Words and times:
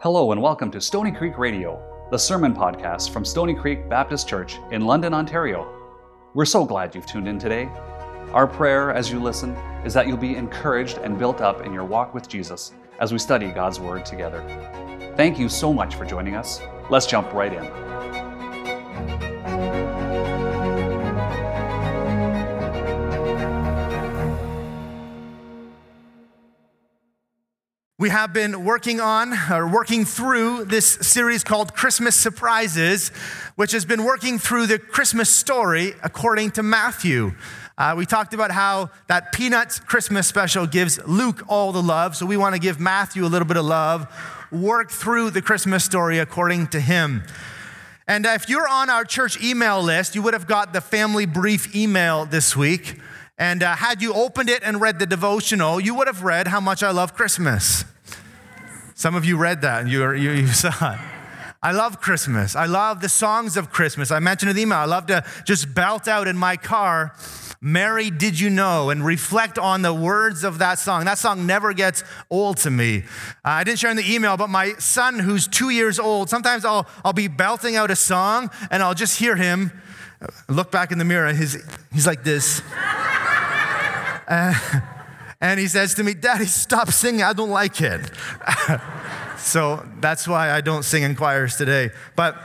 Hello 0.00 0.30
and 0.30 0.40
welcome 0.40 0.70
to 0.70 0.80
Stony 0.80 1.10
Creek 1.10 1.38
Radio, 1.38 1.82
the 2.12 2.16
sermon 2.16 2.54
podcast 2.54 3.10
from 3.10 3.24
Stony 3.24 3.52
Creek 3.52 3.88
Baptist 3.88 4.28
Church 4.28 4.60
in 4.70 4.86
London, 4.86 5.12
Ontario. 5.12 5.66
We're 6.34 6.44
so 6.44 6.64
glad 6.64 6.94
you've 6.94 7.04
tuned 7.04 7.26
in 7.26 7.36
today. 7.36 7.68
Our 8.32 8.46
prayer 8.46 8.92
as 8.92 9.10
you 9.10 9.18
listen 9.18 9.56
is 9.84 9.92
that 9.94 10.06
you'll 10.06 10.16
be 10.16 10.36
encouraged 10.36 10.98
and 10.98 11.18
built 11.18 11.40
up 11.40 11.66
in 11.66 11.72
your 11.72 11.82
walk 11.82 12.14
with 12.14 12.28
Jesus 12.28 12.74
as 13.00 13.10
we 13.10 13.18
study 13.18 13.48
God's 13.48 13.80
Word 13.80 14.06
together. 14.06 14.40
Thank 15.16 15.36
you 15.36 15.48
so 15.48 15.72
much 15.72 15.96
for 15.96 16.04
joining 16.04 16.36
us. 16.36 16.60
Let's 16.90 17.06
jump 17.06 17.32
right 17.32 17.52
in. 17.52 17.64
We 28.00 28.10
have 28.10 28.32
been 28.32 28.64
working 28.64 29.00
on 29.00 29.34
or 29.50 29.66
working 29.66 30.04
through 30.04 30.66
this 30.66 30.86
series 30.86 31.42
called 31.42 31.74
Christmas 31.74 32.14
Surprises, 32.14 33.08
which 33.56 33.72
has 33.72 33.84
been 33.84 34.04
working 34.04 34.38
through 34.38 34.68
the 34.68 34.78
Christmas 34.78 35.28
story 35.28 35.94
according 36.04 36.52
to 36.52 36.62
Matthew. 36.62 37.32
Uh, 37.76 37.94
we 37.98 38.06
talked 38.06 38.34
about 38.34 38.52
how 38.52 38.90
that 39.08 39.32
Peanuts 39.32 39.80
Christmas 39.80 40.28
special 40.28 40.64
gives 40.64 41.04
Luke 41.08 41.42
all 41.48 41.72
the 41.72 41.82
love, 41.82 42.14
so 42.14 42.24
we 42.24 42.36
want 42.36 42.54
to 42.54 42.60
give 42.60 42.78
Matthew 42.78 43.24
a 43.24 43.26
little 43.26 43.48
bit 43.48 43.56
of 43.56 43.64
love, 43.64 44.06
work 44.52 44.92
through 44.92 45.30
the 45.30 45.42
Christmas 45.42 45.84
story 45.84 46.20
according 46.20 46.68
to 46.68 46.78
him. 46.78 47.24
And 48.06 48.26
if 48.26 48.48
you're 48.48 48.68
on 48.68 48.90
our 48.90 49.04
church 49.04 49.42
email 49.42 49.82
list, 49.82 50.14
you 50.14 50.22
would 50.22 50.34
have 50.34 50.46
got 50.46 50.72
the 50.72 50.80
family 50.80 51.26
brief 51.26 51.74
email 51.74 52.26
this 52.26 52.54
week. 52.54 53.00
And 53.38 53.62
uh, 53.62 53.76
had 53.76 54.02
you 54.02 54.12
opened 54.12 54.50
it 54.50 54.62
and 54.64 54.80
read 54.80 54.98
the 54.98 55.06
devotional, 55.06 55.78
you 55.78 55.94
would 55.94 56.08
have 56.08 56.24
read 56.24 56.48
how 56.48 56.60
much 56.60 56.82
I 56.82 56.90
love 56.90 57.14
Christmas. 57.14 57.84
Some 58.94 59.14
of 59.14 59.24
you 59.24 59.36
read 59.36 59.60
that 59.60 59.82
and 59.82 59.90
you, 59.90 60.10
you, 60.12 60.32
you 60.32 60.46
saw 60.48 60.94
it. 60.94 60.98
I 61.62 61.72
love 61.72 62.00
Christmas. 62.00 62.54
I 62.54 62.66
love 62.66 63.00
the 63.00 63.08
songs 63.08 63.56
of 63.56 63.70
Christmas. 63.70 64.10
I 64.10 64.18
mentioned 64.20 64.50
in 64.50 64.56
the 64.56 64.62
email, 64.62 64.78
I 64.78 64.84
love 64.84 65.06
to 65.06 65.24
just 65.44 65.72
belt 65.74 66.06
out 66.06 66.28
in 66.28 66.36
my 66.36 66.56
car, 66.56 67.12
Mary, 67.60 68.10
did 68.10 68.38
you 68.38 68.48
know? 68.48 68.90
And 68.90 69.04
reflect 69.04 69.58
on 69.58 69.82
the 69.82 69.92
words 69.92 70.44
of 70.44 70.58
that 70.58 70.78
song. 70.78 71.04
That 71.04 71.18
song 71.18 71.46
never 71.46 71.72
gets 71.72 72.04
old 72.30 72.58
to 72.58 72.70
me. 72.70 72.98
Uh, 72.98 73.02
I 73.44 73.64
didn't 73.64 73.80
share 73.80 73.90
in 73.90 73.96
the 73.96 74.12
email, 74.12 74.36
but 74.36 74.50
my 74.50 74.74
son, 74.74 75.18
who's 75.18 75.48
two 75.48 75.70
years 75.70 75.98
old, 75.98 76.30
sometimes 76.30 76.64
I'll, 76.64 76.86
I'll 77.04 77.12
be 77.12 77.28
belting 77.28 77.74
out 77.74 77.90
a 77.90 77.96
song 77.96 78.50
and 78.70 78.80
I'll 78.80 78.94
just 78.94 79.18
hear 79.18 79.34
him 79.34 79.72
look 80.48 80.70
back 80.70 80.90
in 80.90 80.98
the 80.98 81.04
mirror 81.04 81.32
he's, 81.32 81.56
he's 81.92 82.06
like 82.06 82.24
this. 82.24 82.62
Uh, 84.28 84.54
and 85.40 85.58
he 85.58 85.66
says 85.66 85.94
to 85.94 86.04
me, 86.04 86.14
Daddy, 86.14 86.46
stop 86.46 86.92
singing. 86.92 87.22
I 87.22 87.32
don't 87.32 87.50
like 87.50 87.80
it. 87.80 88.10
so 89.38 89.84
that's 90.00 90.28
why 90.28 90.50
I 90.50 90.60
don't 90.60 90.84
sing 90.84 91.02
in 91.02 91.16
choirs 91.16 91.56
today. 91.56 91.90
But 92.14 92.36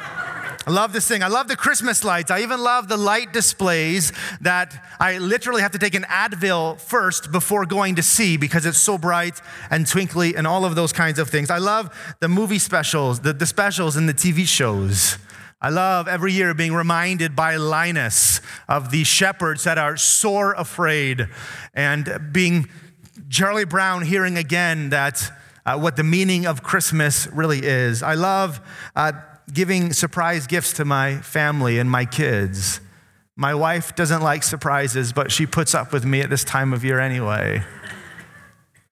I 0.65 0.71
love 0.71 0.93
to 0.93 1.01
sing. 1.01 1.23
I 1.23 1.27
love 1.27 1.49
the 1.49 1.57
Christmas 1.57 2.05
lights. 2.05 2.31
I 2.31 2.41
even 2.41 2.61
love 2.61 2.87
the 2.87 2.95
light 2.95 3.33
displays 3.33 4.13
that 4.39 4.73
I 4.97 5.17
literally 5.17 5.61
have 5.61 5.71
to 5.71 5.77
take 5.77 5.93
an 5.93 6.03
Advil 6.03 6.79
first 6.79 7.33
before 7.33 7.65
going 7.65 7.95
to 7.95 8.03
see 8.03 8.37
because 8.37 8.65
it's 8.65 8.77
so 8.77 8.97
bright 8.97 9.41
and 9.69 9.85
twinkly 9.85 10.37
and 10.37 10.47
all 10.47 10.63
of 10.63 10.75
those 10.75 10.93
kinds 10.93 11.19
of 11.19 11.29
things. 11.29 11.49
I 11.49 11.57
love 11.57 12.15
the 12.21 12.29
movie 12.29 12.59
specials, 12.59 13.19
the, 13.19 13.33
the 13.33 13.45
specials 13.45 13.97
and 13.97 14.07
the 14.07 14.13
TV 14.13 14.47
shows. 14.47 15.17
I 15.63 15.69
love 15.69 16.09
every 16.09 16.33
year 16.33 16.53
being 16.53 16.73
reminded 16.73 17.37
by 17.37 17.55
Linus 17.55 18.41
of 18.67 18.91
the 18.91 19.05
shepherds 19.05 19.63
that 19.63 19.77
are 19.77 19.95
sore 19.95 20.51
afraid 20.51 21.29
and 21.73 22.19
being 22.33 22.67
Charlie 23.29 23.63
Brown 23.63 24.01
hearing 24.01 24.37
again 24.37 24.89
that 24.89 25.31
uh, 25.65 25.79
what 25.79 25.95
the 25.95 26.03
meaning 26.03 26.45
of 26.45 26.63
Christmas 26.63 27.27
really 27.27 27.59
is. 27.63 28.03
I 28.03 28.15
love 28.15 28.59
uh, 28.93 29.13
giving 29.53 29.93
surprise 29.93 30.47
gifts 30.47 30.73
to 30.73 30.83
my 30.83 31.19
family 31.19 31.79
and 31.79 31.89
my 31.89 32.03
kids. 32.03 32.81
My 33.37 33.55
wife 33.55 33.95
doesn't 33.95 34.21
like 34.21 34.43
surprises, 34.43 35.13
but 35.13 35.31
she 35.31 35.45
puts 35.45 35.73
up 35.73 35.93
with 35.93 36.03
me 36.03 36.19
at 36.19 36.29
this 36.29 36.43
time 36.43 36.73
of 36.73 36.83
year 36.83 36.99
anyway. 36.99 37.63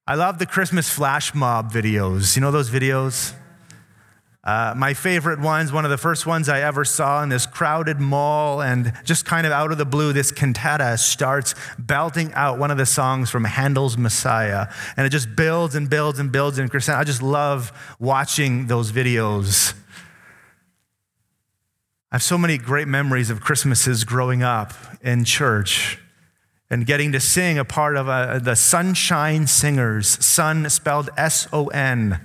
I 0.08 0.16
love 0.16 0.40
the 0.40 0.46
Christmas 0.46 0.90
flash 0.90 1.36
mob 1.36 1.70
videos. 1.70 2.38
You 2.38 2.42
know 2.42 2.52
those 2.52 2.70
videos? 2.70 3.34
Uh, 4.44 4.74
my 4.76 4.96
favorite 4.96 5.40
ones, 5.40 5.72
one 5.72 5.86
of 5.86 5.92
the 5.92 6.00
first 6.00 6.26
ones 6.26 6.50
I 6.50 6.62
ever 6.62 6.84
saw 6.84 7.22
in 7.22 7.30
this 7.30 7.46
crowded 7.46 8.00
mall, 8.00 8.60
and 8.60 8.92
just 9.04 9.24
kind 9.24 9.46
of 9.46 9.54
out 9.54 9.72
of 9.72 9.78
the 9.78 9.86
blue, 9.86 10.14
this 10.14 10.32
cantata 10.32 10.98
starts 10.98 11.54
belting 11.78 12.34
out 12.34 12.58
one 12.58 12.72
of 12.72 12.78
the 12.78 12.88
songs 12.88 13.30
from 13.30 13.44
Handel's 13.44 14.00
Messiah. 14.00 14.68
And 14.98 15.06
it 15.06 15.12
just 15.12 15.36
builds 15.36 15.76
and 15.76 15.88
builds 15.92 16.18
and 16.18 16.32
builds 16.32 16.58
and 16.58 16.72
crescendo. 16.72 17.00
I 17.00 17.04
just 17.04 17.22
love 17.22 17.72
watching 18.00 18.66
those 18.66 18.92
videos. 18.92 19.76
I 22.12 22.16
have 22.16 22.24
so 22.24 22.38
many 22.38 22.58
great 22.58 22.88
memories 22.88 23.30
of 23.30 23.42
Christmases 23.42 24.04
growing 24.04 24.42
up 24.42 24.74
in 25.04 25.24
church 25.24 26.00
and 26.72 26.88
getting 26.88 27.12
to 27.12 27.20
sing 27.20 27.60
a 27.60 27.66
part 27.66 27.96
of 27.96 28.08
a, 28.08 28.42
the 28.44 28.56
Sonshine 28.56 29.48
Singers, 29.48 30.08
sun 30.08 30.68
spelled 30.70 31.12
S 31.16 31.48
O 31.54 31.68
N. 31.68 32.20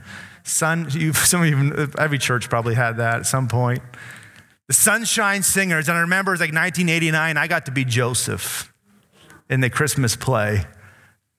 Sun, 0.46 0.90
some 1.12 1.42
of 1.42 1.48
you, 1.48 1.88
every 1.98 2.18
church 2.18 2.48
probably 2.48 2.76
had 2.76 2.98
that 2.98 3.16
at 3.16 3.26
some 3.26 3.48
point. 3.48 3.80
The 4.68 4.74
Sonshine 4.74 5.42
Singers, 5.42 5.88
and 5.88 5.98
I 5.98 6.02
remember 6.02 6.30
it 6.30 6.34
was 6.34 6.40
like 6.40 6.54
1989, 6.54 7.36
I 7.36 7.46
got 7.48 7.66
to 7.66 7.72
be 7.72 7.84
Joseph 7.84 8.72
in 9.50 9.60
the 9.60 9.68
Christmas 9.68 10.14
play. 10.14 10.64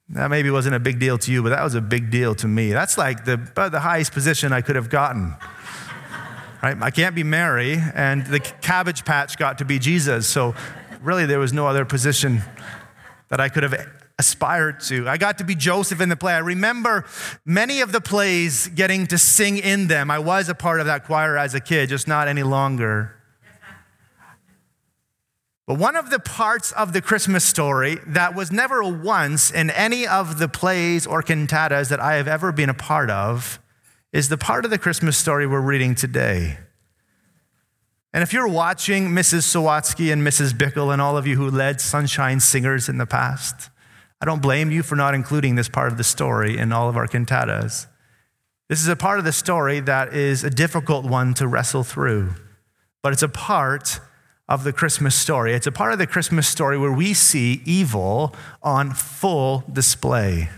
That 0.10 0.30
maybe 0.30 0.50
wasn't 0.50 0.76
a 0.76 0.80
big 0.80 1.00
deal 1.00 1.18
to 1.20 1.32
you, 1.32 1.42
but 1.42 1.50
that 1.50 1.64
was 1.64 1.74
a 1.74 1.82
big 1.82 2.12
deal 2.12 2.36
to 2.36 2.48
me. 2.50 2.74
That's 2.74 2.98
like 2.98 3.24
the, 3.24 3.38
the 3.72 3.80
highest 3.80 4.12
position 4.12 4.52
I 4.52 4.62
could 4.62 4.76
have 4.76 4.90
gotten. 4.90 5.36
Right? 6.64 6.76
I 6.82 6.90
can't 6.90 7.14
be 7.14 7.22
Mary, 7.22 7.78
and 7.94 8.26
the 8.26 8.40
cabbage 8.40 9.06
patch 9.06 9.38
got 9.38 9.60
to 9.60 9.66
be 9.66 9.78
Jesus. 9.78 10.28
So 10.28 10.56
really, 11.04 11.28
there 11.28 11.38
was 11.38 11.54
no 11.54 11.68
other 11.68 11.86
position 11.86 12.42
that 13.30 13.40
I 13.40 13.48
could 13.48 13.62
have 13.62 13.76
aspired 14.20 14.80
to. 14.80 15.08
I 15.08 15.18
got 15.18 15.38
to 15.38 15.44
be 15.44 15.56
Joseph 15.56 16.02
in 16.02 16.10
the 16.10 16.16
play. 16.16 16.34
I 16.34 16.40
remember 16.40 17.06
many 17.46 17.82
of 17.82 17.92
the 17.92 18.02
plays 18.02 18.68
getting 18.70 19.06
to 19.08 19.18
sing 19.18 19.58
in 19.58 19.88
them. 19.88 20.10
I 20.10 20.20
was 20.20 20.50
a 20.50 20.56
part 20.56 20.80
of 20.80 20.88
that 20.88 21.06
choir 21.06 21.38
as 21.38 21.54
a 21.54 21.60
kid, 21.60 21.90
just 21.90 22.08
not 22.08 22.28
any 22.28 22.44
longer. 22.44 23.14
But 25.68 25.78
one 25.78 25.98
of 25.98 26.10
the 26.10 26.20
parts 26.20 26.72
of 26.72 26.94
the 26.94 27.02
Christmas 27.02 27.44
story 27.44 27.98
that 28.08 28.34
was 28.34 28.54
never 28.54 28.82
once 28.84 29.52
in 29.52 29.70
any 29.70 30.08
of 30.08 30.40
the 30.40 30.48
plays 30.48 31.06
or 31.06 31.22
cantatas 31.22 31.90
that 31.90 32.00
I 32.00 32.16
have 32.16 32.28
ever 32.28 32.54
been 32.54 32.70
a 32.70 32.74
part 32.74 33.10
of 33.10 33.60
is 34.14 34.30
the 34.30 34.38
part 34.38 34.64
of 34.64 34.72
the 34.72 34.78
Christmas 34.78 35.18
story 35.18 35.46
we're 35.46 35.60
reading 35.60 35.94
today. 35.94 36.58
And 38.14 38.24
if 38.24 38.32
you're 38.32 38.48
watching 38.48 39.10
Mrs. 39.10 39.44
Sawatsky 39.44 40.12
and 40.12 40.26
Mrs. 40.26 40.54
Bickle 40.54 40.94
and 40.94 41.02
all 41.02 41.18
of 41.18 41.28
you 41.28 41.36
who 41.36 41.52
led 41.52 41.82
Sonshine 41.82 42.40
Singers 42.40 42.88
in 42.88 42.98
the 42.98 43.06
past, 43.06 43.70
I 44.20 44.26
don't 44.26 44.42
blame 44.42 44.72
you 44.72 44.84
for 44.84 44.96
not 44.96 45.14
including 45.14 45.56
this 45.56 45.70
part 45.70 45.92
of 45.92 45.98
the 45.98 46.04
story 46.04 46.58
in 46.58 46.72
all 46.72 46.90
of 46.90 46.98
our 46.98 47.08
cantatas. 47.08 47.88
This 48.70 48.82
is 48.82 48.88
a 48.88 48.96
part 48.96 49.20
of 49.20 49.26
the 49.26 49.32
story 49.32 49.80
that 49.82 50.14
is 50.14 50.44
a 50.44 50.50
difficult 50.50 51.06
one 51.06 51.34
to 51.36 51.48
wrestle 51.48 51.84
through, 51.84 52.34
but 53.02 53.14
it's 53.14 53.24
a 53.24 53.30
part 53.30 54.00
of 54.50 54.64
the 54.64 54.74
Christmas 54.74 55.16
story. 55.16 55.54
It's 55.54 55.68
a 55.68 55.72
part 55.72 55.94
of 55.94 56.00
the 56.00 56.08
Christmas 56.08 56.48
story 56.48 56.78
where 56.78 56.92
we 56.92 57.14
see 57.14 57.62
evil 57.66 58.36
on 58.64 58.92
full 58.92 59.64
display. 59.72 60.50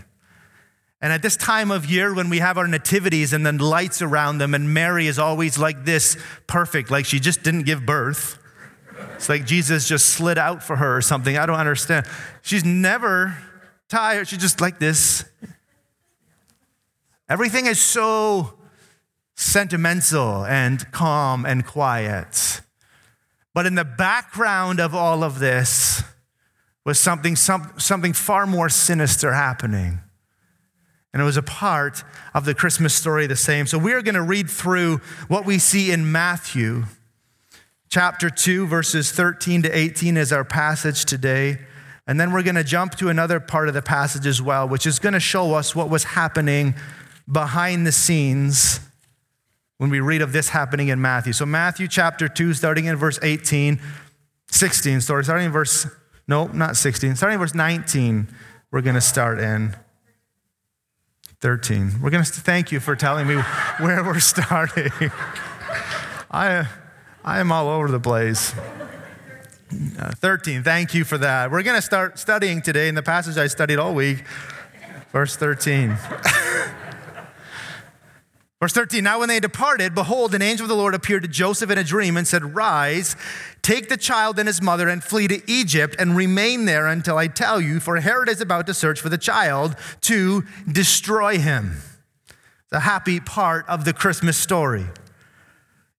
And 1.02 1.14
at 1.14 1.22
this 1.22 1.38
time 1.38 1.72
of 1.72 1.86
year, 1.86 2.14
when 2.14 2.30
we 2.30 2.40
have 2.40 2.58
our 2.58 2.68
nativities 2.68 3.32
and 3.32 3.46
then 3.46 3.58
lights 3.58 4.02
around 4.02 4.40
them, 4.40 4.54
and 4.54 4.74
Mary 4.74 5.08
is 5.08 5.18
always 5.18 5.58
like 5.58 5.86
this, 5.86 6.18
perfect, 6.46 6.92
like 6.92 7.06
she 7.06 7.20
just 7.20 7.42
didn't 7.42 7.64
give 7.64 7.86
birth. 7.86 8.38
It's 9.16 9.30
like 9.30 9.46
Jesus 9.46 9.88
just 9.88 10.08
slid 10.08 10.38
out 10.38 10.62
for 10.62 10.76
her 10.76 10.98
or 10.98 11.02
something. 11.02 11.38
I 11.38 11.46
don't 11.46 11.58
understand. 11.60 12.06
She's 12.42 12.66
never 12.66 13.38
tired. 13.90 14.28
She's 14.28 14.40
just 14.40 14.62
like 14.62 14.80
this. 14.80 15.26
Everything 17.28 17.66
is 17.66 17.82
so 17.82 18.54
sentimental 19.36 20.46
and 20.46 20.92
calm 20.92 21.46
and 21.46 21.66
quiet. 21.66 22.62
But 23.54 23.66
in 23.66 23.76
the 23.76 23.86
background 23.86 24.80
of 24.80 24.96
all 24.96 25.24
of 25.24 25.40
this 25.40 26.04
was 26.86 27.00
something, 27.00 27.36
some, 27.36 27.74
something 27.78 28.14
far 28.14 28.48
more 28.48 28.70
sinister 28.70 29.34
happening. 29.34 30.00
And 31.12 31.22
it 31.22 31.26
was 31.26 31.38
a 31.38 31.44
part 31.44 32.04
of 32.34 32.46
the 32.46 32.54
Christmas 32.54 32.94
story 32.94 33.28
the 33.28 33.36
same. 33.36 33.66
So 33.66 33.78
we're 33.78 34.02
going 34.02 34.16
to 34.16 34.22
read 34.22 34.50
through 34.50 34.98
what 35.28 35.46
we 35.46 35.58
see 35.58 35.92
in 35.92 36.12
Matthew 36.12 36.86
chapter 37.90 38.30
2, 38.30 38.68
verses 38.68 39.12
13 39.12 39.64
to 39.64 39.76
18 39.76 40.18
is 40.18 40.32
our 40.32 40.44
passage 40.44 41.06
today. 41.06 41.60
And 42.10 42.20
then 42.20 42.34
we're 42.34 42.42
going 42.42 42.56
to 42.56 42.64
jump 42.64 42.96
to 42.96 43.10
another 43.10 43.40
part 43.40 43.68
of 43.68 43.76
the 43.76 43.84
passage 43.84 44.26
as 44.26 44.42
well, 44.42 44.68
which 44.68 44.88
is 44.88 44.98
going 44.98 45.14
to 45.14 45.20
show 45.20 45.54
us 45.54 45.76
what 45.76 45.92
was 45.92 46.06
happening 46.06 46.74
behind 47.32 47.86
the 47.86 47.92
scenes 47.92 48.80
when 49.78 49.92
we 49.92 50.00
read 50.00 50.24
of 50.24 50.34
this 50.34 50.50
happening 50.50 50.88
in 50.88 51.00
Matthew. 51.00 51.34
So, 51.34 51.46
Matthew 51.46 51.88
chapter 51.88 52.28
2, 52.28 52.56
starting 52.56 52.86
in 52.86 52.96
verse 52.96 53.20
18, 53.22 53.80
16, 54.48 55.02
sorry, 55.02 55.24
starting 55.24 55.46
in 55.46 55.52
verse, 55.52 55.86
no, 56.28 56.48
not 56.48 56.78
16, 56.78 57.16
starting 57.16 57.36
in 57.36 57.40
verse 57.42 57.54
19, 57.54 58.28
we're 58.72 58.82
going 58.82 58.96
to 58.96 59.02
start 59.02 59.40
in. 59.40 59.76
13. 61.42 62.02
We're 62.02 62.10
going 62.10 62.24
to 62.24 62.32
thank 62.32 62.72
you 62.72 62.80
for 62.80 62.96
telling 62.96 63.28
me 63.28 63.36
where 63.78 64.04
we're 64.04 64.20
starting. 64.20 64.92
I, 66.32 66.68
I 67.24 67.40
am 67.40 67.52
all 67.52 67.68
over 67.68 67.88
the 67.88 68.00
place. 68.00 68.56
Uh, 69.72 70.12
13, 70.16 70.64
thank 70.64 70.96
you 70.96 71.04
for 71.04 71.20
that. 71.20 71.52
We're 71.52 71.62
going 71.62 71.76
to 71.76 71.82
start 71.82 72.18
studying 72.18 72.62
today 72.62 72.88
in 72.88 72.96
the 72.96 73.04
passage 73.04 73.38
I 73.38 73.46
studied 73.46 73.78
all 73.78 73.94
week, 73.94 74.24
verse 75.12 75.36
13. 75.36 75.96
Verse 78.60 78.74
13, 78.74 79.06
now 79.06 79.20
when 79.20 79.30
they 79.30 79.40
departed, 79.40 79.96
behold, 79.96 80.36
an 80.36 80.42
angel 80.42 80.66
of 80.66 80.68
the 80.68 80.76
Lord 80.76 80.94
appeared 80.94 81.22
to 81.22 81.30
Joseph 81.30 81.72
in 81.72 81.78
a 81.78 81.84
dream 81.84 82.18
and 82.18 82.28
said, 82.28 82.54
Rise, 82.54 83.16
take 83.62 83.88
the 83.88 83.96
child 83.96 84.38
and 84.38 84.48
his 84.48 84.62
mother 84.62 84.90
and 84.90 85.02
flee 85.02 85.30
to 85.30 85.42
Egypt 85.50 85.96
and 85.98 86.14
remain 86.14 86.66
there 86.66 86.86
until 86.86 87.18
I 87.18 87.28
tell 87.28 87.62
you, 87.62 87.80
for 87.80 87.96
Herod 88.02 88.28
is 88.28 88.42
about 88.42 88.68
to 88.68 88.74
search 88.74 89.00
for 89.00 89.08
the 89.08 89.18
child 89.18 89.78
to 90.02 90.44
destroy 90.70 91.38
him. 91.38 91.78
The 92.70 92.82
happy 92.82 93.22
part 93.22 93.66
of 93.70 93.86
the 93.86 93.94
Christmas 93.94 94.36
story. 94.36 94.88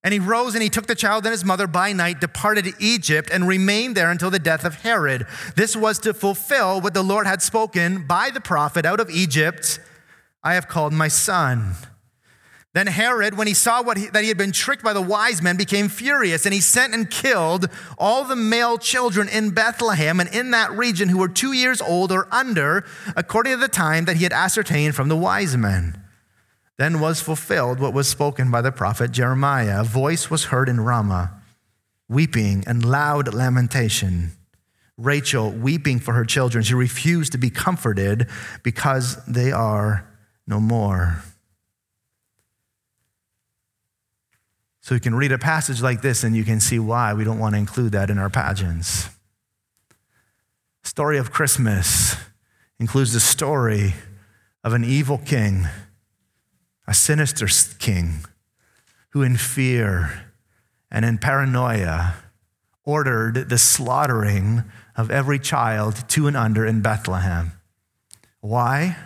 And 0.02 0.14
he 0.14 0.18
rose 0.18 0.54
and 0.54 0.62
he 0.62 0.70
took 0.70 0.86
the 0.86 0.94
child 0.94 1.26
and 1.26 1.32
his 1.32 1.44
mother 1.44 1.66
by 1.66 1.92
night, 1.92 2.20
departed 2.20 2.64
to 2.64 2.72
Egypt, 2.78 3.28
and 3.30 3.46
remained 3.46 3.96
there 3.96 4.10
until 4.10 4.30
the 4.30 4.38
death 4.38 4.64
of 4.64 4.76
Herod. 4.76 5.26
This 5.56 5.76
was 5.76 5.98
to 6.00 6.14
fulfill 6.14 6.80
what 6.80 6.94
the 6.94 7.02
Lord 7.02 7.26
had 7.26 7.42
spoken 7.42 8.06
by 8.06 8.30
the 8.30 8.40
prophet 8.40 8.86
out 8.86 9.00
of 9.00 9.10
Egypt 9.10 9.78
I 10.42 10.54
have 10.54 10.68
called 10.68 10.94
my 10.94 11.08
son. 11.08 11.74
Then 12.72 12.86
Herod, 12.86 13.36
when 13.36 13.48
he 13.48 13.54
saw 13.54 13.82
he, 13.94 14.06
that 14.06 14.22
he 14.22 14.28
had 14.28 14.38
been 14.38 14.52
tricked 14.52 14.84
by 14.84 14.92
the 14.92 15.02
wise 15.02 15.42
men, 15.42 15.56
became 15.56 15.88
furious, 15.88 16.46
and 16.46 16.54
he 16.54 16.60
sent 16.60 16.94
and 16.94 17.10
killed 17.10 17.68
all 17.98 18.24
the 18.24 18.36
male 18.36 18.78
children 18.78 19.28
in 19.28 19.50
Bethlehem 19.50 20.20
and 20.20 20.32
in 20.32 20.52
that 20.52 20.70
region 20.70 21.08
who 21.08 21.18
were 21.18 21.28
two 21.28 21.52
years 21.52 21.82
old 21.82 22.12
or 22.12 22.28
under, 22.32 22.86
according 23.16 23.54
to 23.54 23.58
the 23.58 23.68
time 23.68 24.04
that 24.04 24.16
he 24.16 24.22
had 24.22 24.32
ascertained 24.32 24.94
from 24.94 25.08
the 25.08 25.16
wise 25.16 25.56
men. 25.56 25.99
Then 26.80 26.98
was 26.98 27.20
fulfilled 27.20 27.78
what 27.78 27.92
was 27.92 28.08
spoken 28.08 28.50
by 28.50 28.62
the 28.62 28.72
prophet 28.72 29.10
Jeremiah. 29.10 29.82
A 29.82 29.84
voice 29.84 30.30
was 30.30 30.44
heard 30.44 30.66
in 30.66 30.80
Ramah, 30.80 31.30
weeping 32.08 32.64
and 32.66 32.82
loud 32.82 33.34
lamentation. 33.34 34.30
Rachel 34.96 35.50
weeping 35.50 35.98
for 35.98 36.14
her 36.14 36.24
children. 36.24 36.64
She 36.64 36.72
refused 36.72 37.32
to 37.32 37.38
be 37.38 37.50
comforted 37.50 38.30
because 38.62 39.22
they 39.26 39.52
are 39.52 40.08
no 40.46 40.58
more. 40.58 41.22
So 44.80 44.94
you 44.94 45.02
can 45.02 45.14
read 45.14 45.32
a 45.32 45.38
passage 45.38 45.82
like 45.82 46.00
this 46.00 46.24
and 46.24 46.34
you 46.34 46.44
can 46.44 46.60
see 46.60 46.78
why 46.78 47.12
we 47.12 47.24
don't 47.24 47.38
want 47.38 47.56
to 47.56 47.58
include 47.58 47.92
that 47.92 48.08
in 48.08 48.16
our 48.16 48.30
pageants. 48.30 49.10
Story 50.82 51.18
of 51.18 51.30
Christmas 51.30 52.16
includes 52.78 53.12
the 53.12 53.20
story 53.20 53.96
of 54.64 54.72
an 54.72 54.82
evil 54.82 55.18
king, 55.18 55.66
a 56.90 56.94
sinister 56.94 57.46
king, 57.78 58.24
who 59.10 59.22
in 59.22 59.36
fear 59.36 60.32
and 60.90 61.04
in 61.04 61.18
paranoia 61.18 62.16
ordered 62.82 63.48
the 63.48 63.58
slaughtering 63.58 64.64
of 64.96 65.08
every 65.08 65.38
child 65.38 66.02
two 66.08 66.26
and 66.26 66.36
under 66.36 66.66
in 66.66 66.82
Bethlehem. 66.82 67.52
Why? 68.40 68.96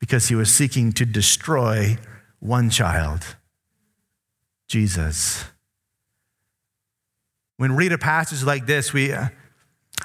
Because 0.00 0.26
he 0.26 0.34
was 0.34 0.52
seeking 0.52 0.92
to 0.94 1.06
destroy 1.06 1.96
one 2.40 2.68
child 2.68 3.36
Jesus. 4.66 5.44
When 7.58 7.76
we 7.76 7.84
read 7.84 7.92
a 7.92 7.98
passage 7.98 8.42
like 8.42 8.66
this, 8.66 8.92
we, 8.92 9.12
uh, 9.12 9.28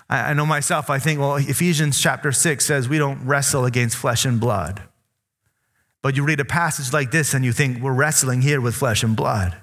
I 0.07 0.35
know 0.35 0.45
myself, 0.45 0.91
I 0.91 0.99
think, 0.99 1.19
well, 1.19 1.37
Ephesians 1.37 1.99
chapter 1.99 2.31
6 2.31 2.63
says 2.63 2.87
we 2.87 2.99
don't 2.99 3.25
wrestle 3.25 3.65
against 3.65 3.95
flesh 3.97 4.25
and 4.25 4.39
blood. 4.39 4.83
But 6.05 6.15
you 6.15 6.23
read 6.23 6.39
a 6.39 6.45
passage 6.45 6.93
like 6.93 7.09
this 7.09 7.33
and 7.33 7.43
you 7.43 7.51
think 7.51 7.81
we're 7.81 7.91
wrestling 7.91 8.43
here 8.43 8.61
with 8.61 8.75
flesh 8.75 9.01
and 9.01 9.15
blood. 9.15 9.57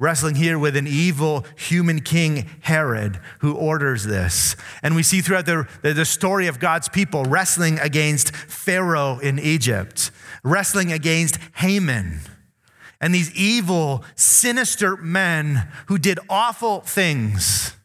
Wrestling 0.00 0.34
here 0.34 0.58
with 0.58 0.76
an 0.76 0.88
evil 0.88 1.46
human 1.54 2.00
king, 2.00 2.50
Herod, 2.62 3.20
who 3.38 3.54
orders 3.54 4.02
this. 4.02 4.56
And 4.82 4.96
we 4.96 5.04
see 5.04 5.20
throughout 5.20 5.46
the, 5.46 5.68
the 5.82 6.04
story 6.04 6.48
of 6.48 6.58
God's 6.58 6.88
people 6.88 7.22
wrestling 7.22 7.78
against 7.78 8.34
Pharaoh 8.34 9.20
in 9.20 9.38
Egypt, 9.38 10.10
wrestling 10.42 10.90
against 10.90 11.38
Haman 11.54 12.22
and 13.00 13.14
these 13.14 13.32
evil, 13.32 14.04
sinister 14.16 14.96
men 14.96 15.68
who 15.86 15.98
did 15.98 16.18
awful 16.28 16.80
things. 16.80 17.76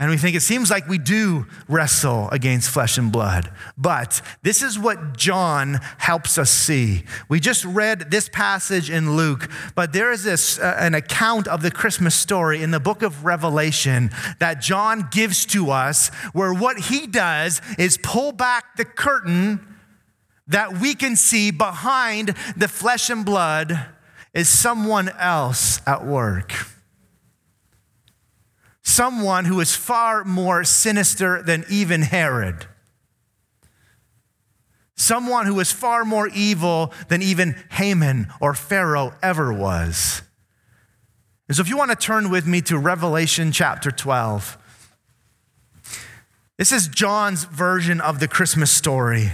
And 0.00 0.10
we 0.10 0.16
think 0.16 0.34
it 0.34 0.40
seems 0.40 0.72
like 0.72 0.88
we 0.88 0.98
do 0.98 1.46
wrestle 1.68 2.28
against 2.30 2.68
flesh 2.68 2.98
and 2.98 3.12
blood. 3.12 3.52
But 3.78 4.20
this 4.42 4.60
is 4.60 4.76
what 4.76 5.16
John 5.16 5.78
helps 5.98 6.36
us 6.36 6.50
see. 6.50 7.04
We 7.28 7.38
just 7.38 7.64
read 7.64 8.10
this 8.10 8.28
passage 8.28 8.90
in 8.90 9.14
Luke, 9.14 9.48
but 9.76 9.92
there 9.92 10.10
is 10.10 10.24
this, 10.24 10.58
uh, 10.58 10.76
an 10.80 10.94
account 10.94 11.46
of 11.46 11.62
the 11.62 11.70
Christmas 11.70 12.16
story 12.16 12.60
in 12.60 12.72
the 12.72 12.80
book 12.80 13.02
of 13.02 13.24
Revelation 13.24 14.10
that 14.40 14.60
John 14.60 15.06
gives 15.12 15.46
to 15.46 15.70
us, 15.70 16.08
where 16.32 16.52
what 16.52 16.76
he 16.78 17.06
does 17.06 17.62
is 17.78 17.96
pull 17.96 18.32
back 18.32 18.76
the 18.76 18.84
curtain 18.84 19.64
that 20.48 20.80
we 20.80 20.96
can 20.96 21.14
see 21.14 21.52
behind 21.52 22.34
the 22.56 22.68
flesh 22.68 23.10
and 23.10 23.24
blood 23.24 23.86
is 24.34 24.48
someone 24.48 25.08
else 25.10 25.80
at 25.86 26.04
work. 26.04 26.52
Someone 28.84 29.46
who 29.46 29.60
is 29.60 29.74
far 29.74 30.24
more 30.24 30.62
sinister 30.62 31.42
than 31.42 31.64
even 31.70 32.02
Herod. 32.02 32.66
Someone 34.94 35.46
who 35.46 35.58
is 35.58 35.72
far 35.72 36.04
more 36.04 36.28
evil 36.28 36.92
than 37.08 37.22
even 37.22 37.56
Haman 37.70 38.28
or 38.40 38.54
Pharaoh 38.54 39.14
ever 39.22 39.52
was. 39.52 40.22
And 41.48 41.56
so, 41.56 41.62
if 41.62 41.68
you 41.68 41.76
want 41.76 41.90
to 41.90 41.96
turn 41.96 42.30
with 42.30 42.46
me 42.46 42.60
to 42.62 42.78
Revelation 42.78 43.52
chapter 43.52 43.90
12, 43.90 44.58
this 46.58 46.70
is 46.70 46.86
John's 46.86 47.44
version 47.44 48.00
of 48.00 48.20
the 48.20 48.28
Christmas 48.28 48.70
story. 48.70 49.32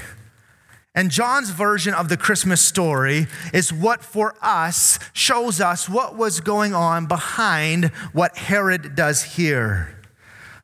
And 0.94 1.10
John's 1.10 1.50
version 1.50 1.94
of 1.94 2.08
the 2.08 2.16
Christmas 2.16 2.60
story 2.60 3.28
is 3.52 3.72
what 3.72 4.02
for 4.02 4.34
us 4.42 4.98
shows 5.12 5.60
us 5.60 5.88
what 5.88 6.16
was 6.16 6.40
going 6.40 6.75
on 6.75 7.06
behind 7.06 7.87
what 8.12 8.37
Herod 8.37 8.96
does 8.96 9.22
here. 9.22 9.96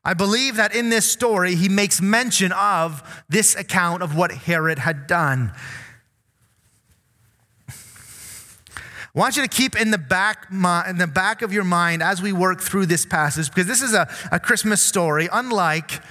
I 0.05 0.14
believe 0.14 0.56
that 0.56 0.75
in 0.75 0.90
this 0.90 1.11
story, 1.11 1.55
he 1.55 1.69
makes 1.69 2.00
mention 2.00 2.52
of 2.52 3.25
this 3.28 3.55
account 3.56 4.02
of 4.02 4.16
what 4.16 4.33
Herod 4.33 4.78
had 4.80 5.06
done. 5.06 5.52
I 7.68 9.18
want 9.18 9.37
you 9.37 9.42
to 9.42 9.49
keep 9.49 9.80
in 9.80 9.90
the 9.90 9.99
back 9.99 10.47
in 10.50 10.99
the 10.99 11.11
back 11.12 11.40
of 11.40 11.52
your 11.52 11.64
mind 11.64 12.02
as 12.02 12.21
we 12.21 12.33
work 12.33 12.61
through 12.61 12.87
this 12.87 13.06
passage 13.06 13.49
because 13.49 13.66
this 13.66 13.80
is 13.80 13.95
a, 13.95 14.09
a 14.30 14.38
Christmas 14.38 14.83
story, 14.83 15.28
unlike 15.33 16.02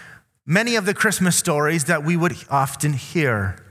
many 0.45 0.75
of 0.75 0.85
the 0.85 0.93
Christmas 0.93 1.35
stories 1.35 1.85
that 1.85 2.03
we 2.03 2.17
would 2.17 2.35
often 2.49 2.93
hear. 2.93 3.64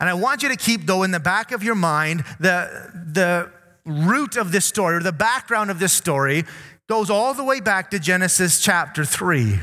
And 0.00 0.08
I 0.08 0.14
want 0.14 0.42
you 0.42 0.48
to 0.48 0.56
keep, 0.56 0.86
though, 0.86 1.02
in 1.02 1.10
the 1.10 1.20
back 1.20 1.52
of 1.52 1.62
your 1.62 1.74
mind, 1.74 2.24
the, 2.40 2.90
the 3.12 3.50
root 3.84 4.36
of 4.36 4.50
this 4.50 4.64
story, 4.64 4.96
or 4.96 5.00
the 5.00 5.12
background 5.12 5.70
of 5.70 5.78
this 5.78 5.92
story, 5.92 6.44
goes 6.88 7.10
all 7.10 7.34
the 7.34 7.44
way 7.44 7.60
back 7.60 7.90
to 7.90 7.98
Genesis 7.98 8.60
chapter 8.60 9.04
3. 9.04 9.60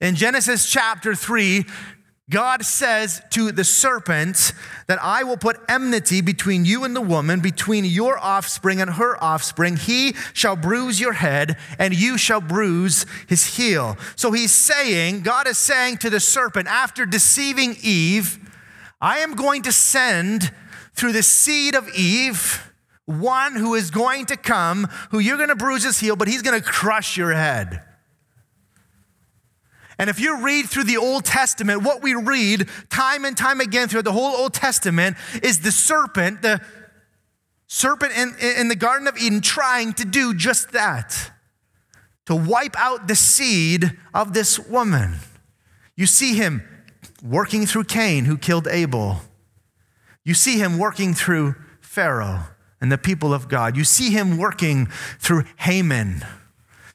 In 0.00 0.14
Genesis 0.14 0.70
chapter 0.70 1.14
3, 1.14 1.64
God 2.30 2.64
says 2.64 3.20
to 3.30 3.52
the 3.52 3.64
serpent 3.64 4.52
that 4.86 4.98
I 5.02 5.24
will 5.24 5.36
put 5.36 5.60
enmity 5.68 6.20
between 6.20 6.64
you 6.64 6.84
and 6.84 6.96
the 6.96 7.00
woman, 7.00 7.40
between 7.40 7.84
your 7.84 8.18
offspring 8.18 8.80
and 8.80 8.90
her 8.90 9.22
offspring. 9.22 9.76
He 9.76 10.14
shall 10.32 10.56
bruise 10.56 10.98
your 10.98 11.12
head, 11.12 11.58
and 11.78 11.94
you 11.94 12.16
shall 12.16 12.40
bruise 12.40 13.04
his 13.26 13.56
heel. 13.56 13.98
So 14.16 14.32
he's 14.32 14.52
saying, 14.52 15.22
God 15.22 15.46
is 15.46 15.58
saying 15.58 15.98
to 15.98 16.10
the 16.10 16.20
serpent, 16.20 16.68
after 16.68 17.04
deceiving 17.04 17.76
Eve, 17.82 18.38
I 19.02 19.18
am 19.18 19.34
going 19.34 19.62
to 19.62 19.72
send 19.72 20.52
through 20.94 21.12
the 21.12 21.24
seed 21.24 21.74
of 21.74 21.88
Eve 21.88 22.72
one 23.04 23.56
who 23.56 23.74
is 23.74 23.90
going 23.90 24.26
to 24.26 24.36
come, 24.36 24.84
who 25.10 25.18
you're 25.18 25.36
going 25.36 25.48
to 25.48 25.56
bruise 25.56 25.82
his 25.82 25.98
heel, 25.98 26.14
but 26.14 26.28
he's 26.28 26.40
going 26.40 26.58
to 26.58 26.64
crush 26.66 27.16
your 27.16 27.34
head. 27.34 27.82
And 29.98 30.08
if 30.08 30.20
you 30.20 30.42
read 30.42 30.66
through 30.66 30.84
the 30.84 30.98
Old 30.98 31.24
Testament, 31.24 31.82
what 31.82 32.00
we 32.00 32.14
read 32.14 32.68
time 32.90 33.24
and 33.24 33.36
time 33.36 33.60
again 33.60 33.88
throughout 33.88 34.04
the 34.04 34.12
whole 34.12 34.36
Old 34.36 34.54
Testament 34.54 35.16
is 35.42 35.60
the 35.60 35.72
serpent, 35.72 36.42
the 36.42 36.60
serpent 37.66 38.16
in, 38.16 38.34
in 38.40 38.68
the 38.68 38.76
Garden 38.76 39.08
of 39.08 39.18
Eden, 39.18 39.40
trying 39.40 39.94
to 39.94 40.04
do 40.04 40.32
just 40.32 40.70
that 40.72 41.32
to 42.26 42.36
wipe 42.36 42.78
out 42.78 43.08
the 43.08 43.16
seed 43.16 43.98
of 44.14 44.32
this 44.32 44.60
woman. 44.60 45.16
You 45.96 46.06
see 46.06 46.34
him 46.34 46.62
working 47.22 47.66
through 47.66 47.84
Cain, 47.84 48.24
who 48.24 48.36
killed 48.36 48.66
Abel. 48.68 49.20
You 50.24 50.34
see 50.34 50.58
him 50.58 50.78
working 50.78 51.14
through 51.14 51.54
Pharaoh 51.80 52.40
and 52.80 52.90
the 52.90 52.98
people 52.98 53.32
of 53.32 53.48
God. 53.48 53.76
You 53.76 53.84
see 53.84 54.10
him 54.10 54.36
working 54.36 54.86
through 55.18 55.44
Haman 55.56 56.24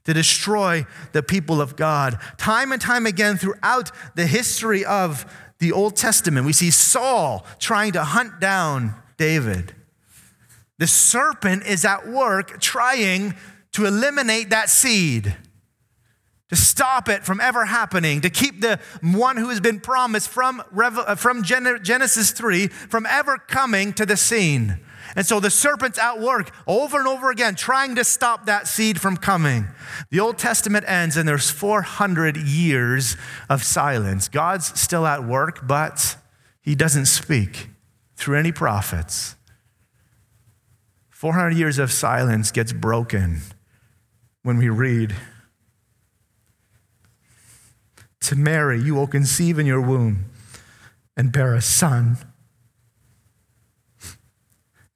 to 0.04 0.14
destroy 0.14 0.86
the 1.12 1.24
people 1.24 1.62
of 1.62 1.76
God. 1.76 2.18
Time 2.38 2.72
and 2.72 2.82
time 2.82 3.06
again 3.06 3.38
throughout 3.38 3.92
the 4.16 4.26
history 4.26 4.86
of 4.86 5.26
the 5.60 5.72
Old 5.72 5.96
Testament, 5.96 6.46
we 6.46 6.54
see 6.54 6.72
Saul 6.72 7.46
trying 7.60 7.94
to 7.94 8.04
hunt 8.04 8.40
down 8.40 8.96
David. 9.18 9.76
The 10.78 10.88
serpent 10.88 11.66
is 11.66 11.84
at 11.84 12.08
work 12.08 12.62
trying 12.62 13.36
to 13.74 13.86
eliminate 13.86 14.50
that 14.50 14.70
seed, 14.70 15.36
to 16.50 16.56
stop 16.56 17.10
it 17.10 17.26
from 17.26 17.42
ever 17.42 17.66
happening, 17.66 18.22
to 18.22 18.30
keep 18.30 18.62
the 18.62 18.80
one 19.02 19.38
who 19.38 19.50
has 19.50 19.60
been 19.60 19.80
promised 19.80 20.30
from, 20.30 20.64
uh, 20.78 21.16
from 21.16 21.44
Genesis 21.44 22.32
3 22.32 22.68
from 22.68 23.06
ever 23.06 23.38
coming 23.38 23.94
to 23.94 24.06
the 24.06 24.16
scene. 24.16 24.80
And 25.16 25.26
so 25.26 25.40
the 25.40 25.50
serpent's 25.50 25.98
at 25.98 26.20
work 26.20 26.52
over 26.66 26.98
and 27.00 27.08
over 27.08 27.32
again, 27.32 27.56
trying 27.56 27.96
to 27.96 28.04
stop 28.04 28.46
that 28.46 28.68
seed 28.68 29.00
from 29.00 29.18
coming. 29.18 29.68
The 30.10 30.20
Old 30.20 30.38
Testament 30.38 30.86
ends, 30.88 31.18
and 31.18 31.28
there's 31.28 31.50
400 31.50 32.38
years 32.38 33.18
of 33.50 33.64
silence. 33.64 34.28
God's 34.28 34.80
still 34.80 35.06
at 35.06 35.24
work, 35.24 35.68
but 35.68 36.18
he 36.62 36.76
doesn't 36.76 37.06
speak 37.06 37.70
through 38.16 38.38
any 38.38 38.52
prophets. 38.52 39.36
400 41.10 41.56
years 41.56 41.80
of 41.80 41.92
silence 41.92 42.52
gets 42.52 42.72
broken 42.72 43.42
when 44.44 44.58
we 44.58 44.70
read 44.70 45.16
To 48.22 48.36
Mary, 48.36 48.82
you 48.82 48.96
will 48.96 49.08
conceive 49.08 49.60
in 49.60 49.66
your 49.66 49.82
womb 49.82 50.26
and 51.16 51.32
bear 51.32 51.54
a 51.54 51.62
son 51.62 52.18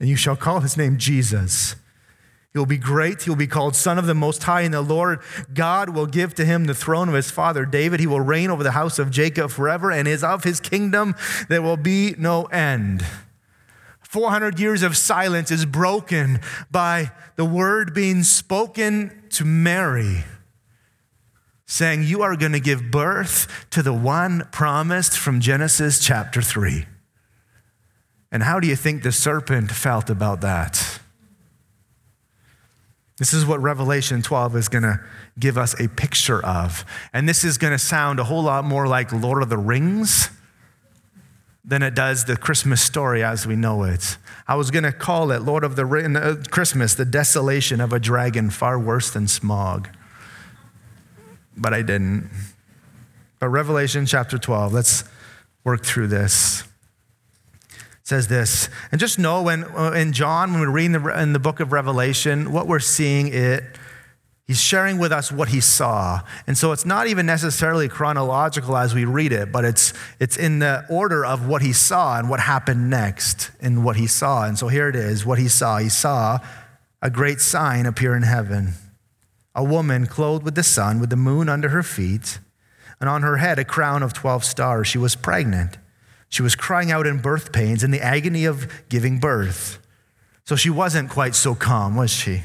and 0.02 0.10
you 0.10 0.16
shall 0.16 0.36
call 0.36 0.62
his 0.62 0.76
name 0.76 0.98
Jesus. 0.98 1.76
He 2.52 2.58
will 2.58 2.66
be 2.66 2.80
great. 2.80 3.22
He 3.22 3.30
will 3.30 3.38
be 3.38 3.46
called 3.46 3.76
Son 3.76 4.00
of 4.00 4.08
the 4.08 4.16
Most 4.16 4.44
High, 4.44 4.62
and 4.62 4.74
the 4.74 4.82
Lord 4.82 5.20
God 5.54 5.90
will 5.90 6.08
give 6.08 6.34
to 6.36 6.44
him 6.44 6.66
the 6.66 6.74
throne 6.74 7.08
of 7.08 7.14
his 7.14 7.30
father 7.30 7.66
David. 7.66 8.00
He 8.00 8.08
will 8.08 8.20
reign 8.20 8.50
over 8.50 8.64
the 8.64 8.72
house 8.72 8.98
of 8.98 9.12
Jacob 9.12 9.52
forever, 9.52 9.92
and 9.92 10.08
is 10.08 10.24
of 10.24 10.44
his 10.44 10.60
kingdom 10.60 11.14
there 11.50 11.62
will 11.62 11.78
be 11.78 12.16
no 12.18 12.46
end. 12.46 13.06
400 14.02 14.60
years 14.60 14.82
of 14.82 14.98
silence 14.98 15.52
is 15.52 15.68
broken 15.68 16.40
by 16.72 17.12
the 17.36 17.46
word 17.46 17.94
being 17.94 18.24
spoken 18.24 19.22
to 19.30 19.46
Mary, 19.46 20.24
saying, 21.72 22.04
You 22.04 22.22
are 22.22 22.36
going 22.36 22.52
to 22.52 22.60
give 22.60 22.92
birth 22.92 23.48
to 23.70 23.82
the 23.82 23.94
one 23.94 24.46
promised 24.52 25.18
from 25.18 25.40
Genesis 25.40 26.00
chapter 26.06 26.42
3. 26.42 26.86
And 28.30 28.44
how 28.44 28.60
do 28.60 28.68
you 28.68 28.76
think 28.76 29.04
the 29.04 29.12
serpent 29.14 29.72
felt 29.72 30.10
about 30.10 30.42
that? 30.42 31.00
This 33.18 33.32
is 33.34 33.46
what 33.46 33.62
Revelation 33.62 34.22
12 34.22 34.56
is 34.58 34.68
going 34.68 34.84
to 34.84 35.00
give 35.40 35.58
us 35.58 35.80
a 35.80 35.88
picture 35.88 36.46
of. 36.46 36.84
And 37.14 37.30
this 37.30 37.46
is 37.46 37.58
going 37.58 37.72
to 37.72 37.80
sound 37.80 38.20
a 38.20 38.26
whole 38.26 38.44
lot 38.44 38.66
more 38.66 38.88
like 38.88 39.14
Lord 39.14 39.42
of 39.42 39.48
the 39.48 39.58
Rings 39.58 40.30
than 41.64 41.84
it 41.84 41.96
does 41.96 42.26
the 42.26 42.36
Christmas 42.36 42.82
story 42.82 43.24
as 43.24 43.48
we 43.48 43.56
know 43.56 43.84
it. 43.84 44.18
I 44.46 44.56
was 44.56 44.72
going 44.72 44.84
to 44.84 44.92
call 44.92 45.32
it 45.32 45.42
Lord 45.44 45.64
of 45.64 45.78
the 45.78 45.86
Ring, 45.86 46.18
uh, 46.18 46.44
Christmas, 46.50 46.96
the 46.96 47.06
desolation 47.06 47.80
of 47.80 47.94
a 47.94 48.00
dragon, 48.00 48.50
far 48.50 48.78
worse 48.78 49.10
than 49.10 49.28
Smaug. 49.28 49.88
But 51.56 51.74
I 51.74 51.82
didn't. 51.82 52.30
But 53.40 53.50
Revelation 53.50 54.06
chapter 54.06 54.38
12, 54.38 54.74
let's 54.74 55.04
work 55.64 55.84
through 55.84 56.08
this 56.08 56.64
says 58.12 58.28
this. 58.28 58.68
And 58.92 59.00
just 59.00 59.18
know 59.18 59.42
when 59.44 59.64
uh, 59.64 59.92
in 59.92 60.12
John, 60.12 60.52
when 60.52 60.60
we 60.60 60.68
read 60.68 60.88
in 60.88 60.92
the, 60.92 61.22
in 61.22 61.32
the 61.32 61.40
book 61.40 61.62
of 61.62 61.72
Revelation, 61.72 62.52
what 62.52 62.68
we're 62.68 62.82
seeing 62.82 63.30
it, 63.30 63.64
he's 64.46 64.60
sharing 64.60 64.98
with 64.98 65.14
us 65.14 65.32
what 65.32 65.48
he 65.48 65.62
saw. 65.62 66.20
And 66.46 66.58
so 66.58 66.74
it's 66.74 66.86
not 66.86 67.08
even 67.08 67.26
necessarily 67.26 67.88
chronological 67.88 68.76
as 68.76 68.94
we 68.94 69.06
read 69.06 69.32
it, 69.32 69.54
but 69.54 69.64
it's, 69.64 69.94
it's 70.20 70.36
in 70.36 70.60
the 70.60 70.86
order 70.90 71.26
of 71.26 71.48
what 71.48 71.62
he 71.62 71.72
saw 71.72 72.20
and 72.20 72.30
what 72.30 72.42
happened 72.42 72.90
next 72.90 73.50
in 73.62 73.82
what 73.82 73.96
he 73.96 74.08
saw. 74.08 74.46
And 74.46 74.60
so 74.60 74.68
here 74.68 74.90
it 74.90 74.96
is 74.98 75.26
what 75.26 75.40
he 75.40 75.48
saw. 75.48 75.78
He 75.78 75.88
saw 75.88 76.40
a 77.02 77.10
great 77.10 77.40
sign 77.40 77.86
appear 77.86 78.14
in 78.14 78.24
heaven 78.24 78.74
a 79.54 79.64
woman 79.64 80.06
clothed 80.06 80.44
with 80.44 80.56
the 80.56 80.64
sun, 80.64 81.00
with 81.00 81.10
the 81.10 81.16
moon 81.16 81.50
under 81.50 81.70
her 81.70 81.84
feet, 81.84 82.40
and 83.00 83.10
on 83.10 83.22
her 83.22 83.38
head 83.38 83.60
a 83.60 83.66
crown 83.66 84.04
of 84.04 84.14
12 84.14 84.44
stars. 84.44 84.88
She 84.88 84.98
was 84.98 85.16
pregnant 85.16 85.78
she 86.32 86.42
was 86.42 86.56
crying 86.56 86.92
out 86.92 87.06
in 87.06 87.18
birth 87.18 87.52
pains 87.52 87.84
in 87.84 87.92
the 87.92 88.00
agony 88.02 88.46
of 88.46 88.88
giving 88.88 89.20
birth. 89.20 89.80
So 90.46 90.56
she 90.56 90.70
wasn't 90.70 91.10
quite 91.10 91.36
so 91.36 91.54
calm, 91.54 91.98
was 91.98 92.10
she? 92.10 92.44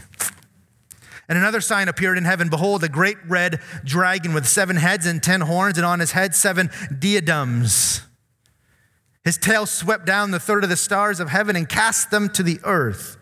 And 1.28 1.38
another 1.38 1.60
sign 1.60 1.86
appeared 1.88 2.18
in 2.18 2.25
heaven 2.25 2.48
Behold, 2.48 2.82
a 2.82 2.88
great 2.88 3.16
red 3.28 3.60
dragon 3.84 4.34
with 4.34 4.44
seven 4.44 4.75
heads 4.75 5.06
and 5.06 5.22
ten 5.22 5.40
horns, 5.40 5.78
and 5.78 5.86
on 5.86 6.00
his 6.00 6.12
head 6.12 6.34
seven 6.34 6.68
diadems. 6.98 8.02
His 9.25 9.38
tail 9.38 9.66
swept 9.66 10.04
down 10.04 10.32
the 10.32 10.40
third 10.40 10.64
of 10.64 10.70
the 10.70 10.76
stars 10.76 11.20
of 11.20 11.28
heaven 11.28 11.54
and 11.54 11.68
cast 11.68 12.10
them 12.10 12.28
to 12.30 12.42
the 12.42 12.58
earth. 12.64 13.15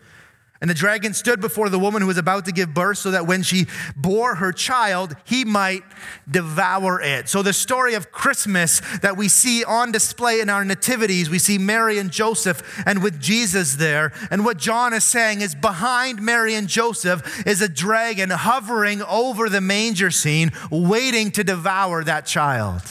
And 0.65 0.69
the 0.71 0.73
dragon 0.73 1.13
stood 1.13 1.41
before 1.41 1.69
the 1.69 1.77
woman 1.77 2.01
who 2.01 2.07
was 2.07 2.17
about 2.17 2.45
to 2.45 2.51
give 2.51 2.73
birth 2.73 2.97
so 2.97 3.11
that 3.11 3.27
when 3.27 3.43
she 3.43 3.67
bore 3.95 4.33
her 4.33 4.51
child, 4.51 5.15
he 5.23 5.45
might 5.45 5.83
devour 6.27 6.99
it. 6.99 7.29
So, 7.29 7.43
the 7.43 7.53
story 7.53 7.93
of 7.93 8.11
Christmas 8.11 8.81
that 9.03 9.15
we 9.15 9.27
see 9.27 9.63
on 9.63 9.91
display 9.91 10.39
in 10.41 10.49
our 10.49 10.65
nativities, 10.65 11.29
we 11.29 11.37
see 11.37 11.59
Mary 11.59 11.99
and 11.99 12.09
Joseph 12.09 12.63
and 12.87 13.03
with 13.03 13.21
Jesus 13.21 13.75
there. 13.75 14.11
And 14.31 14.43
what 14.43 14.57
John 14.57 14.91
is 14.95 15.03
saying 15.03 15.41
is 15.41 15.53
behind 15.53 16.19
Mary 16.19 16.55
and 16.55 16.67
Joseph 16.67 17.45
is 17.45 17.61
a 17.61 17.69
dragon 17.69 18.31
hovering 18.31 19.03
over 19.03 19.49
the 19.49 19.61
manger 19.61 20.09
scene, 20.09 20.51
waiting 20.71 21.29
to 21.33 21.43
devour 21.43 22.03
that 22.05 22.25
child. 22.25 22.81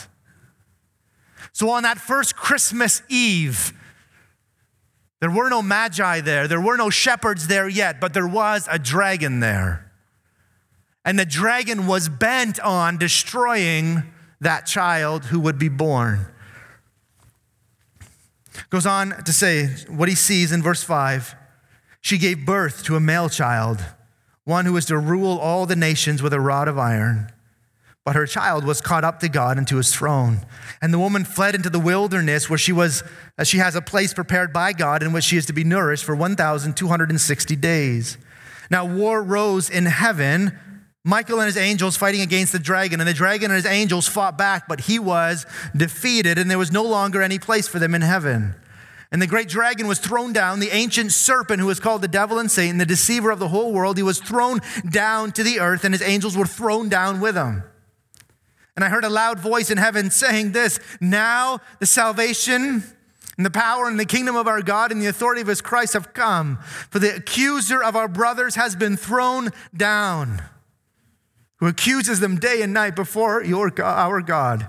So, 1.51 1.71
on 1.71 1.83
that 1.83 1.99
first 1.99 2.37
Christmas 2.37 3.03
Eve, 3.09 3.73
there 5.21 5.31
were 5.31 5.49
no 5.49 5.63
magi 5.63 6.21
there, 6.21 6.47
there 6.49 6.61
were 6.61 6.77
no 6.77 6.91
shepherds 6.91 7.47
there 7.47 7.69
yet, 7.69 8.01
but 8.01 8.15
there 8.15 8.27
was 8.27 8.69
a 8.71 8.79
dragon 8.79 9.41
there. 9.41 9.91
And 11.05 11.19
the 11.19 11.27
dragon 11.27 11.87
was 11.87 12.09
bent 12.09 12.59
on 12.61 12.97
destroying 12.97 14.03
that 14.41 14.67
child 14.67 15.27
who 15.27 15.41
would 15.41 15.59
be 15.59 15.69
born. 15.69 16.27
Goes 18.71 18.87
on 18.87 19.11
to 19.25 19.33
say 19.33 19.67
what 19.89 20.09
he 20.09 20.15
sees 20.15 20.53
in 20.53 20.63
verse 20.63 20.83
5 20.83 21.35
She 22.01 22.19
gave 22.19 22.47
birth 22.47 22.85
to 22.85 22.97
a 22.97 23.01
male 23.01 23.29
child, 23.29 23.85
one 24.45 24.67
who 24.67 24.73
was 24.73 24.87
to 24.87 24.99
rule 24.99 25.39
all 25.39 25.67
the 25.67 25.77
nations 25.77 26.23
with 26.23 26.33
a 26.33 26.41
rod 26.41 26.69
of 26.69 26.79
iron. 26.79 27.31
But 28.05 28.17
her 28.17 28.27
child 28.27 28.65
was 28.65 28.83
caught 28.83 29.03
up 29.03 29.21
to 29.21 29.29
God 29.31 29.57
and 29.57 29.67
to 29.69 29.79
his 29.79 29.95
throne. 29.95 30.45
And 30.83 30.93
the 30.93 30.99
woman 30.99 31.25
fled 31.25 31.55
into 31.55 31.71
the 31.71 31.81
wilderness 31.81 32.51
where 32.51 32.59
she 32.59 32.73
was 32.73 33.03
uh, 33.39 33.45
she 33.45 33.59
has 33.59 33.75
a 33.75 33.81
place 33.81 34.13
prepared 34.13 34.53
by 34.53 34.75
God 34.75 35.03
in 35.03 35.13
which 35.13 35.25
she 35.25 35.39
is 35.39 35.47
to 35.47 35.53
be 35.55 35.65
nourished 35.65 36.05
for 36.05 36.15
1260 36.15 37.57
days. 37.57 38.19
Now 38.71 38.85
war 38.85 39.23
rose 39.23 39.71
in 39.71 39.87
heaven, 39.87 40.59
Michael 41.03 41.39
and 41.39 41.47
his 41.47 41.57
angels 41.57 41.97
fighting 41.97 42.23
against 42.23 42.53
the 42.53 42.59
dragon, 42.59 43.01
and 43.01 43.09
the 43.09 43.15
dragon 43.15 43.51
and 43.51 43.57
his 43.57 43.71
angels 43.71 44.09
fought 44.09 44.39
back, 44.39 44.67
but 44.67 44.81
he 44.81 44.99
was 44.99 45.45
defeated, 45.77 46.39
and 46.39 46.51
there 46.51 46.59
was 46.59 46.73
no 46.73 46.83
longer 46.83 47.21
any 47.21 47.39
place 47.39 47.69
for 47.69 47.79
them 47.79 47.95
in 47.95 48.01
heaven. 48.01 48.55
And 49.13 49.21
the 49.21 49.27
great 49.27 49.49
dragon 49.49 49.87
was 49.87 49.99
thrown 49.99 50.33
down, 50.33 50.61
the 50.61 50.75
ancient 50.75 51.13
serpent 51.13 51.61
who 51.61 51.69
is 51.71 51.79
called 51.79 52.01
the 52.01 52.09
devil 52.09 52.39
and 52.39 52.51
Satan, 52.51 52.79
the 52.79 52.87
deceiver 52.87 53.31
of 53.31 53.39
the 53.39 53.49
whole 53.49 53.73
world. 53.73 53.97
He 53.97 54.03
was 54.03 54.19
thrown 54.19 54.61
down 54.89 55.31
to 55.33 55.43
the 55.43 55.61
earth, 55.61 55.85
and 55.85 55.95
his 55.95 56.03
angels 56.03 56.37
were 56.37 56.47
thrown 56.47 56.89
down 56.89 57.21
with 57.21 57.37
him. 57.37 57.63
And 58.77 58.85
I 58.85 58.89
heard 58.89 59.05
a 59.05 59.09
loud 59.09 59.39
voice 59.39 59.71
in 59.71 59.79
heaven 59.79 60.11
saying 60.11 60.53
this 60.53 60.81
Now 61.01 61.61
the 61.79 61.87
salvation 61.87 62.83
and 63.37 63.47
the 63.47 63.51
power 63.51 63.89
and 63.89 63.99
the 63.99 64.05
kingdom 64.05 64.37
of 64.37 64.47
our 64.47 64.63
God 64.63 64.93
and 64.93 65.01
the 65.01 65.07
authority 65.07 65.41
of 65.41 65.49
his 65.49 65.61
Christ 65.61 65.95
have 65.95 66.13
come. 66.13 66.59
For 66.91 66.99
the 66.99 67.17
accuser 67.17 67.83
of 67.83 67.97
our 67.97 68.09
brothers 68.09 68.55
has 68.55 68.77
been 68.77 68.97
thrown 68.97 69.51
down, 69.77 70.43
who 71.57 71.67
accuses 71.67 72.21
them 72.21 72.39
day 72.39 72.63
and 72.63 72.73
night 72.73 72.95
before 72.95 73.43
your, 73.43 73.73
our 73.83 74.21
God. 74.21 74.69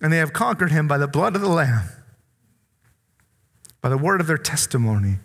And 0.00 0.12
they 0.12 0.18
have 0.18 0.32
conquered 0.32 0.72
him 0.72 0.88
by 0.88 0.98
the 0.98 1.06
blood 1.06 1.36
of 1.36 1.42
the 1.42 1.48
Lamb, 1.48 1.88
by 3.80 3.88
the 3.88 3.98
word 3.98 4.20
of 4.20 4.26
their 4.26 4.38
testimony. 4.38 5.18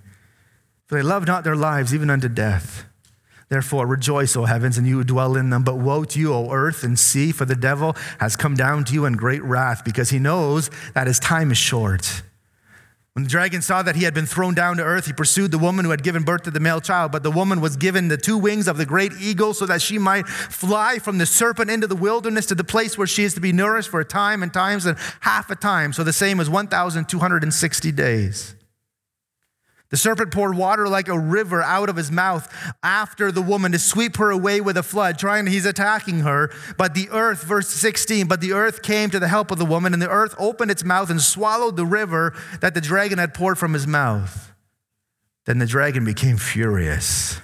For 0.86 0.96
they 0.96 1.02
love 1.02 1.26
not 1.26 1.44
their 1.44 1.56
lives 1.56 1.94
even 1.94 2.10
unto 2.10 2.30
death. 2.30 2.86
Therefore, 3.50 3.88
rejoice, 3.88 4.36
O 4.36 4.46
heavens, 4.46 4.78
and 4.78 4.86
you 4.86 4.98
who 4.98 5.04
dwell 5.04 5.38
in 5.38 5.50
them. 5.50 5.64
But 5.64 5.78
woe 5.78 6.04
to 6.04 6.20
you, 6.20 6.34
O 6.34 6.52
earth 6.52 6.84
and 6.84 7.00
sea, 7.00 7.32
for 7.32 7.46
the 7.46 7.56
devil 7.56 7.96
has 8.20 8.36
come 8.36 8.56
down 8.56 8.84
to 8.86 8.94
you 8.94 9.06
in 9.06 9.14
great 9.14 9.44
wrath, 9.44 9.86
because 9.86 10.10
he 10.10 10.20
knows 10.20 10.70
that 10.94 11.08
his 11.08 11.20
time 11.20 11.52
is 11.52 11.58
short. 11.58 12.24
When 13.14 13.24
the 13.24 13.30
dragon 13.32 13.64
saw 13.64 13.82
that 13.82 13.96
he 13.96 14.04
had 14.04 14.14
been 14.14 14.28
thrown 14.28 14.54
down 14.54 14.78
to 14.78 14.84
earth, 14.84 15.08
he 15.08 15.14
pursued 15.14 15.50
the 15.50 15.58
woman 15.58 15.86
who 15.86 15.90
had 15.90 16.04
given 16.04 16.22
birth 16.22 16.44
to 16.44 16.52
the 16.52 16.60
male 16.60 16.80
child. 16.80 17.12
But 17.12 17.24
the 17.24 17.32
woman 17.32 17.62
was 17.62 17.76
given 17.76 18.10
the 18.10 18.18
two 18.18 18.38
wings 18.38 18.68
of 18.68 18.78
the 18.78 18.86
great 18.86 19.12
eagle 19.20 19.56
so 19.56 19.66
that 19.66 19.82
she 19.82 19.98
might 19.98 20.28
fly 20.28 21.00
from 21.00 21.18
the 21.18 21.26
serpent 21.26 21.72
into 21.72 21.88
the 21.88 21.96
wilderness 21.96 22.46
to 22.46 22.54
the 22.54 22.64
place 22.64 22.96
where 22.96 23.08
she 23.08 23.24
is 23.24 23.34
to 23.34 23.40
be 23.42 23.52
nourished 23.52 23.90
for 23.90 24.00
a 24.00 24.06
time 24.06 24.44
and 24.44 24.54
times 24.54 24.86
and 24.86 25.00
half 25.22 25.50
a 25.50 25.56
time. 25.56 25.94
So 25.94 26.04
the 26.04 26.14
same 26.14 26.40
as 26.40 26.48
1,260 26.48 27.92
days. 27.92 28.54
The 29.90 29.98
serpent 29.98 30.32
poured 30.32 30.58
water 30.58 30.88
like 30.88 31.08
a 31.08 31.18
river 31.18 31.62
out 31.62 31.90
of 31.90 31.96
his 31.96 32.12
mouth 32.12 32.54
after 32.84 33.32
the 33.32 33.42
woman 33.42 33.72
to 33.72 33.80
sweep 33.80 34.18
her 34.18 34.32
away 34.32 34.60
with 34.60 34.76
a 34.76 34.84
flood, 34.84 35.18
trying, 35.18 35.48
he's 35.48 35.66
attacking 35.66 36.22
her. 36.22 36.52
But 36.78 36.94
the 36.94 37.10
earth, 37.12 37.44
verse 37.44 37.70
16, 37.70 38.28
but 38.28 38.42
the 38.42 38.52
earth 38.52 38.82
came 38.82 39.10
to 39.12 39.20
the 39.20 39.30
help 39.30 39.50
of 39.50 39.60
the 39.60 39.66
woman, 39.66 39.94
and 39.94 40.02
the 40.02 40.10
earth 40.10 40.36
opened 40.38 40.72
its 40.72 40.84
mouth 40.84 41.10
and 41.10 41.22
swallowed 41.22 41.78
the 41.78 41.86
river 41.86 42.34
that 42.60 42.74
the 42.74 42.82
dragon 42.82 43.18
had 43.18 43.34
poured 43.34 43.58
from 43.58 43.74
his 43.74 43.88
mouth. 43.88 44.54
Then 45.46 45.60
the 45.60 45.66
dragon 45.66 46.04
became 46.04 46.38
furious 46.38 47.40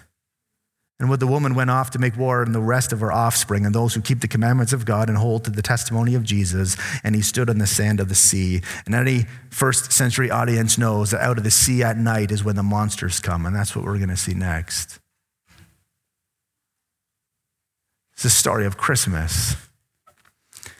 and 0.99 1.09
what 1.09 1.19
the 1.19 1.27
woman 1.27 1.55
went 1.55 1.69
off 1.69 1.91
to 1.91 1.99
make 1.99 2.15
war 2.15 2.45
on 2.45 2.51
the 2.51 2.61
rest 2.61 2.93
of 2.93 2.99
her 2.99 3.11
offspring 3.11 3.65
and 3.65 3.73
those 3.73 3.93
who 3.93 4.01
keep 4.01 4.21
the 4.21 4.27
commandments 4.27 4.73
of 4.73 4.85
God 4.85 5.09
and 5.09 5.17
hold 5.17 5.43
to 5.45 5.51
the 5.51 5.61
testimony 5.61 6.15
of 6.15 6.23
Jesus. 6.23 6.77
And 7.03 7.15
he 7.15 7.21
stood 7.21 7.49
on 7.49 7.57
the 7.57 7.67
sand 7.67 7.99
of 7.99 8.09
the 8.09 8.15
sea. 8.15 8.61
And 8.85 8.93
any 8.93 9.25
first 9.49 9.91
century 9.91 10.29
audience 10.29 10.77
knows 10.77 11.11
that 11.11 11.21
out 11.21 11.37
of 11.37 11.43
the 11.43 11.51
sea 11.51 11.83
at 11.83 11.97
night 11.97 12.31
is 12.31 12.43
when 12.43 12.55
the 12.55 12.63
monsters 12.63 13.19
come. 13.19 13.45
And 13.45 13.55
that's 13.55 13.75
what 13.75 13.83
we're 13.83 13.97
going 13.97 14.09
to 14.09 14.17
see 14.17 14.33
next. 14.33 14.99
It's 18.13 18.23
the 18.23 18.29
story 18.29 18.65
of 18.65 18.77
Christmas. 18.77 19.55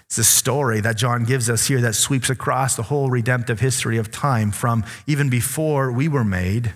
It's 0.05 0.15
the 0.15 0.23
story 0.23 0.79
that 0.81 0.95
John 0.95 1.23
gives 1.23 1.49
us 1.49 1.65
here 1.65 1.81
that 1.81 1.95
sweeps 1.95 2.29
across 2.29 2.75
the 2.75 2.83
whole 2.83 3.09
redemptive 3.09 3.59
history 3.59 3.97
of 3.97 4.11
time 4.11 4.51
from 4.51 4.85
even 5.07 5.29
before 5.29 5.91
we 5.91 6.07
were 6.07 6.23
made 6.23 6.71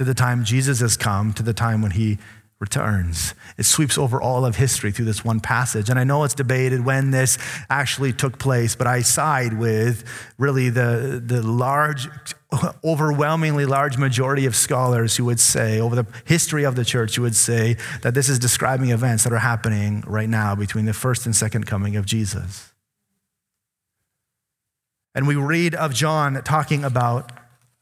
to 0.00 0.04
the 0.04 0.14
time 0.14 0.44
Jesus 0.44 0.80
has 0.80 0.96
come, 0.96 1.34
to 1.34 1.42
the 1.42 1.52
time 1.52 1.82
when 1.82 1.90
he 1.90 2.16
returns. 2.58 3.34
It 3.58 3.66
sweeps 3.66 3.98
over 3.98 4.18
all 4.18 4.46
of 4.46 4.56
history 4.56 4.92
through 4.92 5.04
this 5.04 5.26
one 5.26 5.40
passage. 5.40 5.90
And 5.90 5.98
I 5.98 6.04
know 6.04 6.24
it's 6.24 6.32
debated 6.32 6.86
when 6.86 7.10
this 7.10 7.36
actually 7.68 8.14
took 8.14 8.38
place, 8.38 8.74
but 8.74 8.86
I 8.86 9.02
side 9.02 9.58
with 9.58 10.02
really 10.38 10.70
the, 10.70 11.22
the 11.22 11.42
large, 11.42 12.08
overwhelmingly 12.82 13.66
large 13.66 13.98
majority 13.98 14.46
of 14.46 14.56
scholars 14.56 15.18
who 15.18 15.26
would 15.26 15.38
say, 15.38 15.78
over 15.80 15.94
the 15.94 16.06
history 16.24 16.64
of 16.64 16.76
the 16.76 16.84
church, 16.86 17.16
who 17.16 17.20
would 17.20 17.36
say 17.36 17.76
that 18.00 18.14
this 18.14 18.30
is 18.30 18.38
describing 18.38 18.88
events 18.88 19.24
that 19.24 19.34
are 19.34 19.38
happening 19.40 20.02
right 20.06 20.30
now 20.30 20.54
between 20.54 20.86
the 20.86 20.94
first 20.94 21.26
and 21.26 21.36
second 21.36 21.66
coming 21.66 21.94
of 21.96 22.06
Jesus. 22.06 22.72
And 25.14 25.28
we 25.28 25.34
read 25.36 25.74
of 25.74 25.92
John 25.92 26.42
talking 26.42 26.84
about 26.84 27.32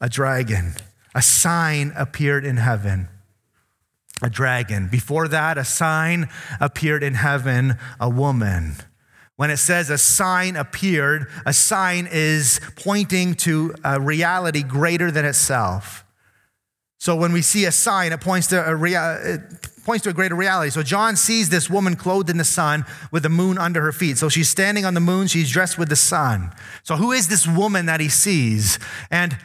a 0.01 0.09
dragon 0.09 0.75
a 1.15 1.21
sign 1.21 1.93
appeared 1.95 2.45
in 2.45 2.57
heaven 2.57 3.09
a 4.21 4.29
dragon. 4.29 4.87
Before 4.87 5.27
that, 5.27 5.57
a 5.57 5.63
sign 5.63 6.29
appeared 6.59 7.03
in 7.03 7.13
heaven, 7.13 7.77
a 7.99 8.09
woman. 8.09 8.75
When 9.37 9.49
it 9.49 9.57
says 9.57 9.89
a 9.89 9.97
sign 9.97 10.55
appeared, 10.55 11.27
a 11.45 11.53
sign 11.53 12.07
is 12.11 12.59
pointing 12.75 13.35
to 13.35 13.73
a 13.83 13.99
reality 13.99 14.63
greater 14.63 15.11
than 15.11 15.23
itself. 15.23 16.03
So 16.97 17.15
when 17.15 17.31
we 17.31 17.41
see 17.41 17.63
a 17.63 17.71
sign, 17.71 18.11
it 18.11 18.19
points 18.19 18.47
to 18.47 18.69
a 18.69 18.75
rea- 18.75 19.37
points 19.85 20.03
to 20.03 20.09
a 20.09 20.13
greater 20.13 20.35
reality. 20.35 20.69
So 20.69 20.83
John 20.83 21.15
sees 21.15 21.47
this 21.47 21.69
woman 21.69 21.95
clothed 21.95 22.29
in 22.29 22.37
the 22.37 22.43
sun 22.43 22.83
with 23.11 23.23
the 23.23 23.29
moon 23.29 23.57
under 23.57 23.81
her 23.81 23.93
feet. 23.93 24.17
So 24.17 24.27
she's 24.27 24.49
standing 24.49 24.83
on 24.83 24.93
the 24.93 24.99
moon, 24.99 25.27
she's 25.27 25.49
dressed 25.49 25.77
with 25.77 25.87
the 25.87 25.95
sun. 25.95 26.51
So 26.83 26.97
who 26.97 27.13
is 27.13 27.29
this 27.29 27.47
woman 27.47 27.85
that 27.85 28.01
he 28.01 28.09
sees? 28.09 28.77
And 29.09 29.37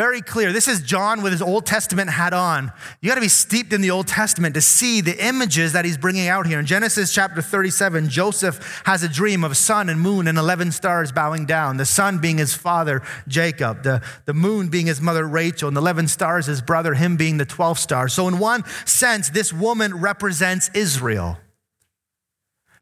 very 0.00 0.22
clear. 0.22 0.50
This 0.50 0.66
is 0.66 0.80
John 0.80 1.20
with 1.20 1.30
his 1.30 1.42
Old 1.42 1.66
Testament 1.66 2.08
hat 2.08 2.32
on. 2.32 2.72
You 3.02 3.10
got 3.10 3.16
to 3.16 3.20
be 3.20 3.28
steeped 3.28 3.74
in 3.74 3.82
the 3.82 3.90
Old 3.90 4.06
Testament 4.06 4.54
to 4.54 4.62
see 4.62 5.02
the 5.02 5.22
images 5.22 5.74
that 5.74 5.84
he's 5.84 5.98
bringing 5.98 6.26
out 6.26 6.46
here. 6.46 6.58
In 6.58 6.64
Genesis 6.64 7.12
chapter 7.12 7.42
37, 7.42 8.08
Joseph 8.08 8.82
has 8.86 9.02
a 9.02 9.10
dream 9.10 9.44
of 9.44 9.58
sun 9.58 9.90
and 9.90 10.00
moon 10.00 10.26
and 10.26 10.38
11 10.38 10.72
stars 10.72 11.12
bowing 11.12 11.44
down. 11.44 11.76
The 11.76 11.84
sun 11.84 12.18
being 12.18 12.38
his 12.38 12.54
father, 12.54 13.02
Jacob, 13.28 13.82
the, 13.82 14.02
the 14.24 14.32
moon 14.32 14.70
being 14.70 14.86
his 14.86 15.02
mother, 15.02 15.28
Rachel, 15.28 15.68
and 15.68 15.76
the 15.76 15.82
11 15.82 16.08
stars, 16.08 16.46
his 16.46 16.62
brother, 16.62 16.94
him 16.94 17.18
being 17.18 17.36
the 17.36 17.44
12th 17.44 17.76
star. 17.76 18.08
So, 18.08 18.26
in 18.26 18.38
one 18.38 18.64
sense, 18.86 19.28
this 19.28 19.52
woman 19.52 20.00
represents 20.00 20.70
Israel. 20.72 21.36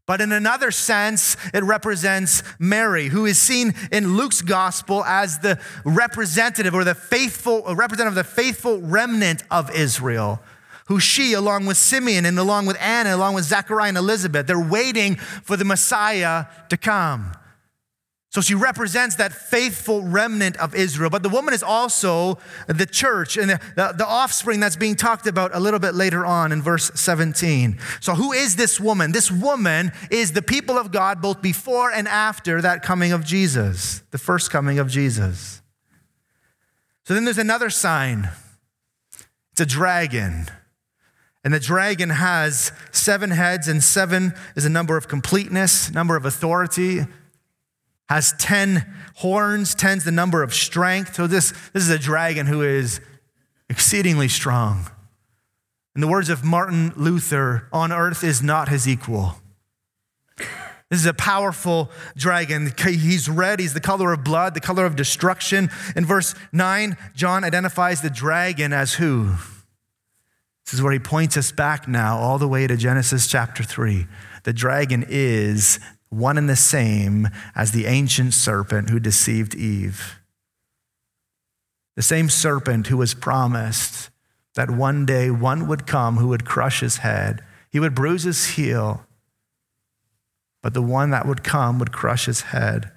But 0.08 0.22
in 0.22 0.32
another 0.32 0.70
sense, 0.70 1.36
it 1.52 1.62
represents 1.62 2.42
Mary, 2.58 3.08
who 3.08 3.26
is 3.26 3.38
seen 3.38 3.74
in 3.92 4.16
Luke's 4.16 4.40
gospel 4.40 5.04
as 5.04 5.40
the 5.40 5.60
representative 5.84 6.72
or 6.72 6.82
the 6.82 6.94
faithful, 6.94 7.62
representative 7.74 8.16
of 8.16 8.26
the 8.26 8.32
faithful 8.32 8.80
remnant 8.80 9.42
of 9.50 9.70
Israel, 9.70 10.40
who 10.86 10.98
she, 10.98 11.34
along 11.34 11.66
with 11.66 11.76
Simeon 11.76 12.24
and 12.24 12.38
along 12.38 12.64
with 12.64 12.80
Anna, 12.80 13.14
along 13.14 13.34
with 13.34 13.44
Zechariah 13.44 13.90
and 13.90 13.98
Elizabeth, 13.98 14.46
they're 14.46 14.58
waiting 14.58 15.16
for 15.16 15.58
the 15.58 15.66
Messiah 15.66 16.46
to 16.70 16.78
come. 16.78 17.32
So 18.30 18.42
she 18.42 18.54
represents 18.54 19.16
that 19.16 19.32
faithful 19.32 20.02
remnant 20.02 20.58
of 20.58 20.74
Israel. 20.74 21.08
But 21.08 21.22
the 21.22 21.30
woman 21.30 21.54
is 21.54 21.62
also 21.62 22.38
the 22.66 22.84
church 22.84 23.38
and 23.38 23.50
the, 23.50 23.60
the, 23.74 23.94
the, 23.96 24.06
offspring 24.06 24.60
that's 24.60 24.76
being 24.76 24.96
talked 24.96 25.26
about 25.26 25.54
a 25.54 25.60
little 25.60 25.80
bit 25.80 25.94
later 25.94 26.26
on 26.26 26.52
in 26.52 26.60
verse 26.60 26.90
17. 26.94 27.78
So, 28.00 28.14
who 28.14 28.32
is 28.32 28.56
this 28.56 28.78
woman? 28.78 29.12
This 29.12 29.30
woman 29.30 29.92
is 30.10 30.32
the 30.32 30.42
people 30.42 30.76
of 30.76 30.92
God 30.92 31.22
both 31.22 31.40
before 31.40 31.90
and 31.90 32.06
after 32.06 32.60
that 32.60 32.82
coming 32.82 33.12
of 33.12 33.24
Jesus, 33.24 34.02
the 34.10 34.18
first 34.18 34.50
coming 34.50 34.78
of 34.78 34.90
Jesus. 34.90 35.62
So, 37.06 37.14
then 37.14 37.24
there's 37.24 37.38
another 37.38 37.70
sign 37.70 38.28
it's 39.52 39.60
a 39.60 39.66
dragon. 39.66 40.48
And 41.44 41.54
the 41.54 41.60
dragon 41.60 42.10
has 42.10 42.72
seven 42.92 43.30
heads, 43.30 43.68
and 43.68 43.82
seven 43.82 44.34
is 44.54 44.66
a 44.66 44.68
number 44.68 44.98
of 44.98 45.08
completeness, 45.08 45.90
number 45.90 46.14
of 46.14 46.26
authority 46.26 47.06
has 48.08 48.34
10 48.38 48.86
horns, 49.16 49.74
10's 49.74 50.04
the 50.04 50.12
number 50.12 50.42
of 50.42 50.54
strength. 50.54 51.14
So 51.14 51.26
this, 51.26 51.52
this 51.72 51.82
is 51.82 51.90
a 51.90 51.98
dragon 51.98 52.46
who 52.46 52.62
is 52.62 53.00
exceedingly 53.68 54.28
strong. 54.28 54.90
In 55.94 56.00
the 56.00 56.08
words 56.08 56.28
of 56.28 56.44
Martin 56.44 56.92
Luther, 56.96 57.68
on 57.72 57.92
earth 57.92 58.22
is 58.22 58.42
not 58.42 58.68
his 58.68 58.88
equal. 58.88 59.36
This 60.90 61.00
is 61.00 61.06
a 61.06 61.12
powerful 61.12 61.90
dragon. 62.16 62.72
He's 62.78 63.28
red. 63.28 63.60
He's 63.60 63.74
the 63.74 63.80
color 63.80 64.12
of 64.12 64.24
blood, 64.24 64.54
the 64.54 64.60
color 64.60 64.86
of 64.86 64.96
destruction. 64.96 65.68
In 65.94 66.06
verse 66.06 66.34
9, 66.52 66.96
John 67.14 67.44
identifies 67.44 68.00
the 68.00 68.08
dragon 68.08 68.72
as 68.72 68.94
who? 68.94 69.34
This 70.64 70.74
is 70.74 70.82
where 70.82 70.92
he 70.92 70.98
points 70.98 71.36
us 71.36 71.52
back 71.52 71.88
now, 71.88 72.18
all 72.18 72.38
the 72.38 72.48
way 72.48 72.66
to 72.66 72.76
Genesis 72.76 73.26
chapter 73.26 73.62
3. 73.62 74.06
The 74.44 74.52
dragon 74.52 75.04
is 75.08 75.78
one 76.10 76.38
and 76.38 76.48
the 76.48 76.56
same 76.56 77.28
as 77.54 77.72
the 77.72 77.86
ancient 77.86 78.34
serpent 78.34 78.90
who 78.90 78.98
deceived 78.98 79.54
Eve. 79.54 80.20
The 81.96 82.02
same 82.02 82.28
serpent 82.30 82.86
who 82.86 82.96
was 82.96 83.14
promised 83.14 84.10
that 84.54 84.70
one 84.70 85.04
day 85.04 85.30
one 85.30 85.66
would 85.66 85.86
come 85.86 86.16
who 86.16 86.28
would 86.28 86.44
crush 86.44 86.80
his 86.80 86.98
head, 86.98 87.42
he 87.70 87.80
would 87.80 87.94
bruise 87.94 88.22
his 88.22 88.50
heel, 88.50 89.04
but 90.62 90.74
the 90.74 90.82
one 90.82 91.10
that 91.10 91.26
would 91.26 91.44
come 91.44 91.78
would 91.78 91.92
crush 91.92 92.26
his 92.26 92.42
head. 92.42 92.90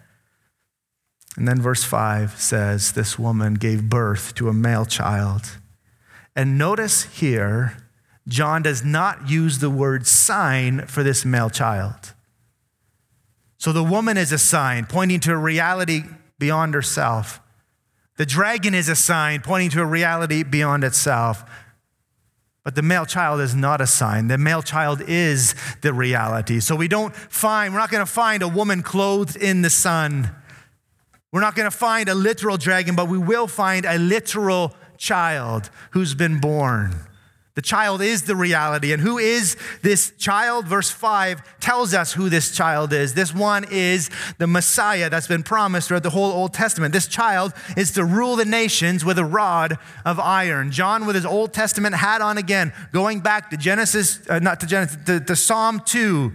And 1.37 1.47
then 1.47 1.61
verse 1.61 1.83
5 1.83 2.39
says, 2.39 2.91
This 2.91 3.17
woman 3.17 3.53
gave 3.55 3.89
birth 3.89 4.35
to 4.35 4.49
a 4.49 4.53
male 4.53 4.85
child. 4.85 5.57
And 6.35 6.57
notice 6.57 7.03
here, 7.03 7.77
John 8.27 8.61
does 8.61 8.83
not 8.83 9.29
use 9.29 9.59
the 9.59 9.69
word 9.69 10.07
sign 10.07 10.85
for 10.87 11.03
this 11.03 11.25
male 11.25 11.49
child. 11.49 12.13
So 13.61 13.71
the 13.71 13.83
woman 13.83 14.17
is 14.17 14.31
a 14.31 14.39
sign 14.39 14.87
pointing 14.87 15.19
to 15.19 15.33
a 15.33 15.37
reality 15.37 16.01
beyond 16.39 16.73
herself. 16.73 17.39
The 18.17 18.25
dragon 18.25 18.73
is 18.73 18.89
a 18.89 18.95
sign 18.95 19.41
pointing 19.41 19.69
to 19.69 19.81
a 19.81 19.85
reality 19.85 20.41
beyond 20.41 20.83
itself. 20.83 21.43
But 22.63 22.73
the 22.73 22.81
male 22.81 23.05
child 23.05 23.39
is 23.39 23.53
not 23.53 23.79
a 23.79 23.85
sign. 23.85 24.29
The 24.29 24.39
male 24.39 24.63
child 24.63 25.03
is 25.07 25.53
the 25.83 25.93
reality. 25.93 26.59
So 26.59 26.75
we 26.75 26.87
don't 26.87 27.15
find, 27.15 27.71
we're 27.71 27.79
not 27.79 27.91
going 27.91 28.03
to 28.03 28.11
find 28.11 28.41
a 28.41 28.47
woman 28.47 28.81
clothed 28.81 29.35
in 29.35 29.61
the 29.61 29.69
sun. 29.69 30.31
We're 31.31 31.41
not 31.41 31.53
going 31.53 31.69
to 31.69 31.77
find 31.77 32.09
a 32.09 32.15
literal 32.15 32.57
dragon, 32.57 32.95
but 32.95 33.09
we 33.09 33.19
will 33.19 33.45
find 33.45 33.85
a 33.85 33.99
literal 33.99 34.73
child 34.97 35.69
who's 35.91 36.15
been 36.15 36.39
born. 36.39 36.95
The 37.53 37.61
child 37.61 38.01
is 38.01 38.23
the 38.23 38.35
reality. 38.35 38.93
And 38.93 39.01
who 39.01 39.17
is 39.17 39.57
this 39.81 40.13
child? 40.17 40.67
Verse 40.67 40.89
5 40.89 41.59
tells 41.59 41.93
us 41.93 42.13
who 42.13 42.29
this 42.29 42.55
child 42.55 42.93
is. 42.93 43.13
This 43.13 43.35
one 43.35 43.65
is 43.69 44.09
the 44.37 44.47
Messiah 44.47 45.09
that's 45.09 45.27
been 45.27 45.43
promised 45.43 45.89
throughout 45.89 46.03
the 46.03 46.11
whole 46.11 46.31
Old 46.31 46.53
Testament. 46.53 46.93
This 46.93 47.07
child 47.07 47.53
is 47.75 47.91
to 47.91 48.05
rule 48.05 48.37
the 48.37 48.45
nations 48.45 49.03
with 49.03 49.19
a 49.19 49.25
rod 49.25 49.77
of 50.05 50.17
iron. 50.17 50.71
John, 50.71 51.05
with 51.05 51.15
his 51.15 51.25
Old 51.25 51.51
Testament 51.51 51.95
hat 51.95 52.21
on 52.21 52.37
again, 52.37 52.71
going 52.93 53.19
back 53.19 53.49
to 53.49 53.57
Genesis, 53.57 54.21
uh, 54.29 54.39
not 54.39 54.61
to 54.61 54.65
Genesis, 54.65 54.97
to, 55.05 55.19
to 55.19 55.35
Psalm 55.35 55.81
2 55.85 56.31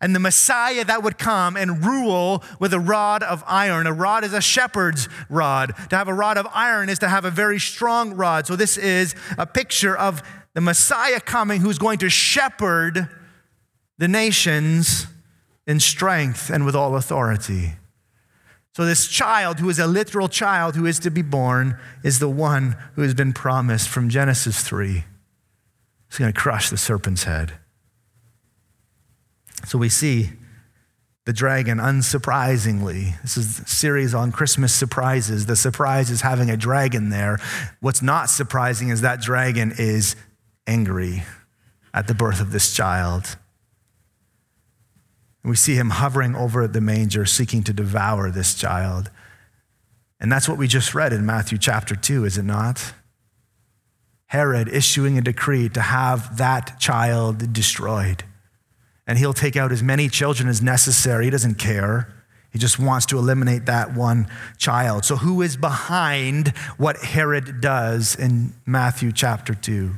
and 0.00 0.14
the 0.14 0.20
Messiah 0.20 0.84
that 0.84 1.02
would 1.02 1.18
come 1.18 1.56
and 1.56 1.84
rule 1.84 2.42
with 2.58 2.72
a 2.72 2.80
rod 2.80 3.22
of 3.22 3.44
iron. 3.46 3.86
A 3.86 3.92
rod 3.92 4.24
is 4.24 4.32
a 4.32 4.40
shepherd's 4.40 5.08
rod. 5.28 5.74
To 5.90 5.96
have 5.96 6.08
a 6.08 6.14
rod 6.14 6.38
of 6.38 6.46
iron 6.52 6.88
is 6.88 6.98
to 7.00 7.08
have 7.08 7.24
a 7.24 7.30
very 7.30 7.58
strong 7.58 8.14
rod. 8.14 8.46
So, 8.46 8.56
this 8.56 8.78
is 8.78 9.14
a 9.36 9.46
picture 9.46 9.96
of 9.96 10.22
the 10.54 10.60
Messiah 10.60 11.20
coming 11.20 11.60
who's 11.60 11.78
going 11.78 11.98
to 11.98 12.10
shepherd 12.10 13.08
the 13.98 14.08
nations 14.08 15.06
in 15.66 15.78
strength 15.78 16.50
and 16.50 16.64
with 16.64 16.74
all 16.74 16.96
authority. 16.96 17.74
So, 18.74 18.84
this 18.84 19.08
child, 19.08 19.58
who 19.58 19.68
is 19.68 19.78
a 19.78 19.86
literal 19.86 20.28
child 20.28 20.76
who 20.76 20.86
is 20.86 20.98
to 21.00 21.10
be 21.10 21.22
born, 21.22 21.78
is 22.04 22.18
the 22.18 22.28
one 22.28 22.76
who 22.94 23.02
has 23.02 23.14
been 23.14 23.32
promised 23.32 23.88
from 23.88 24.08
Genesis 24.08 24.62
3. 24.62 25.04
He's 26.08 26.18
going 26.18 26.32
to 26.32 26.40
crush 26.40 26.70
the 26.70 26.76
serpent's 26.76 27.24
head. 27.24 27.52
So, 29.66 29.76
we 29.76 29.88
see 29.88 30.30
the 31.26 31.32
dragon, 31.32 31.78
unsurprisingly. 31.78 33.20
This 33.22 33.36
is 33.36 33.60
a 33.60 33.66
series 33.66 34.14
on 34.14 34.32
Christmas 34.32 34.74
surprises. 34.74 35.46
The 35.46 35.56
surprise 35.56 36.10
is 36.10 36.22
having 36.22 36.48
a 36.48 36.56
dragon 36.56 37.10
there. 37.10 37.38
What's 37.80 38.02
not 38.02 38.30
surprising 38.30 38.88
is 38.88 39.00
that 39.02 39.20
dragon 39.20 39.74
is 39.78 40.16
angry 40.70 41.24
at 41.92 42.06
the 42.06 42.14
birth 42.14 42.40
of 42.40 42.52
this 42.52 42.72
child. 42.72 43.36
And 45.42 45.50
we 45.50 45.56
see 45.56 45.74
him 45.74 45.90
hovering 45.90 46.36
over 46.36 46.68
the 46.68 46.80
manger, 46.80 47.26
seeking 47.26 47.64
to 47.64 47.72
devour 47.72 48.30
this 48.30 48.54
child. 48.54 49.10
And 50.20 50.30
that's 50.30 50.48
what 50.48 50.58
we 50.58 50.68
just 50.68 50.94
read 50.94 51.12
in 51.12 51.26
Matthew 51.26 51.58
chapter 51.58 51.96
2, 51.96 52.24
is 52.24 52.38
it 52.38 52.44
not? 52.44 52.92
Herod 54.26 54.68
issuing 54.68 55.18
a 55.18 55.22
decree 55.22 55.68
to 55.70 55.80
have 55.80 56.36
that 56.36 56.78
child 56.78 57.52
destroyed. 57.52 58.22
And 59.06 59.18
he'll 59.18 59.32
take 59.32 59.56
out 59.56 59.72
as 59.72 59.82
many 59.82 60.08
children 60.08 60.48
as 60.48 60.62
necessary. 60.62 61.24
He 61.24 61.30
doesn't 61.30 61.56
care. 61.56 62.14
He 62.52 62.60
just 62.60 62.78
wants 62.78 63.06
to 63.06 63.18
eliminate 63.18 63.66
that 63.66 63.94
one 63.94 64.28
child. 64.56 65.04
So, 65.04 65.16
who 65.16 65.42
is 65.42 65.56
behind 65.56 66.48
what 66.76 66.98
Herod 66.98 67.60
does 67.60 68.14
in 68.14 68.54
Matthew 68.66 69.10
chapter 69.10 69.54
2? 69.54 69.94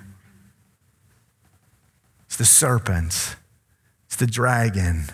It's 2.33 2.39
the 2.39 2.47
serpent, 2.47 3.37
it's 4.07 4.17
the 4.17 4.27
dragon. 4.27 5.05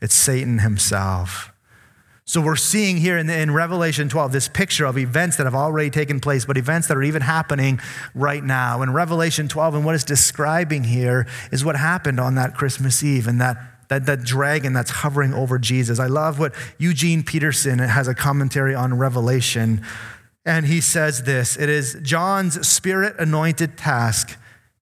It's 0.00 0.14
Satan 0.14 0.60
himself. 0.60 1.50
So 2.26 2.40
we're 2.40 2.54
seeing 2.54 2.98
here 2.98 3.18
in, 3.18 3.28
in, 3.28 3.50
Revelation 3.50 4.08
12 4.08 4.30
this 4.30 4.46
picture 4.46 4.84
of 4.84 4.96
events 4.96 5.36
that 5.36 5.46
have 5.46 5.56
already 5.56 5.90
taken 5.90 6.20
place, 6.20 6.44
but 6.44 6.56
events 6.56 6.86
that 6.86 6.96
are 6.96 7.02
even 7.02 7.22
happening 7.22 7.80
right 8.14 8.44
now. 8.44 8.82
In 8.82 8.92
Revelation 8.92 9.48
12, 9.48 9.74
and 9.74 9.84
what 9.84 9.96
it's 9.96 10.04
describing 10.04 10.84
here 10.84 11.26
is 11.50 11.64
what 11.64 11.74
happened 11.74 12.20
on 12.20 12.36
that 12.36 12.54
Christmas 12.54 13.02
Eve 13.02 13.26
and 13.26 13.40
that, 13.40 13.56
that, 13.88 14.06
that 14.06 14.22
dragon 14.22 14.72
that's 14.72 14.92
hovering 14.92 15.34
over 15.34 15.58
Jesus. 15.58 15.98
I 15.98 16.06
love 16.06 16.38
what 16.38 16.54
Eugene 16.78 17.24
Peterson 17.24 17.80
has 17.80 18.06
a 18.06 18.14
commentary 18.14 18.76
on 18.76 18.96
Revelation, 18.96 19.84
and 20.46 20.66
he 20.66 20.80
says 20.80 21.24
this 21.24 21.56
It 21.56 21.68
is 21.68 21.96
John's 22.00 22.64
spirit 22.68 23.16
anointed 23.18 23.76
task 23.76 24.38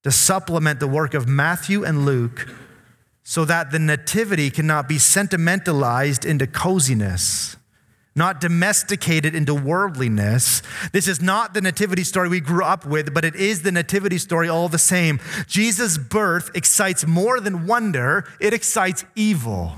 to 0.07 0.13
supplement 0.13 0.79
the 0.79 0.87
work 0.87 1.15
of 1.15 1.27
Matthew 1.27 1.83
and 1.83 2.05
Luke 2.05 2.49
so 3.25 3.45
that 3.45 3.73
the 3.73 3.79
nativity 3.81 4.53
cannot 4.53 4.89
be 4.89 4.99
sentimentalized 5.01 6.25
into 6.25 6.47
coziness, 6.47 7.57
not 8.15 8.41
domesticated 8.41 9.35
into 9.35 9.53
worldliness. 9.53 10.63
This 10.93 11.09
is 11.09 11.21
not 11.21 11.55
the 11.55 11.61
nativity 11.61 12.05
story 12.05 12.29
we 12.29 12.39
grew 12.39 12.63
up 12.63 12.87
with, 12.87 13.13
but 13.13 13.25
it 13.25 13.35
is 13.35 13.63
the 13.63 13.73
nativity 13.73 14.19
story 14.19 14.49
all 14.49 14.69
the 14.69 14.79
same. 14.79 15.19
Jesus' 15.49 15.99
birth 15.99 16.53
excites 16.55 17.05
more 17.05 17.41
than 17.41 17.67
wonder, 17.67 18.29
it 18.39 18.55
excites 18.55 19.05
evil. 19.17 19.73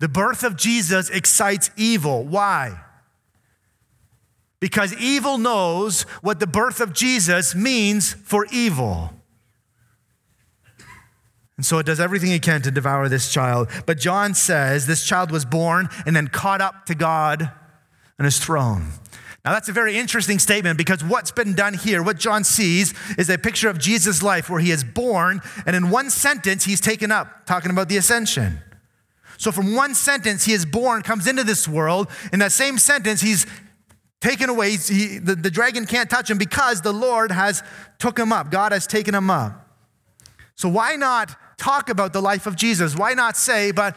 The 0.00 0.08
birth 0.08 0.44
of 0.44 0.56
Jesus 0.56 1.10
excites 1.10 1.68
evil. 1.76 2.24
Why? 2.24 2.80
Because 4.60 4.94
evil 4.94 5.38
knows 5.38 6.02
what 6.22 6.40
the 6.40 6.46
birth 6.46 6.80
of 6.80 6.92
Jesus 6.92 7.54
means 7.54 8.14
for 8.14 8.46
evil. 8.50 9.12
And 11.56 11.64
so 11.64 11.78
it 11.78 11.86
does 11.86 12.00
everything 12.00 12.32
it 12.32 12.42
can 12.42 12.62
to 12.62 12.70
devour 12.70 13.08
this 13.08 13.32
child. 13.32 13.68
But 13.86 13.98
John 13.98 14.34
says 14.34 14.86
this 14.86 15.04
child 15.04 15.30
was 15.30 15.44
born 15.44 15.88
and 16.04 16.14
then 16.14 16.28
caught 16.28 16.60
up 16.60 16.86
to 16.86 16.94
God 16.94 17.50
and 18.18 18.24
his 18.24 18.38
throne. 18.38 18.88
Now, 19.44 19.52
that's 19.52 19.68
a 19.68 19.72
very 19.72 19.96
interesting 19.96 20.40
statement 20.40 20.76
because 20.76 21.04
what's 21.04 21.30
been 21.30 21.54
done 21.54 21.74
here, 21.74 22.02
what 22.02 22.18
John 22.18 22.42
sees, 22.42 22.94
is 23.16 23.30
a 23.30 23.38
picture 23.38 23.68
of 23.68 23.78
Jesus' 23.78 24.20
life 24.20 24.50
where 24.50 24.58
he 24.58 24.72
is 24.72 24.82
born, 24.82 25.40
and 25.64 25.76
in 25.76 25.88
one 25.88 26.10
sentence, 26.10 26.64
he's 26.64 26.80
taken 26.80 27.12
up, 27.12 27.46
talking 27.46 27.70
about 27.70 27.88
the 27.88 27.96
ascension. 27.96 28.58
So, 29.38 29.52
from 29.52 29.76
one 29.76 29.94
sentence, 29.94 30.46
he 30.46 30.52
is 30.52 30.66
born, 30.66 31.02
comes 31.02 31.28
into 31.28 31.44
this 31.44 31.68
world. 31.68 32.10
In 32.32 32.40
that 32.40 32.50
same 32.50 32.76
sentence, 32.76 33.20
he's 33.20 33.46
taken 34.20 34.48
away. 34.48 34.76
He, 34.76 35.18
the, 35.18 35.34
the 35.34 35.50
dragon 35.50 35.86
can't 35.86 36.10
touch 36.10 36.30
him 36.30 36.38
because 36.38 36.82
the 36.82 36.92
Lord 36.92 37.30
has 37.30 37.62
took 37.98 38.18
him 38.18 38.32
up. 38.32 38.50
God 38.50 38.72
has 38.72 38.86
taken 38.86 39.14
him 39.14 39.30
up. 39.30 39.62
So, 40.54 40.68
why 40.68 40.96
not 40.96 41.36
talk 41.56 41.88
about 41.88 42.12
the 42.12 42.20
life 42.20 42.46
of 42.46 42.56
Jesus. 42.56 42.96
Why 42.96 43.14
not 43.14 43.36
say, 43.36 43.70
but 43.70 43.96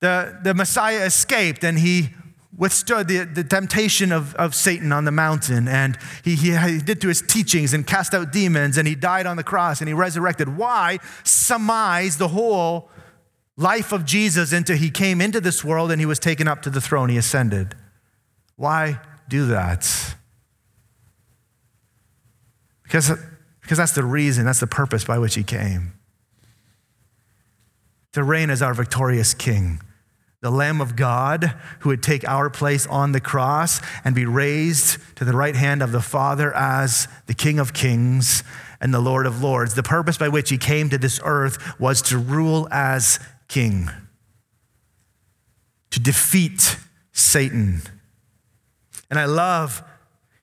the, 0.00 0.38
the 0.42 0.54
Messiah 0.54 1.04
escaped 1.04 1.64
and 1.64 1.78
he 1.78 2.10
withstood 2.56 3.08
the, 3.08 3.24
the 3.24 3.44
temptation 3.44 4.12
of, 4.12 4.34
of 4.34 4.54
Satan 4.54 4.92
on 4.92 5.04
the 5.04 5.12
mountain 5.12 5.68
and 5.68 5.96
he, 6.24 6.34
he, 6.34 6.56
he 6.56 6.78
did 6.78 7.00
to 7.00 7.08
his 7.08 7.22
teachings 7.22 7.72
and 7.72 7.86
cast 7.86 8.12
out 8.12 8.32
demons 8.32 8.76
and 8.76 8.86
he 8.86 8.94
died 8.94 9.26
on 9.26 9.36
the 9.36 9.44
cross 9.44 9.80
and 9.80 9.88
he 9.88 9.94
resurrected. 9.94 10.56
Why 10.56 10.98
surmise 11.24 12.18
the 12.18 12.28
whole 12.28 12.90
life 13.56 13.92
of 13.92 14.04
Jesus 14.04 14.52
into 14.52 14.76
he 14.76 14.90
came 14.90 15.20
into 15.20 15.40
this 15.40 15.64
world 15.64 15.90
and 15.90 16.00
he 16.00 16.06
was 16.06 16.18
taken 16.18 16.48
up 16.48 16.62
to 16.62 16.70
the 16.70 16.80
throne, 16.80 17.08
he 17.08 17.16
ascended? 17.16 17.74
Why 18.56 19.00
do 19.30 19.46
that? 19.46 20.14
Because, 22.82 23.10
because 23.62 23.78
that's 23.78 23.92
the 23.92 24.04
reason, 24.04 24.44
that's 24.44 24.60
the 24.60 24.66
purpose 24.66 25.04
by 25.04 25.18
which 25.18 25.34
he 25.34 25.42
came 25.42 25.94
to 28.12 28.24
reign 28.24 28.50
as 28.50 28.60
our 28.62 28.74
victorious 28.74 29.34
King, 29.34 29.80
the 30.40 30.50
Lamb 30.50 30.80
of 30.80 30.96
God 30.96 31.54
who 31.80 31.90
would 31.90 32.02
take 32.02 32.26
our 32.28 32.50
place 32.50 32.86
on 32.86 33.12
the 33.12 33.20
cross 33.20 33.80
and 34.04 34.14
be 34.14 34.26
raised 34.26 34.98
to 35.16 35.24
the 35.24 35.32
right 35.32 35.54
hand 35.54 35.82
of 35.82 35.92
the 35.92 36.00
Father 36.00 36.54
as 36.54 37.06
the 37.26 37.34
King 37.34 37.58
of 37.58 37.72
Kings 37.72 38.42
and 38.80 38.92
the 38.92 39.00
Lord 39.00 39.26
of 39.26 39.42
Lords. 39.42 39.74
The 39.74 39.82
purpose 39.82 40.18
by 40.18 40.28
which 40.28 40.50
he 40.50 40.58
came 40.58 40.88
to 40.90 40.98
this 40.98 41.20
earth 41.24 41.78
was 41.78 42.02
to 42.02 42.18
rule 42.18 42.66
as 42.70 43.20
King, 43.48 43.90
to 45.90 46.00
defeat 46.00 46.78
Satan. 47.12 47.82
And 49.10 49.18
I 49.18 49.24
love 49.24 49.82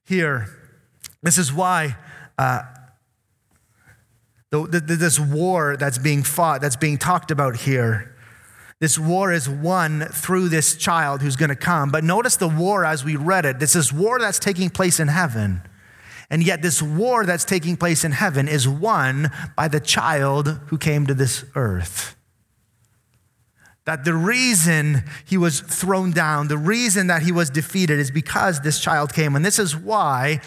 here, 0.05 0.47
this 1.23 1.37
is 1.37 1.51
why. 1.51 1.95
Uh, 2.37 2.61
the, 4.49 4.65
the, 4.65 4.95
this 4.95 5.19
war 5.19 5.75
that's 5.77 5.97
being 5.97 6.23
fought, 6.23 6.61
that's 6.61 6.75
being 6.75 6.97
talked 6.97 7.31
about 7.31 7.55
here, 7.57 8.15
this 8.79 8.99
war 8.99 9.33
is 9.33 9.49
won 9.49 10.01
through 10.11 10.49
this 10.49 10.75
child 10.75 11.21
who's 11.21 11.35
going 11.35 11.49
to 11.49 11.55
come. 11.55 11.89
But 11.89 12.03
notice 12.03 12.35
the 12.35 12.47
war 12.47 12.85
as 12.85 13.03
we 13.03 13.15
read 13.15 13.45
it. 13.45 13.59
This 13.59 13.75
is 13.75 13.91
war 13.91 14.19
that's 14.19 14.37
taking 14.37 14.69
place 14.69 14.99
in 14.99 15.07
heaven. 15.07 15.61
And 16.29 16.43
yet, 16.43 16.61
this 16.61 16.81
war 16.81 17.25
that's 17.25 17.45
taking 17.45 17.77
place 17.77 18.03
in 18.03 18.11
heaven 18.11 18.47
is 18.47 18.67
won 18.67 19.31
by 19.55 19.69
the 19.69 19.79
child 19.79 20.59
who 20.67 20.77
came 20.77 21.07
to 21.07 21.13
this 21.13 21.45
earth. 21.55 22.16
That 23.87 24.03
the 24.03 24.13
reason 24.13 25.03
he 25.25 25.37
was 25.37 25.61
thrown 25.61 26.11
down, 26.11 26.49
the 26.49 26.57
reason 26.57 27.07
that 27.07 27.21
he 27.21 27.31
was 27.31 27.49
defeated 27.49 27.99
is 27.99 28.11
because 28.11 28.59
this 28.59 28.81
child 28.81 29.13
came. 29.13 29.33
And 29.33 29.45
this 29.45 29.59
is 29.59 29.77
why 29.77 30.41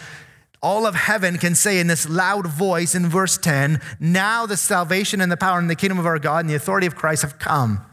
all 0.61 0.85
of 0.85 0.93
heaven 0.93 1.39
can 1.39 1.55
say 1.55 1.79
in 1.79 1.87
this 1.87 2.07
loud 2.07 2.45
voice 2.45 2.93
in 2.93 3.07
verse 3.07 3.39
10 3.39 3.81
Now 3.99 4.45
the 4.45 4.57
salvation 4.57 5.21
and 5.21 5.31
the 5.31 5.37
power 5.37 5.57
and 5.57 5.67
the 5.67 5.75
kingdom 5.75 5.97
of 5.97 6.05
our 6.05 6.19
God 6.19 6.41
and 6.41 6.49
the 6.51 6.53
authority 6.53 6.85
of 6.85 6.95
Christ 6.95 7.23
have 7.23 7.39
come. 7.39 7.83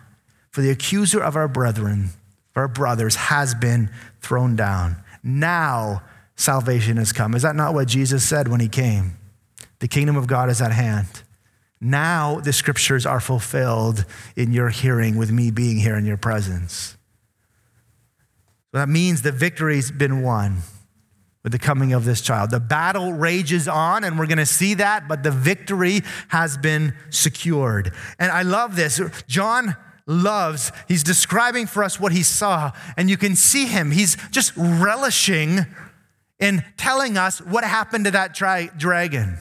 For 0.51 0.61
the 0.61 0.69
accuser 0.69 1.23
of 1.23 1.35
our 1.35 1.49
brethren, 1.49 2.11
our 2.55 2.69
brothers, 2.69 3.17
has 3.17 3.55
been 3.55 3.89
thrown 4.21 4.55
down. 4.55 4.97
Now 5.23 6.03
salvation 6.37 6.99
has 6.99 7.11
come. 7.11 7.35
Is 7.35 7.41
that 7.41 7.57
not 7.57 7.73
what 7.73 7.89
Jesus 7.89 8.23
said 8.23 8.49
when 8.49 8.61
he 8.61 8.69
came? 8.69 9.17
The 9.79 9.89
kingdom 9.89 10.19
of 10.19 10.27
God 10.27 10.51
is 10.51 10.61
at 10.61 10.73
hand. 10.73 11.23
Now 11.81 12.41
the 12.41 12.53
scriptures 12.53 13.07
are 13.07 13.21
fulfilled 13.21 14.05
in 14.37 14.53
your 14.53 14.69
hearing 14.69 15.17
with 15.17 15.31
me 15.31 15.51
being 15.51 15.79
here 15.79 15.97
in 15.97 16.05
your 16.05 16.17
presence. 16.17 16.97
So 18.73 18.79
that 18.79 18.89
means 18.89 19.23
the 19.23 19.33
victory's 19.33 19.91
been 19.91 20.23
won 20.23 20.59
with 21.43 21.53
the 21.53 21.59
coming 21.59 21.93
of 21.93 22.05
this 22.05 22.21
child. 22.21 22.51
The 22.51 22.61
battle 22.61 23.13
rages 23.13 23.69
on, 23.69 24.05
and 24.05 24.19
we're 24.19 24.27
going 24.27 24.39
to 24.39 24.47
see 24.47 24.75
that, 24.75 25.09
but 25.09 25.23
the 25.23 25.31
victory 25.31 26.03
has 26.29 26.59
been 26.59 26.95
secured. 27.11 27.95
And 28.19 28.31
I 28.31 28.43
love 28.43 28.77
this. 28.77 29.01
John 29.27 29.77
loves, 30.07 30.73
he's 30.89 31.03
describing 31.03 31.67
for 31.67 31.85
us 31.85 32.01
what 32.01 32.13
he 32.13 32.23
saw, 32.23 32.73
and 32.97 33.09
you 33.09 33.17
can 33.17 33.37
see 33.37 33.67
him. 33.67 33.91
He's 33.91 34.17
just 34.31 34.53
relishing 34.57 35.61
in 36.39 36.65
telling 36.77 37.17
us 37.17 37.41
what 37.41 37.65
happened 37.65 38.05
to 38.07 38.11
that 38.11 38.35
tra- 38.35 38.71
dragon. 38.77 39.39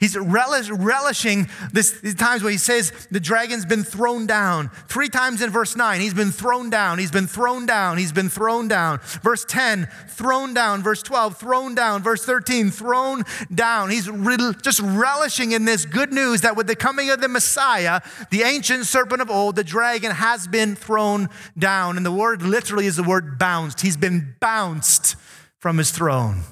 He's 0.00 0.16
relish, 0.16 0.70
relishing 0.70 1.50
this, 1.74 2.00
these 2.00 2.14
times 2.14 2.42
where 2.42 2.50
he 2.50 2.56
says 2.56 2.90
the 3.10 3.20
dragon's 3.20 3.66
been 3.66 3.84
thrown 3.84 4.26
down. 4.26 4.70
Three 4.88 5.10
times 5.10 5.42
in 5.42 5.50
verse 5.50 5.76
9, 5.76 6.00
he's 6.00 6.14
been 6.14 6.30
thrown 6.30 6.70
down, 6.70 6.98
he's 6.98 7.10
been 7.10 7.26
thrown 7.26 7.66
down, 7.66 7.98
he's 7.98 8.10
been 8.10 8.30
thrown 8.30 8.66
down. 8.66 9.00
Verse 9.22 9.44
10, 9.44 9.88
thrown 10.08 10.54
down. 10.54 10.82
Verse 10.82 11.02
12, 11.02 11.36
thrown 11.36 11.74
down. 11.74 12.02
Verse 12.02 12.24
13, 12.24 12.70
thrown 12.70 13.24
down. 13.54 13.90
He's 13.90 14.08
re- 14.08 14.54
just 14.62 14.80
relishing 14.80 15.52
in 15.52 15.66
this 15.66 15.84
good 15.84 16.14
news 16.14 16.40
that 16.40 16.56
with 16.56 16.66
the 16.66 16.76
coming 16.76 17.10
of 17.10 17.20
the 17.20 17.28
Messiah, 17.28 18.00
the 18.30 18.40
ancient 18.40 18.86
serpent 18.86 19.20
of 19.20 19.30
old, 19.30 19.54
the 19.54 19.64
dragon, 19.64 20.12
has 20.12 20.48
been 20.48 20.76
thrown 20.76 21.28
down. 21.58 21.98
And 21.98 22.06
the 22.06 22.12
word 22.12 22.40
literally 22.40 22.86
is 22.86 22.96
the 22.96 23.02
word 23.02 23.38
bounced. 23.38 23.82
He's 23.82 23.98
been 23.98 24.34
bounced 24.40 25.16
from 25.58 25.76
his 25.76 25.90
throne 25.90 26.44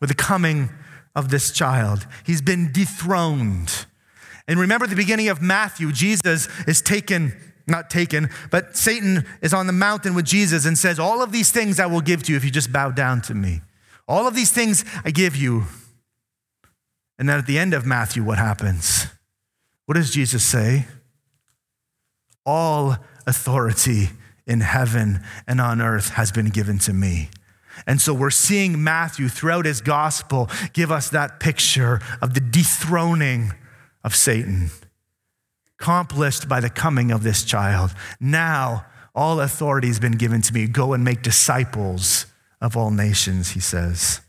with 0.00 0.08
the 0.08 0.14
coming 0.14 0.70
of 1.16 1.30
this 1.30 1.50
child. 1.50 2.06
He's 2.24 2.42
been 2.42 2.70
dethroned. 2.70 3.86
And 4.46 4.60
remember 4.60 4.86
the 4.86 4.94
beginning 4.94 5.28
of 5.28 5.42
Matthew, 5.42 5.90
Jesus 5.90 6.48
is 6.68 6.80
taken, 6.80 7.34
not 7.66 7.90
taken, 7.90 8.30
but 8.50 8.76
Satan 8.76 9.26
is 9.40 9.52
on 9.52 9.66
the 9.66 9.72
mountain 9.72 10.14
with 10.14 10.26
Jesus 10.26 10.66
and 10.66 10.78
says, 10.78 11.00
All 11.00 11.22
of 11.22 11.32
these 11.32 11.50
things 11.50 11.80
I 11.80 11.86
will 11.86 12.02
give 12.02 12.22
to 12.24 12.32
you 12.32 12.36
if 12.36 12.44
you 12.44 12.52
just 12.52 12.72
bow 12.72 12.90
down 12.90 13.22
to 13.22 13.34
me. 13.34 13.62
All 14.06 14.28
of 14.28 14.36
these 14.36 14.52
things 14.52 14.84
I 15.04 15.10
give 15.10 15.34
you. 15.34 15.64
And 17.18 17.28
then 17.28 17.38
at 17.38 17.46
the 17.46 17.58
end 17.58 17.74
of 17.74 17.86
Matthew, 17.86 18.22
what 18.22 18.38
happens? 18.38 19.06
What 19.86 19.94
does 19.94 20.12
Jesus 20.12 20.44
say? 20.44 20.86
All 22.44 22.98
authority 23.26 24.10
in 24.46 24.60
heaven 24.60 25.24
and 25.48 25.60
on 25.60 25.80
earth 25.80 26.10
has 26.10 26.30
been 26.30 26.50
given 26.50 26.78
to 26.80 26.92
me. 26.92 27.30
And 27.86 28.00
so 28.00 28.14
we're 28.14 28.30
seeing 28.30 28.82
Matthew 28.82 29.28
throughout 29.28 29.64
his 29.64 29.80
gospel 29.80 30.48
give 30.72 30.90
us 30.90 31.08
that 31.10 31.40
picture 31.40 32.00
of 32.22 32.34
the 32.34 32.40
dethroning 32.40 33.52
of 34.04 34.14
Satan, 34.14 34.70
accomplished 35.78 36.48
by 36.48 36.60
the 36.60 36.70
coming 36.70 37.10
of 37.10 37.22
this 37.22 37.44
child. 37.44 37.92
Now, 38.20 38.86
all 39.14 39.40
authority 39.40 39.88
has 39.88 39.98
been 39.98 40.12
given 40.12 40.42
to 40.42 40.52
me. 40.52 40.66
Go 40.68 40.92
and 40.92 41.02
make 41.02 41.22
disciples 41.22 42.26
of 42.60 42.76
all 42.76 42.90
nations, 42.90 43.50
he 43.50 43.60
says. 43.60 44.20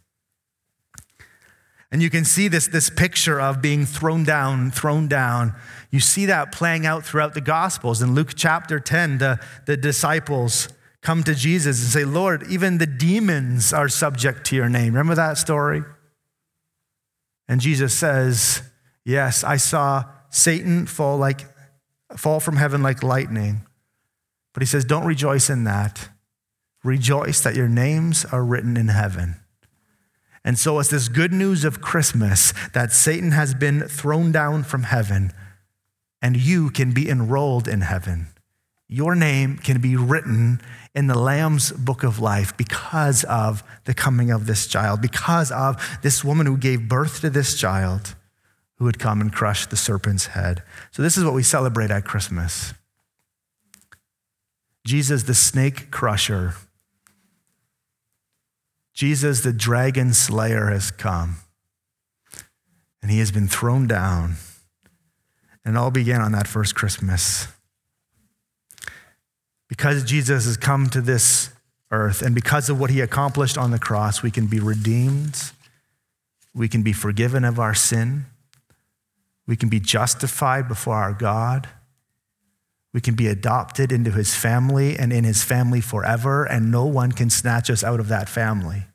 And 1.91 2.01
you 2.01 2.09
can 2.09 2.25
see 2.25 2.47
this, 2.47 2.67
this 2.67 2.89
picture 2.89 3.39
of 3.39 3.61
being 3.61 3.85
thrown 3.85 4.23
down, 4.23 4.71
thrown 4.71 5.07
down. 5.07 5.53
You 5.89 5.99
see 5.99 6.25
that 6.25 6.51
playing 6.51 6.85
out 6.85 7.05
throughout 7.05 7.33
the 7.33 7.41
Gospels. 7.41 8.01
In 8.01 8.13
Luke 8.13 8.33
chapter 8.35 8.79
10, 8.79 9.19
the, 9.19 9.39
the 9.65 9.77
disciples 9.77 10.67
come 11.07 11.23
to 11.23 11.33
Jesus 11.33 11.81
and 11.81 11.89
say, 11.89 12.03
Lord, 12.03 12.45
even 12.49 12.79
the 12.79 12.85
demons 12.85 13.71
are 13.71 13.87
subject 13.87 14.45
to 14.47 14.57
your 14.57 14.67
name. 14.67 14.87
Remember 14.87 15.15
that 15.15 15.37
story? 15.37 15.81
And 17.47 17.61
Jesus 17.61 17.93
says, 17.93 18.61
Yes, 19.05 19.41
I 19.41 19.55
saw 19.55 20.03
Satan 20.29 20.85
fall 20.85 21.17
like 21.17 21.45
fall 22.17 22.41
from 22.41 22.57
heaven 22.57 22.83
like 22.83 23.03
lightning. 23.03 23.61
But 24.53 24.63
he 24.63 24.67
says, 24.67 24.83
Don't 24.83 25.05
rejoice 25.05 25.49
in 25.49 25.63
that. 25.63 26.09
Rejoice 26.83 27.39
that 27.39 27.55
your 27.55 27.69
names 27.69 28.25
are 28.25 28.43
written 28.43 28.75
in 28.75 28.89
heaven. 28.89 29.37
And 30.43 30.59
so 30.59 30.77
it's 30.77 30.89
this 30.89 31.07
good 31.07 31.31
news 31.31 31.63
of 31.63 31.79
Christmas 31.79 32.53
that 32.73 32.91
Satan 32.91 33.31
has 33.31 33.53
been 33.53 33.83
thrown 33.83 34.33
down 34.33 34.65
from 34.65 34.83
heaven 34.83 35.31
and 36.21 36.35
you 36.35 36.69
can 36.69 36.91
be 36.91 37.09
enrolled 37.09 37.69
in 37.69 37.79
heaven. 37.79 38.27
Your 38.89 39.15
name 39.15 39.57
can 39.57 39.81
be 39.81 39.95
written 39.95 40.61
in 40.95 41.07
the 41.07 41.19
Lamb's 41.19 41.71
book 41.73 42.03
of 42.03 42.19
life 42.19 42.55
because 42.55 43.23
of 43.25 43.63
the 43.83 43.93
coming 43.93 44.31
of 44.31 44.45
this 44.45 44.65
child, 44.65 45.01
because 45.01 45.51
of 45.51 45.99
this 46.01 46.23
woman 46.23 46.45
who 46.45 46.57
gave 46.57 46.87
birth 46.87 47.21
to 47.21 47.29
this 47.29 47.59
child 47.59 48.15
who 48.77 48.85
would 48.85 48.99
come 48.99 49.19
and 49.19 49.33
crush 49.33 49.65
the 49.65 49.75
serpent's 49.75 50.27
head. 50.27 50.63
So, 50.91 51.01
this 51.01 51.17
is 51.17 51.25
what 51.25 51.33
we 51.33 51.43
celebrate 51.43 51.91
at 51.91 52.05
Christmas 52.05 52.73
Jesus, 54.85 55.23
the 55.23 55.33
snake 55.33 55.91
crusher, 55.91 56.53
Jesus, 58.93 59.41
the 59.41 59.51
dragon 59.51 60.13
slayer, 60.13 60.67
has 60.67 60.91
come, 60.91 61.37
and 63.01 63.11
he 63.11 63.19
has 63.19 63.31
been 63.31 63.49
thrown 63.49 63.85
down. 63.85 64.35
And 65.65 65.75
it 65.75 65.77
all 65.77 65.91
began 65.91 66.21
on 66.21 66.31
that 66.31 66.47
first 66.47 66.75
Christmas. 66.75 67.49
Because 69.67 70.03
Jesus 70.03 70.45
has 70.45 70.57
come 70.57 70.89
to 70.89 71.01
this 71.01 71.49
earth 71.91 72.21
and 72.21 72.33
because 72.33 72.69
of 72.69 72.79
what 72.79 72.89
he 72.89 73.01
accomplished 73.01 73.57
on 73.57 73.71
the 73.71 73.79
cross, 73.79 74.21
we 74.21 74.31
can 74.31 74.47
be 74.47 74.59
redeemed, 74.59 75.51
we 76.53 76.67
can 76.67 76.83
be 76.83 76.93
forgiven 76.93 77.43
of 77.43 77.59
our 77.59 77.73
sin, 77.73 78.25
we 79.45 79.55
can 79.55 79.69
be 79.69 79.79
justified 79.79 80.67
before 80.67 80.95
our 80.95 81.13
God. 81.13 81.69
We 82.93 83.01
can 83.01 83.15
be 83.15 83.27
adopted 83.27 83.91
into 83.91 84.11
his 84.11 84.33
family 84.33 84.97
and 84.97 85.13
in 85.13 85.23
his 85.23 85.43
family 85.43 85.81
forever, 85.81 86.45
and 86.45 86.71
no 86.71 86.85
one 86.85 87.11
can 87.11 87.29
snatch 87.29 87.69
us 87.69 87.83
out 87.83 87.99
of 87.99 88.07
that 88.07 88.27
family. 88.27 88.85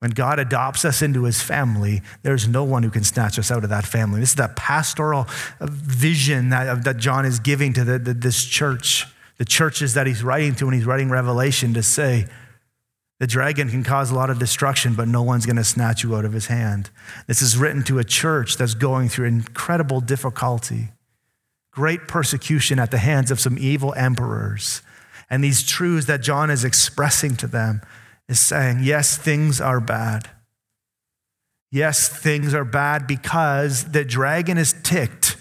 When 0.00 0.10
God 0.10 0.38
adopts 0.38 0.84
us 0.84 1.00
into 1.00 1.24
his 1.24 1.40
family, 1.40 2.02
there's 2.22 2.48
no 2.48 2.64
one 2.64 2.82
who 2.82 2.90
can 2.90 3.04
snatch 3.04 3.38
us 3.38 3.50
out 3.50 3.64
of 3.64 3.70
that 3.70 3.86
family. 3.86 4.20
This 4.20 4.30
is 4.30 4.36
that 4.36 4.56
pastoral 4.56 5.26
vision 5.60 6.50
that, 6.50 6.84
that 6.84 6.96
John 6.96 7.24
is 7.24 7.38
giving 7.38 7.72
to 7.74 7.84
the, 7.84 7.98
the, 7.98 8.14
this 8.14 8.44
church 8.44 9.06
the 9.40 9.46
churches 9.46 9.94
that 9.94 10.06
he's 10.06 10.22
writing 10.22 10.54
to 10.54 10.66
when 10.66 10.74
he's 10.74 10.84
writing 10.84 11.08
Revelation 11.08 11.72
to 11.72 11.82
say, 11.82 12.26
the 13.20 13.26
dragon 13.26 13.70
can 13.70 13.82
cause 13.82 14.10
a 14.10 14.14
lot 14.14 14.28
of 14.28 14.38
destruction, 14.38 14.92
but 14.92 15.08
no 15.08 15.22
one's 15.22 15.46
going 15.46 15.56
to 15.56 15.64
snatch 15.64 16.02
you 16.02 16.14
out 16.14 16.26
of 16.26 16.34
his 16.34 16.48
hand. 16.48 16.90
This 17.26 17.40
is 17.40 17.56
written 17.56 17.82
to 17.84 17.98
a 17.98 18.04
church 18.04 18.58
that's 18.58 18.74
going 18.74 19.08
through 19.08 19.28
incredible 19.28 20.02
difficulty, 20.02 20.88
great 21.70 22.06
persecution 22.06 22.78
at 22.78 22.90
the 22.90 22.98
hands 22.98 23.30
of 23.30 23.40
some 23.40 23.56
evil 23.58 23.94
emperors. 23.94 24.82
And 25.30 25.42
these 25.42 25.62
truths 25.62 26.06
that 26.06 26.20
John 26.20 26.50
is 26.50 26.62
expressing 26.62 27.34
to 27.36 27.46
them 27.46 27.80
is 28.28 28.38
saying, 28.38 28.80
yes, 28.82 29.16
things 29.16 29.58
are 29.58 29.80
bad. 29.80 30.28
Yes, 31.72 32.10
things 32.10 32.52
are 32.52 32.66
bad 32.66 33.06
because 33.06 33.92
the 33.92 34.04
dragon 34.04 34.58
is 34.58 34.74
ticked 34.82 35.38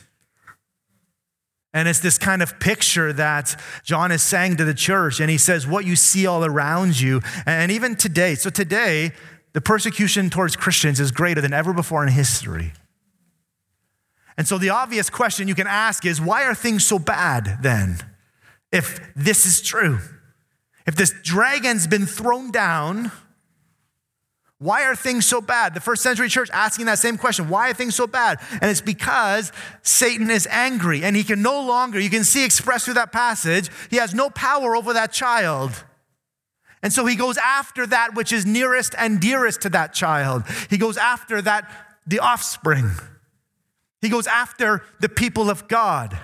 and 1.74 1.88
it's 1.88 2.00
this 2.00 2.18
kind 2.18 2.42
of 2.42 2.60
picture 2.60 3.14
that 3.14 3.60
John 3.84 4.12
is 4.12 4.24
saying 4.24 4.58
to 4.58 4.66
the 4.66 4.74
church. 4.74 5.20
And 5.20 5.30
he 5.30 5.38
says, 5.38 5.68
What 5.68 5.86
you 5.86 5.96
see 5.96 6.26
all 6.26 6.44
around 6.44 7.00
you. 7.00 7.22
And 7.46 7.72
even 7.72 7.96
today, 7.96 8.36
so 8.36 8.50
today, 8.50 9.12
the 9.54 9.62
persecution 9.62 10.30
towards 10.30 10.56
Christians 10.56 11.00
is 11.00 11.12
greater 11.12 11.42
than 11.42 11.54
ever 11.54 11.74
before 11.74 12.04
in 12.04 12.12
history. 12.12 12.74
And 14.38 14.48
so 14.48 14.58
the 14.58 14.70
obvious 14.70 15.10
question 15.10 15.48
you 15.48 15.56
can 15.56 15.68
ask 15.68 16.06
is 16.06 16.22
why 16.22 16.46
are 16.46 16.56
things 16.56 16.86
so 16.86 16.98
bad 16.98 17.60
then? 17.62 17.98
If 18.72 19.14
this 19.16 19.46
is 19.46 19.62
true, 19.62 20.00
if 20.88 20.96
this 20.96 21.14
dragon's 21.24 21.88
been 21.88 22.06
thrown 22.06 22.52
down, 22.52 23.12
why 24.60 24.84
are 24.84 24.96
things 24.96 25.26
so 25.26 25.40
bad? 25.40 25.74
The 25.74 25.80
first 25.80 26.04
century 26.04 26.28
church 26.28 26.50
asking 26.52 26.88
that 26.88 27.00
same 27.00 27.18
question. 27.18 27.48
Why 27.48 27.70
are 27.70 27.74
things 27.74 27.96
so 27.96 28.06
bad? 28.08 28.40
And 28.62 28.70
it's 28.70 28.82
because 28.82 29.54
Satan 29.84 30.30
is 30.30 30.48
angry 30.52 31.04
and 31.04 31.16
he 31.16 31.24
can 31.24 31.42
no 31.42 31.62
longer, 31.62 31.98
you 31.98 32.10
can 32.10 32.26
see 32.26 32.44
expressed 32.44 32.84
through 32.86 32.96
that 32.96 33.14
passage, 33.14 33.70
he 33.90 33.96
has 33.96 34.14
no 34.14 34.30
power 34.30 34.76
over 34.76 34.92
that 34.94 35.14
child. 35.14 35.86
And 36.84 36.92
so 36.92 37.06
he 37.06 37.16
goes 37.16 37.38
after 37.38 37.88
that 37.88 38.16
which 38.16 38.34
is 38.34 38.46
nearest 38.46 38.94
and 38.98 39.22
dearest 39.22 39.62
to 39.62 39.70
that 39.70 39.94
child. 39.94 40.44
He 40.70 40.78
goes 40.78 40.98
after 40.98 41.42
that, 41.42 41.72
the 42.06 42.20
offspring. 42.20 42.92
He 44.02 44.10
goes 44.10 44.28
after 44.28 44.84
the 45.00 45.10
people 45.10 45.50
of 45.50 45.70
God. 45.70 46.18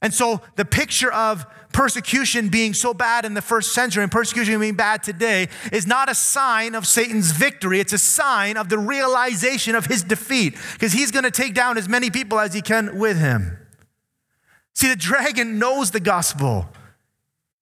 And 0.00 0.14
so 0.14 0.40
the 0.56 0.64
picture 0.64 1.12
of 1.12 1.44
persecution 1.72 2.48
being 2.48 2.72
so 2.72 2.94
bad 2.94 3.24
in 3.24 3.34
the 3.34 3.42
first 3.42 3.72
century 3.72 4.02
and 4.02 4.12
persecution 4.12 4.58
being 4.60 4.74
bad 4.74 5.02
today 5.02 5.48
is 5.72 5.86
not 5.86 6.08
a 6.08 6.14
sign 6.14 6.74
of 6.74 6.86
Satan's 6.86 7.32
victory. 7.32 7.80
It's 7.80 7.92
a 7.92 7.98
sign 7.98 8.56
of 8.56 8.68
the 8.68 8.78
realization 8.78 9.74
of 9.74 9.86
his 9.86 10.02
defeat 10.04 10.56
because 10.74 10.92
he's 10.92 11.10
going 11.10 11.24
to 11.24 11.30
take 11.30 11.54
down 11.54 11.76
as 11.78 11.88
many 11.88 12.10
people 12.10 12.38
as 12.38 12.54
he 12.54 12.62
can 12.62 12.98
with 12.98 13.18
him. 13.18 13.58
See, 14.74 14.88
the 14.88 14.96
dragon 14.96 15.58
knows 15.58 15.90
the 15.90 16.00
gospel. 16.00 16.68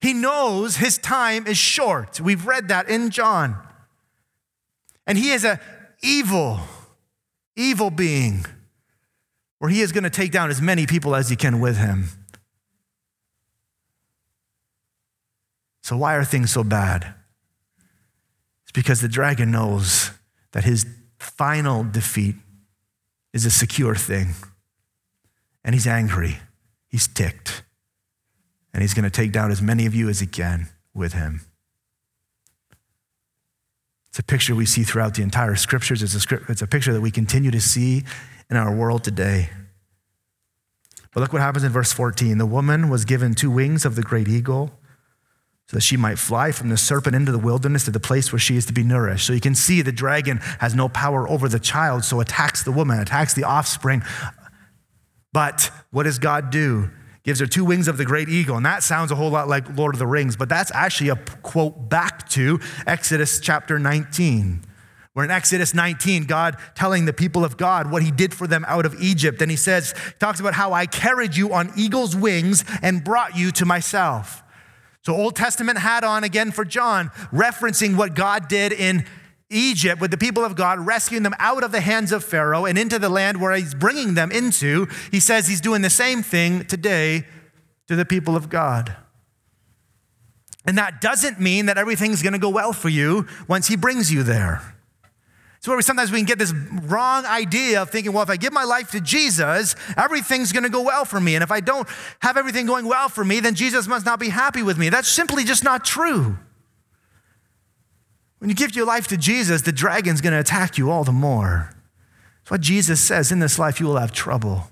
He 0.02 0.12
knows 0.12 0.76
his 0.76 0.98
time 0.98 1.46
is 1.46 1.56
short. 1.56 2.20
We've 2.20 2.46
read 2.46 2.68
that 2.68 2.90
in 2.90 3.08
John. 3.08 3.56
And 5.06 5.16
he 5.16 5.30
is 5.30 5.42
a 5.44 5.58
evil, 6.02 6.60
evil 7.56 7.88
being 7.90 8.44
where 9.58 9.70
he 9.70 9.80
is 9.80 9.92
going 9.92 10.04
to 10.04 10.10
take 10.10 10.32
down 10.32 10.50
as 10.50 10.60
many 10.60 10.86
people 10.86 11.14
as 11.14 11.30
he 11.30 11.36
can 11.36 11.60
with 11.60 11.78
him. 11.78 12.08
So, 15.86 15.96
why 15.96 16.16
are 16.16 16.24
things 16.24 16.50
so 16.50 16.64
bad? 16.64 17.14
It's 18.64 18.72
because 18.72 19.00
the 19.00 19.08
dragon 19.08 19.52
knows 19.52 20.10
that 20.50 20.64
his 20.64 20.84
final 21.16 21.84
defeat 21.84 22.34
is 23.32 23.46
a 23.46 23.52
secure 23.52 23.94
thing. 23.94 24.34
And 25.64 25.76
he's 25.76 25.86
angry, 25.86 26.38
he's 26.88 27.06
ticked, 27.06 27.62
and 28.74 28.82
he's 28.82 28.94
going 28.94 29.04
to 29.04 29.10
take 29.10 29.30
down 29.30 29.52
as 29.52 29.62
many 29.62 29.86
of 29.86 29.94
you 29.94 30.08
as 30.08 30.18
he 30.18 30.26
can 30.26 30.70
with 30.92 31.12
him. 31.12 31.42
It's 34.08 34.18
a 34.18 34.24
picture 34.24 34.56
we 34.56 34.66
see 34.66 34.82
throughout 34.82 35.14
the 35.14 35.22
entire 35.22 35.54
scriptures. 35.54 36.02
It's 36.02 36.16
a, 36.16 36.20
script, 36.20 36.50
it's 36.50 36.62
a 36.62 36.66
picture 36.66 36.94
that 36.94 37.00
we 37.00 37.12
continue 37.12 37.52
to 37.52 37.60
see 37.60 38.02
in 38.50 38.56
our 38.56 38.74
world 38.74 39.04
today. 39.04 39.50
But 41.14 41.20
look 41.20 41.32
what 41.32 41.42
happens 41.42 41.62
in 41.62 41.70
verse 41.70 41.92
14. 41.92 42.38
The 42.38 42.44
woman 42.44 42.88
was 42.88 43.04
given 43.04 43.36
two 43.36 43.52
wings 43.52 43.84
of 43.84 43.94
the 43.94 44.02
great 44.02 44.26
eagle 44.26 44.72
so 45.68 45.76
that 45.76 45.82
she 45.82 45.96
might 45.96 46.18
fly 46.18 46.52
from 46.52 46.68
the 46.68 46.76
serpent 46.76 47.16
into 47.16 47.32
the 47.32 47.38
wilderness 47.38 47.84
to 47.84 47.90
the 47.90 48.00
place 48.00 48.32
where 48.32 48.38
she 48.38 48.56
is 48.56 48.66
to 48.66 48.72
be 48.72 48.84
nourished. 48.84 49.26
So 49.26 49.32
you 49.32 49.40
can 49.40 49.54
see 49.54 49.82
the 49.82 49.90
dragon 49.92 50.38
has 50.60 50.74
no 50.74 50.88
power 50.88 51.28
over 51.28 51.48
the 51.48 51.58
child, 51.58 52.04
so 52.04 52.20
attacks 52.20 52.62
the 52.62 52.72
woman, 52.72 53.00
attacks 53.00 53.34
the 53.34 53.44
offspring. 53.44 54.02
But 55.32 55.70
what 55.90 56.04
does 56.04 56.18
God 56.18 56.50
do? 56.50 56.90
gives 57.26 57.40
her 57.40 57.46
two 57.46 57.64
wings 57.64 57.88
of 57.88 57.98
the 57.98 58.04
great 58.04 58.28
eagle. 58.28 58.56
And 58.56 58.64
that 58.64 58.84
sounds 58.84 59.10
a 59.10 59.16
whole 59.16 59.30
lot 59.30 59.48
like 59.48 59.76
Lord 59.76 59.96
of 59.96 59.98
the 59.98 60.06
Rings, 60.06 60.36
but 60.36 60.48
that's 60.48 60.70
actually 60.72 61.10
a 61.10 61.16
quote 61.42 61.88
back 61.88 62.28
to 62.30 62.60
Exodus 62.86 63.40
chapter 63.40 63.80
19. 63.80 64.62
Where 65.12 65.24
in 65.24 65.30
Exodus 65.32 65.74
19, 65.74 66.26
God 66.26 66.56
telling 66.76 67.04
the 67.04 67.12
people 67.12 67.44
of 67.44 67.56
God 67.56 67.90
what 67.90 68.02
he 68.02 68.12
did 68.12 68.32
for 68.32 68.46
them 68.46 68.64
out 68.68 68.86
of 68.86 68.94
Egypt. 69.00 69.42
And 69.42 69.50
he 69.50 69.56
says, 69.56 69.92
talks 70.20 70.38
about 70.38 70.54
how 70.54 70.72
I 70.72 70.86
carried 70.86 71.34
you 71.34 71.52
on 71.52 71.72
eagle's 71.76 72.14
wings 72.14 72.64
and 72.80 73.02
brought 73.02 73.36
you 73.36 73.50
to 73.52 73.64
myself. 73.64 74.44
So 75.06 75.14
Old 75.14 75.36
Testament 75.36 75.78
hat 75.78 76.02
on 76.02 76.24
again 76.24 76.50
for 76.50 76.64
John, 76.64 77.10
referencing 77.32 77.94
what 77.94 78.16
God 78.16 78.48
did 78.48 78.72
in 78.72 79.04
Egypt 79.50 80.00
with 80.00 80.10
the 80.10 80.18
people 80.18 80.44
of 80.44 80.56
God, 80.56 80.80
rescuing 80.80 81.22
them 81.22 81.36
out 81.38 81.62
of 81.62 81.70
the 81.70 81.80
hands 81.80 82.10
of 82.10 82.24
Pharaoh 82.24 82.64
and 82.64 82.76
into 82.76 82.98
the 82.98 83.08
land 83.08 83.40
where 83.40 83.54
he's 83.54 83.72
bringing 83.72 84.14
them 84.14 84.32
into. 84.32 84.88
He 85.12 85.20
says 85.20 85.46
he's 85.46 85.60
doing 85.60 85.82
the 85.82 85.90
same 85.90 86.24
thing 86.24 86.64
today 86.64 87.24
to 87.86 87.94
the 87.94 88.04
people 88.04 88.34
of 88.34 88.48
God. 88.48 88.96
And 90.66 90.76
that 90.76 91.00
doesn't 91.00 91.38
mean 91.38 91.66
that 91.66 91.78
everything's 91.78 92.20
going 92.20 92.32
to 92.32 92.40
go 92.40 92.50
well 92.50 92.72
for 92.72 92.88
you 92.88 93.28
once 93.46 93.68
he 93.68 93.76
brings 93.76 94.12
you 94.12 94.24
there. 94.24 94.75
So 95.60 95.70
where 95.70 95.76
we 95.76 95.82
sometimes 95.82 96.12
we 96.12 96.18
can 96.18 96.26
get 96.26 96.38
this 96.38 96.52
wrong 96.82 97.24
idea 97.24 97.82
of 97.82 97.90
thinking, 97.90 98.12
well, 98.12 98.22
if 98.22 98.30
I 98.30 98.36
give 98.36 98.52
my 98.52 98.64
life 98.64 98.90
to 98.92 99.00
Jesus, 99.00 99.74
everything's 99.96 100.52
going 100.52 100.62
to 100.62 100.68
go 100.68 100.82
well 100.82 101.04
for 101.04 101.20
me. 101.20 101.34
And 101.34 101.42
if 101.42 101.50
I 101.50 101.60
don't 101.60 101.88
have 102.20 102.36
everything 102.36 102.66
going 102.66 102.86
well 102.86 103.08
for 103.08 103.24
me, 103.24 103.40
then 103.40 103.54
Jesus 103.54 103.86
must 103.86 104.04
not 104.04 104.20
be 104.20 104.28
happy 104.28 104.62
with 104.62 104.78
me. 104.78 104.90
That's 104.90 105.08
simply 105.08 105.44
just 105.44 105.64
not 105.64 105.84
true. 105.84 106.36
When 108.38 108.50
you 108.50 108.54
give 108.54 108.76
your 108.76 108.86
life 108.86 109.08
to 109.08 109.16
Jesus, 109.16 109.62
the 109.62 109.72
dragon's 109.72 110.20
going 110.20 110.34
to 110.34 110.40
attack 110.40 110.76
you 110.76 110.90
all 110.90 111.04
the 111.04 111.12
more. 111.12 111.74
That's 112.40 112.50
what 112.50 112.60
Jesus 112.60 113.00
says 113.00 113.32
in 113.32 113.40
this 113.40 113.58
life, 113.58 113.80
you 113.80 113.86
will 113.86 113.96
have 113.96 114.12
trouble. 114.12 114.70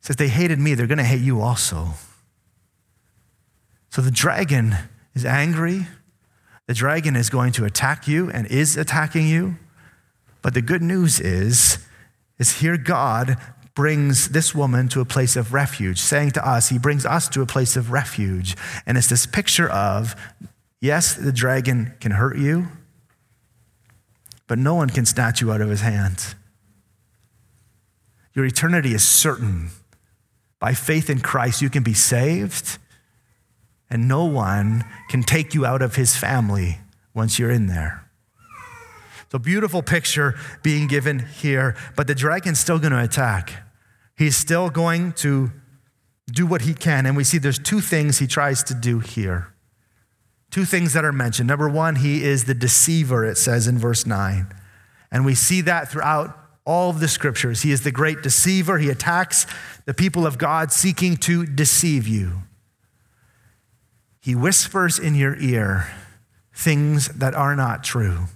He 0.00 0.06
says, 0.06 0.16
They 0.16 0.28
hated 0.28 0.58
me, 0.58 0.74
they're 0.74 0.86
going 0.86 0.98
to 0.98 1.04
hate 1.04 1.20
you 1.20 1.40
also. 1.40 1.88
So 3.90 4.00
the 4.00 4.10
dragon 4.10 4.76
is 5.14 5.24
angry. 5.24 5.86
The 6.68 6.74
dragon 6.74 7.16
is 7.16 7.30
going 7.30 7.52
to 7.54 7.64
attack 7.64 8.06
you 8.06 8.30
and 8.30 8.46
is 8.46 8.76
attacking 8.76 9.26
you. 9.26 9.56
But 10.42 10.54
the 10.54 10.62
good 10.62 10.82
news 10.82 11.18
is, 11.18 11.78
is 12.38 12.60
here 12.60 12.76
God 12.76 13.36
brings 13.74 14.28
this 14.28 14.54
woman 14.54 14.88
to 14.88 15.00
a 15.00 15.04
place 15.04 15.34
of 15.34 15.52
refuge, 15.52 15.98
saying 15.98 16.32
to 16.32 16.46
us, 16.46 16.68
He 16.68 16.78
brings 16.78 17.06
us 17.06 17.28
to 17.30 17.42
a 17.42 17.46
place 17.46 17.74
of 17.74 17.90
refuge. 17.90 18.54
And 18.86 18.96
it's 18.96 19.08
this 19.08 19.26
picture 19.26 19.68
of 19.68 20.14
Yes, 20.80 21.14
the 21.14 21.32
dragon 21.32 21.94
can 22.00 22.12
hurt 22.12 22.38
you, 22.38 22.68
but 24.46 24.58
no 24.58 24.74
one 24.74 24.88
can 24.88 25.04
snatch 25.04 25.40
you 25.40 25.50
out 25.50 25.60
of 25.60 25.68
his 25.68 25.80
hands. 25.80 26.36
Your 28.32 28.44
eternity 28.44 28.94
is 28.94 29.04
certain. 29.04 29.70
By 30.60 30.74
faith 30.74 31.10
in 31.10 31.20
Christ, 31.20 31.62
you 31.62 31.70
can 31.70 31.82
be 31.82 31.94
saved, 31.94 32.78
and 33.90 34.06
no 34.06 34.24
one 34.24 34.84
can 35.08 35.22
take 35.22 35.54
you 35.54 35.64
out 35.64 35.82
of 35.82 35.96
his 35.96 36.16
family 36.16 36.78
once 37.14 37.38
you're 37.38 37.50
in 37.50 37.66
there. 37.66 38.08
So, 39.30 39.38
beautiful 39.38 39.82
picture 39.82 40.34
being 40.62 40.86
given 40.86 41.18
here, 41.18 41.76
but 41.96 42.06
the 42.06 42.14
dragon's 42.14 42.58
still 42.58 42.78
going 42.78 42.92
to 42.92 43.02
attack. 43.02 43.62
He's 44.16 44.36
still 44.36 44.70
going 44.70 45.12
to 45.14 45.52
do 46.32 46.46
what 46.46 46.62
he 46.62 46.74
can. 46.74 47.06
And 47.06 47.16
we 47.16 47.24
see 47.24 47.38
there's 47.38 47.58
two 47.58 47.80
things 47.80 48.18
he 48.18 48.26
tries 48.26 48.62
to 48.64 48.74
do 48.74 49.00
here. 49.00 49.52
Two 50.50 50.64
things 50.64 50.94
that 50.94 51.04
are 51.04 51.12
mentioned. 51.12 51.46
Number 51.46 51.68
one, 51.68 51.96
he 51.96 52.24
is 52.24 52.44
the 52.44 52.54
deceiver, 52.54 53.24
it 53.24 53.36
says 53.36 53.66
in 53.66 53.78
verse 53.78 54.06
9. 54.06 54.46
And 55.10 55.26
we 55.26 55.34
see 55.34 55.60
that 55.62 55.90
throughout 55.90 56.36
all 56.64 56.90
of 56.90 57.00
the 57.00 57.08
scriptures. 57.08 57.62
He 57.62 57.70
is 57.70 57.82
the 57.82 57.92
great 57.92 58.22
deceiver. 58.22 58.78
He 58.78 58.90
attacks 58.90 59.46
the 59.84 59.94
people 59.94 60.26
of 60.26 60.36
God 60.38 60.72
seeking 60.72 61.16
to 61.18 61.46
deceive 61.46 62.06
you. 62.06 62.42
He 64.28 64.34
whispers 64.34 64.98
in 64.98 65.14
your 65.14 65.36
ear 65.36 65.90
things 66.52 67.08
that 67.08 67.32
are 67.32 67.56
not 67.56 67.82
true. 67.82 68.26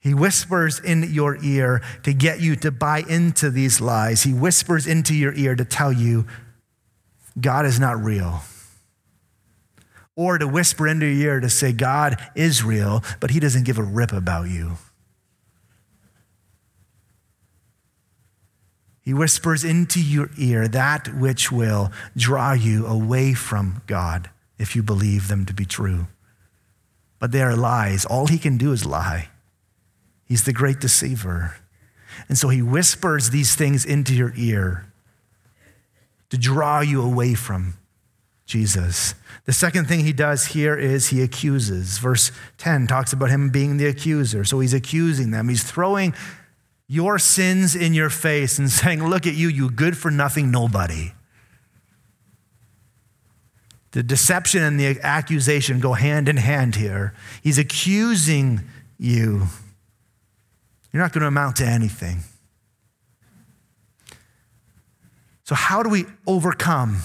He 0.00 0.12
whispers 0.12 0.80
in 0.80 1.04
your 1.04 1.38
ear 1.40 1.82
to 2.02 2.12
get 2.12 2.40
you 2.40 2.56
to 2.56 2.72
buy 2.72 3.04
into 3.08 3.48
these 3.48 3.80
lies. 3.80 4.24
He 4.24 4.32
whispers 4.32 4.88
into 4.88 5.14
your 5.14 5.32
ear 5.34 5.54
to 5.54 5.64
tell 5.64 5.92
you 5.92 6.26
God 7.40 7.64
is 7.64 7.78
not 7.78 8.02
real 8.02 8.42
or 10.16 10.36
to 10.36 10.48
whisper 10.48 10.88
into 10.88 11.06
your 11.06 11.34
ear 11.34 11.40
to 11.42 11.48
say, 11.48 11.70
God 11.70 12.20
is 12.34 12.64
real, 12.64 13.04
but 13.20 13.30
he 13.30 13.38
doesn't 13.38 13.62
give 13.62 13.78
a 13.78 13.84
rip 13.84 14.12
about 14.12 14.48
you. 14.48 14.78
He 19.02 19.12
whispers 19.12 19.64
into 19.64 20.00
your 20.00 20.30
ear 20.38 20.68
that 20.68 21.12
which 21.14 21.50
will 21.50 21.90
draw 22.16 22.52
you 22.52 22.86
away 22.86 23.34
from 23.34 23.82
God 23.86 24.30
if 24.58 24.76
you 24.76 24.82
believe 24.82 25.28
them 25.28 25.44
to 25.46 25.52
be 25.52 25.64
true. 25.64 26.06
But 27.18 27.32
they 27.32 27.42
are 27.42 27.56
lies. 27.56 28.04
All 28.04 28.28
he 28.28 28.38
can 28.38 28.56
do 28.56 28.72
is 28.72 28.86
lie. 28.86 29.28
He's 30.24 30.44
the 30.44 30.52
great 30.52 30.80
deceiver. 30.80 31.56
And 32.28 32.38
so 32.38 32.48
he 32.48 32.62
whispers 32.62 33.30
these 33.30 33.54
things 33.56 33.84
into 33.84 34.14
your 34.14 34.32
ear 34.36 34.86
to 36.30 36.38
draw 36.38 36.80
you 36.80 37.02
away 37.02 37.34
from 37.34 37.74
Jesus. 38.46 39.14
The 39.44 39.52
second 39.52 39.86
thing 39.86 40.00
he 40.00 40.12
does 40.12 40.46
here 40.46 40.76
is 40.76 41.08
he 41.08 41.22
accuses. 41.22 41.98
Verse 41.98 42.30
10 42.58 42.86
talks 42.86 43.12
about 43.12 43.30
him 43.30 43.50
being 43.50 43.76
the 43.76 43.86
accuser. 43.86 44.44
So 44.44 44.60
he's 44.60 44.74
accusing 44.74 45.30
them. 45.30 45.48
He's 45.48 45.64
throwing 45.64 46.14
your 46.92 47.18
sins 47.18 47.74
in 47.74 47.94
your 47.94 48.10
face 48.10 48.58
and 48.58 48.70
saying, 48.70 49.02
Look 49.02 49.26
at 49.26 49.34
you, 49.34 49.48
you 49.48 49.70
good 49.70 49.96
for 49.96 50.10
nothing 50.10 50.50
nobody. 50.50 51.12
The 53.92 54.02
deception 54.02 54.62
and 54.62 54.78
the 54.78 55.00
accusation 55.02 55.80
go 55.80 55.94
hand 55.94 56.28
in 56.28 56.36
hand 56.36 56.76
here. 56.76 57.14
He's 57.42 57.58
accusing 57.58 58.60
you. 58.98 59.46
You're 60.92 61.02
not 61.02 61.12
going 61.12 61.22
to 61.22 61.28
amount 61.28 61.56
to 61.56 61.66
anything. 61.66 62.18
So, 65.44 65.54
how 65.54 65.82
do 65.82 65.88
we 65.88 66.04
overcome? 66.26 66.98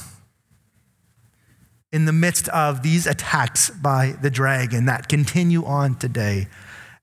in 1.90 2.04
the 2.04 2.12
midst 2.12 2.50
of 2.50 2.84
these 2.84 3.08
attacks 3.08 3.70
by 3.70 4.14
the 4.22 4.30
dragon 4.30 4.86
that 4.86 5.08
continue 5.08 5.64
on 5.64 5.96
today. 5.96 6.48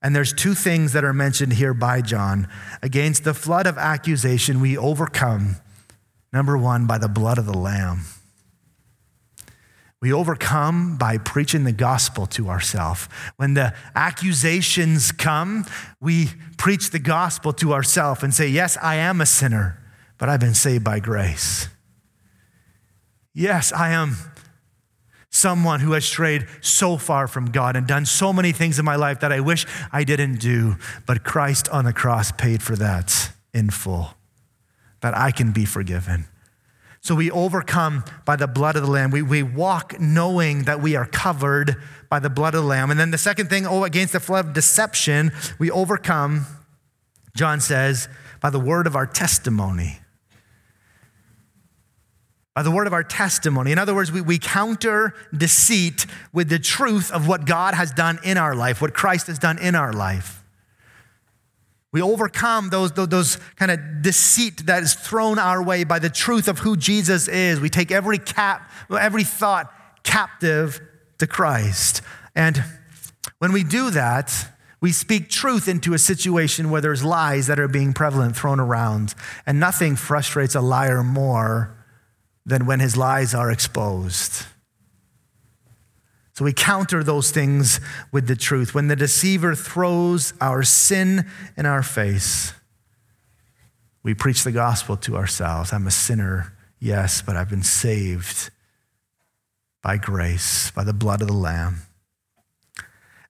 And 0.05 0.15
there's 0.15 0.33
two 0.33 0.53
things 0.53 0.93
that 0.93 1.03
are 1.03 1.13
mentioned 1.13 1.53
here 1.53 1.73
by 1.73 2.01
John. 2.01 2.47
Against 2.83 3.23
the 3.23 3.33
flood 3.33 3.65
of 3.65 3.75
accusation, 3.79 4.61
we 4.61 4.77
overcome, 4.77 5.55
number 6.31 6.55
one, 6.55 6.85
by 6.85 6.99
the 6.99 7.07
blood 7.07 7.39
of 7.39 7.47
the 7.47 7.57
Lamb. 7.57 8.01
We 10.03 10.13
overcome 10.13 10.99
by 10.99 11.17
preaching 11.17 11.63
the 11.63 11.71
gospel 11.71 12.27
to 12.27 12.49
ourselves. 12.49 13.09
When 13.37 13.55
the 13.55 13.73
accusations 13.95 15.11
come, 15.11 15.65
we 15.99 16.29
preach 16.55 16.91
the 16.91 16.99
gospel 16.99 17.51
to 17.53 17.73
ourselves 17.73 18.21
and 18.21 18.31
say, 18.31 18.47
Yes, 18.47 18.77
I 18.83 18.97
am 18.97 19.21
a 19.21 19.25
sinner, 19.25 19.81
but 20.19 20.29
I've 20.29 20.39
been 20.39 20.53
saved 20.53 20.83
by 20.83 20.99
grace. 20.99 21.67
Yes, 23.33 23.73
I 23.73 23.89
am 23.89 24.17
someone 25.35 25.81
who 25.81 25.91
has 25.91 26.05
strayed 26.05 26.47
so 26.61 26.97
far 26.97 27.27
from 27.27 27.51
God 27.51 27.75
and 27.75 27.85
done 27.85 28.05
so 28.05 28.31
many 28.31 28.53
things 28.53 28.79
in 28.79 28.85
my 28.85 28.95
life 28.95 29.19
that 29.19 29.33
I 29.33 29.41
wish 29.41 29.65
I 29.91 30.05
didn't 30.05 30.37
do, 30.37 30.77
but 31.05 31.25
Christ 31.25 31.67
on 31.69 31.83
the 31.83 31.91
cross 31.91 32.31
paid 32.31 32.63
for 32.63 32.75
that 32.77 33.31
in 33.53 33.69
full, 33.69 34.13
that 35.01 35.15
I 35.15 35.31
can 35.31 35.51
be 35.51 35.65
forgiven. 35.65 36.25
So 37.01 37.13
we 37.15 37.29
overcome 37.29 38.05
by 38.23 38.37
the 38.37 38.47
blood 38.47 38.77
of 38.77 38.81
the 38.81 38.89
Lamb. 38.89 39.11
We, 39.11 39.21
we 39.21 39.43
walk 39.43 39.99
knowing 39.99 40.63
that 40.63 40.81
we 40.81 40.95
are 40.95 41.05
covered 41.05 41.75
by 42.09 42.19
the 42.19 42.29
blood 42.29 42.55
of 42.55 42.63
the 42.63 42.67
Lamb. 42.67 42.89
And 42.89 42.99
then 42.99 43.11
the 43.11 43.17
second 43.17 43.49
thing, 43.49 43.67
oh, 43.67 43.83
against 43.83 44.13
the 44.13 44.19
flood 44.19 44.47
of 44.47 44.53
deception, 44.53 45.31
we 45.59 45.69
overcome, 45.69 46.45
John 47.35 47.59
says, 47.59 48.07
by 48.41 48.49
the 48.49 48.59
word 48.59 48.87
of 48.87 48.95
our 48.95 49.05
testimony 49.05 49.99
by 52.55 52.63
the 52.63 52.71
word 52.71 52.87
of 52.87 52.93
our 52.93 53.03
testimony. 53.03 53.73
In 53.73 53.77
other 53.77 53.93
words, 53.93 54.13
we, 54.13 54.21
we 54.21 54.39
counter 54.39 55.13
deceit 55.35 56.05
with 56.31 56.47
the 56.47 56.57
truth 56.57 57.11
of 57.11 57.27
what 57.27 57.45
God 57.45 57.73
has 57.73 57.91
done 57.91 58.17
in 58.23 58.37
our 58.37 58.55
life, 58.55 58.81
what 58.81 58.93
Christ 58.93 59.27
has 59.27 59.37
done 59.37 59.59
in 59.59 59.75
our 59.75 59.91
life. 59.91 60.41
We 61.91 62.01
overcome 62.01 62.69
those, 62.69 62.93
those, 62.93 63.09
those 63.09 63.35
kind 63.57 63.71
of 63.71 63.79
deceit 64.01 64.65
that 64.67 64.83
is 64.83 64.93
thrown 64.93 65.37
our 65.37 65.61
way 65.61 65.83
by 65.83 65.99
the 65.99 66.09
truth 66.09 66.47
of 66.47 66.59
who 66.59 66.77
Jesus 66.77 67.27
is. 67.27 67.59
We 67.59 67.69
take 67.69 67.91
every 67.91 68.17
cap, 68.17 68.71
every 68.89 69.23
thought 69.23 69.71
captive 70.03 70.79
to 71.19 71.27
Christ. 71.27 72.01
And 72.35 72.63
when 73.39 73.51
we 73.51 73.63
do 73.63 73.91
that, 73.91 74.47
we 74.79 74.91
speak 74.91 75.29
truth 75.29 75.67
into 75.67 75.93
a 75.93 75.99
situation 75.99 76.69
where 76.69 76.81
there's 76.81 77.03
lies 77.03 77.47
that 77.47 77.59
are 77.59 77.67
being 77.67 77.91
prevalent, 77.93 78.37
thrown 78.37 78.59
around. 78.59 79.13
And 79.45 79.59
nothing 79.59 79.95
frustrates 79.95 80.55
a 80.55 80.61
liar 80.61 81.01
more 81.03 81.74
than 82.45 82.65
when 82.65 82.79
his 82.79 82.95
lies 82.95 83.33
are 83.33 83.51
exposed. 83.51 84.45
So 86.33 86.43
we 86.43 86.53
counter 86.53 87.03
those 87.03 87.31
things 87.31 87.79
with 88.11 88.27
the 88.27 88.35
truth. 88.35 88.75
When 88.75 88.87
the 88.87 88.95
deceiver 88.95 89.55
throws 89.55 90.33
our 90.41 90.63
sin 90.63 91.25
in 91.55 91.65
our 91.65 91.81
face, 91.81 92.53
we 94.03 94.13
preach 94.13 94.43
the 94.43 94.51
gospel 94.51 94.97
to 94.97 95.15
ourselves. 95.15 95.71
I'm 95.71 95.87
a 95.87 95.91
sinner, 95.91 96.53
yes, 96.79 97.21
but 97.21 97.35
I've 97.35 97.49
been 97.49 97.63
saved 97.63 98.51
by 99.81 99.97
grace, 99.97 100.71
by 100.71 100.83
the 100.83 100.93
blood 100.93 101.21
of 101.21 101.27
the 101.27 101.33
Lamb. 101.33 101.77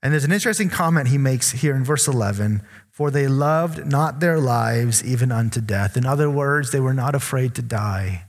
And 0.01 0.11
there's 0.11 0.25
an 0.25 0.31
interesting 0.31 0.69
comment 0.69 1.07
he 1.07 1.17
makes 1.17 1.51
here 1.51 1.75
in 1.75 1.83
verse 1.83 2.07
11 2.07 2.61
for 2.95 3.11
they 3.11 3.27
loved 3.27 3.85
not 3.85 4.21
their 4.21 4.39
lives 4.39 5.03
even 5.03 5.29
unto 5.29 5.59
death. 5.59 5.97
In 5.97 6.05
other 6.05 6.29
words, 6.29 6.71
they 6.71 6.79
were 6.79 6.93
not 6.93 7.13
afraid 7.13 7.53
to 7.55 7.61
die. 7.61 8.24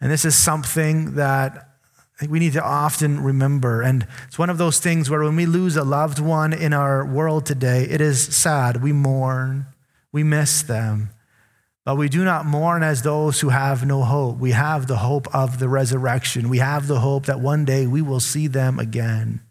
And 0.00 0.10
this 0.10 0.24
is 0.24 0.36
something 0.36 1.14
that 1.14 1.70
I 2.16 2.18
think 2.18 2.32
we 2.32 2.38
need 2.38 2.54
to 2.54 2.64
often 2.64 3.20
remember. 3.20 3.82
And 3.82 4.06
it's 4.26 4.38
one 4.38 4.50
of 4.50 4.58
those 4.58 4.78
things 4.78 5.10
where 5.10 5.22
when 5.22 5.36
we 5.36 5.46
lose 5.46 5.76
a 5.76 5.84
loved 5.84 6.18
one 6.18 6.52
in 6.52 6.72
our 6.72 7.04
world 7.04 7.44
today, 7.44 7.84
it 7.84 8.00
is 8.00 8.34
sad. 8.34 8.82
We 8.82 8.92
mourn, 8.92 9.66
we 10.12 10.22
miss 10.22 10.62
them. 10.62 11.10
But 11.84 11.96
we 11.96 12.08
do 12.08 12.24
not 12.24 12.46
mourn 12.46 12.82
as 12.82 13.02
those 13.02 13.40
who 13.40 13.50
have 13.50 13.86
no 13.86 14.02
hope. 14.02 14.38
We 14.38 14.50
have 14.52 14.86
the 14.86 14.96
hope 14.96 15.32
of 15.34 15.58
the 15.58 15.68
resurrection. 15.68 16.48
We 16.48 16.58
have 16.58 16.88
the 16.88 17.00
hope 17.00 17.26
that 17.26 17.38
one 17.38 17.64
day 17.64 17.86
we 17.86 18.02
will 18.02 18.18
see 18.18 18.48
them 18.48 18.78
again. 18.78 19.42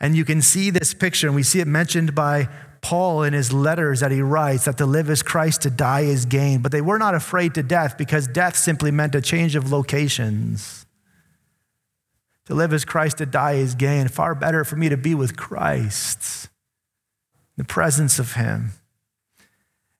And 0.00 0.16
you 0.16 0.24
can 0.24 0.40
see 0.40 0.70
this 0.70 0.94
picture, 0.94 1.26
and 1.26 1.36
we 1.36 1.42
see 1.42 1.60
it 1.60 1.66
mentioned 1.66 2.14
by 2.14 2.48
Paul 2.80 3.22
in 3.22 3.32
his 3.32 3.52
letters 3.52 4.00
that 4.00 4.10
he 4.10 4.22
writes 4.22 4.66
that 4.66 4.78
to 4.78 4.86
live 4.86 5.10
is 5.10 5.22
Christ, 5.22 5.62
to 5.62 5.70
die 5.70 6.02
is 6.02 6.24
gain. 6.24 6.60
But 6.60 6.72
they 6.72 6.80
were 6.80 6.98
not 6.98 7.14
afraid 7.14 7.54
to 7.54 7.62
death 7.62 7.98
because 7.98 8.26
death 8.26 8.56
simply 8.56 8.90
meant 8.90 9.14
a 9.14 9.20
change 9.20 9.56
of 9.56 9.72
locations. 9.72 10.86
To 12.46 12.54
live 12.54 12.72
is 12.72 12.84
Christ, 12.84 13.18
to 13.18 13.26
die 13.26 13.54
is 13.54 13.74
gain. 13.74 14.08
Far 14.08 14.34
better 14.34 14.64
for 14.64 14.76
me 14.76 14.88
to 14.88 14.96
be 14.96 15.14
with 15.14 15.36
Christ, 15.36 16.48
the 17.56 17.64
presence 17.64 18.18
of 18.18 18.34
Him. 18.34 18.70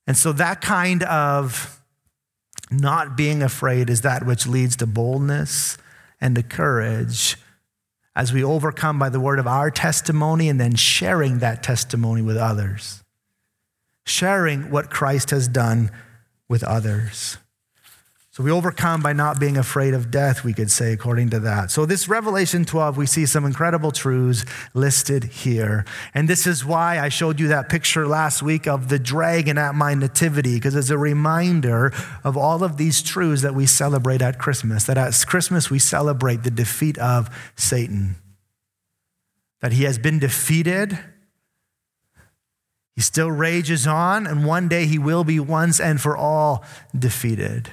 And 0.07 0.17
so 0.17 0.33
that 0.33 0.61
kind 0.61 1.03
of 1.03 1.83
not 2.71 3.17
being 3.17 3.43
afraid 3.43 3.91
is 3.91 4.03
that 4.03 4.25
which 4.25 4.47
leads 4.47 4.77
to 4.77 4.87
boldness 4.87 5.77
and 6.21 6.35
to 6.37 6.43
courage 6.43 7.37
as 8.17 8.33
we 8.33 8.43
overcome 8.43 8.99
by 8.99 9.11
the 9.11 9.21
word 9.21 9.39
of 9.39 9.47
our 9.47 9.71
testimony 9.71 10.49
and 10.49 10.59
then 10.59 10.75
sharing 10.75 11.39
that 11.39 11.63
testimony 11.63 12.23
with 12.23 12.39
others. 12.39 13.05
Sharing 14.07 14.71
what 14.71 14.91
Christ 14.91 15.31
has 15.31 15.47
done 15.47 15.91
with 16.49 16.65
others. 16.65 17.37
So 18.37 18.43
we 18.43 18.51
overcome 18.51 19.01
by 19.01 19.15
not 19.15 19.41
being 19.41 19.57
afraid 19.57 19.95
of 19.95 20.11
death, 20.11 20.45
we 20.45 20.53
could 20.53 20.71
say, 20.71 20.93
according 20.93 21.31
to 21.31 21.41
that. 21.41 21.71
So, 21.71 21.87
this 21.87 22.07
Revelation 22.07 22.67
12, 22.67 22.99
we 22.99 23.07
see 23.07 23.25
some 23.25 23.47
incredible 23.47 23.93
truths 23.93 24.45
listed 24.75 25.25
here. 25.25 25.87
And 26.13 26.29
this 26.29 26.47
is 26.47 26.63
why 26.63 27.01
I 27.01 27.09
showed 27.09 27.41
you 27.41 27.49
that 27.49 27.71
picture 27.71 28.07
last 28.07 28.43
week 28.43 28.69
of 28.69 28.91
the 28.91 28.99
dragon 28.99 29.57
at 29.57 29.75
my 29.75 29.95
nativity, 29.95 30.57
because 30.57 30.77
it's 30.77 30.91
a 30.91 30.99
reminder 30.99 31.95
of 32.25 32.37
all 32.37 32.63
of 32.63 32.77
these 32.77 33.01
truths 33.01 33.41
that 33.41 33.55
we 33.55 33.65
celebrate 33.65 34.21
at 34.21 34.39
Christmas. 34.39 34.85
That 34.85 34.99
at 34.99 35.25
Christmas, 35.27 35.71
we 35.71 35.79
celebrate 35.79 36.43
the 36.43 36.51
defeat 36.51 36.99
of 36.99 37.35
Satan, 37.57 38.17
that 39.63 39.73
he 39.73 39.85
has 39.85 39.97
been 39.97 40.19
defeated. 40.19 40.99
He 42.95 43.01
still 43.01 43.31
rages 43.31 43.87
on, 43.87 44.27
and 44.27 44.45
one 44.45 44.69
day 44.69 44.85
he 44.85 44.99
will 44.99 45.25
be 45.25 45.41
once 45.41 45.81
and 45.81 45.99
for 45.99 46.15
all 46.15 46.63
defeated 46.95 47.71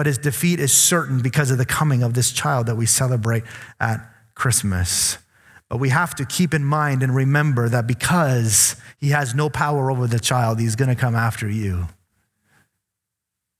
but 0.00 0.06
his 0.06 0.16
defeat 0.16 0.60
is 0.60 0.72
certain 0.72 1.20
because 1.20 1.50
of 1.50 1.58
the 1.58 1.66
coming 1.66 2.02
of 2.02 2.14
this 2.14 2.32
child 2.32 2.64
that 2.68 2.74
we 2.74 2.86
celebrate 2.86 3.44
at 3.78 4.00
Christmas. 4.34 5.18
But 5.68 5.76
we 5.76 5.90
have 5.90 6.14
to 6.14 6.24
keep 6.24 6.54
in 6.54 6.64
mind 6.64 7.02
and 7.02 7.14
remember 7.14 7.68
that 7.68 7.86
because 7.86 8.76
he 8.98 9.10
has 9.10 9.34
no 9.34 9.50
power 9.50 9.90
over 9.90 10.06
the 10.06 10.18
child, 10.18 10.58
he's 10.58 10.74
going 10.74 10.88
to 10.88 10.94
come 10.94 11.14
after 11.14 11.50
you. 11.50 11.80
And 11.80 11.88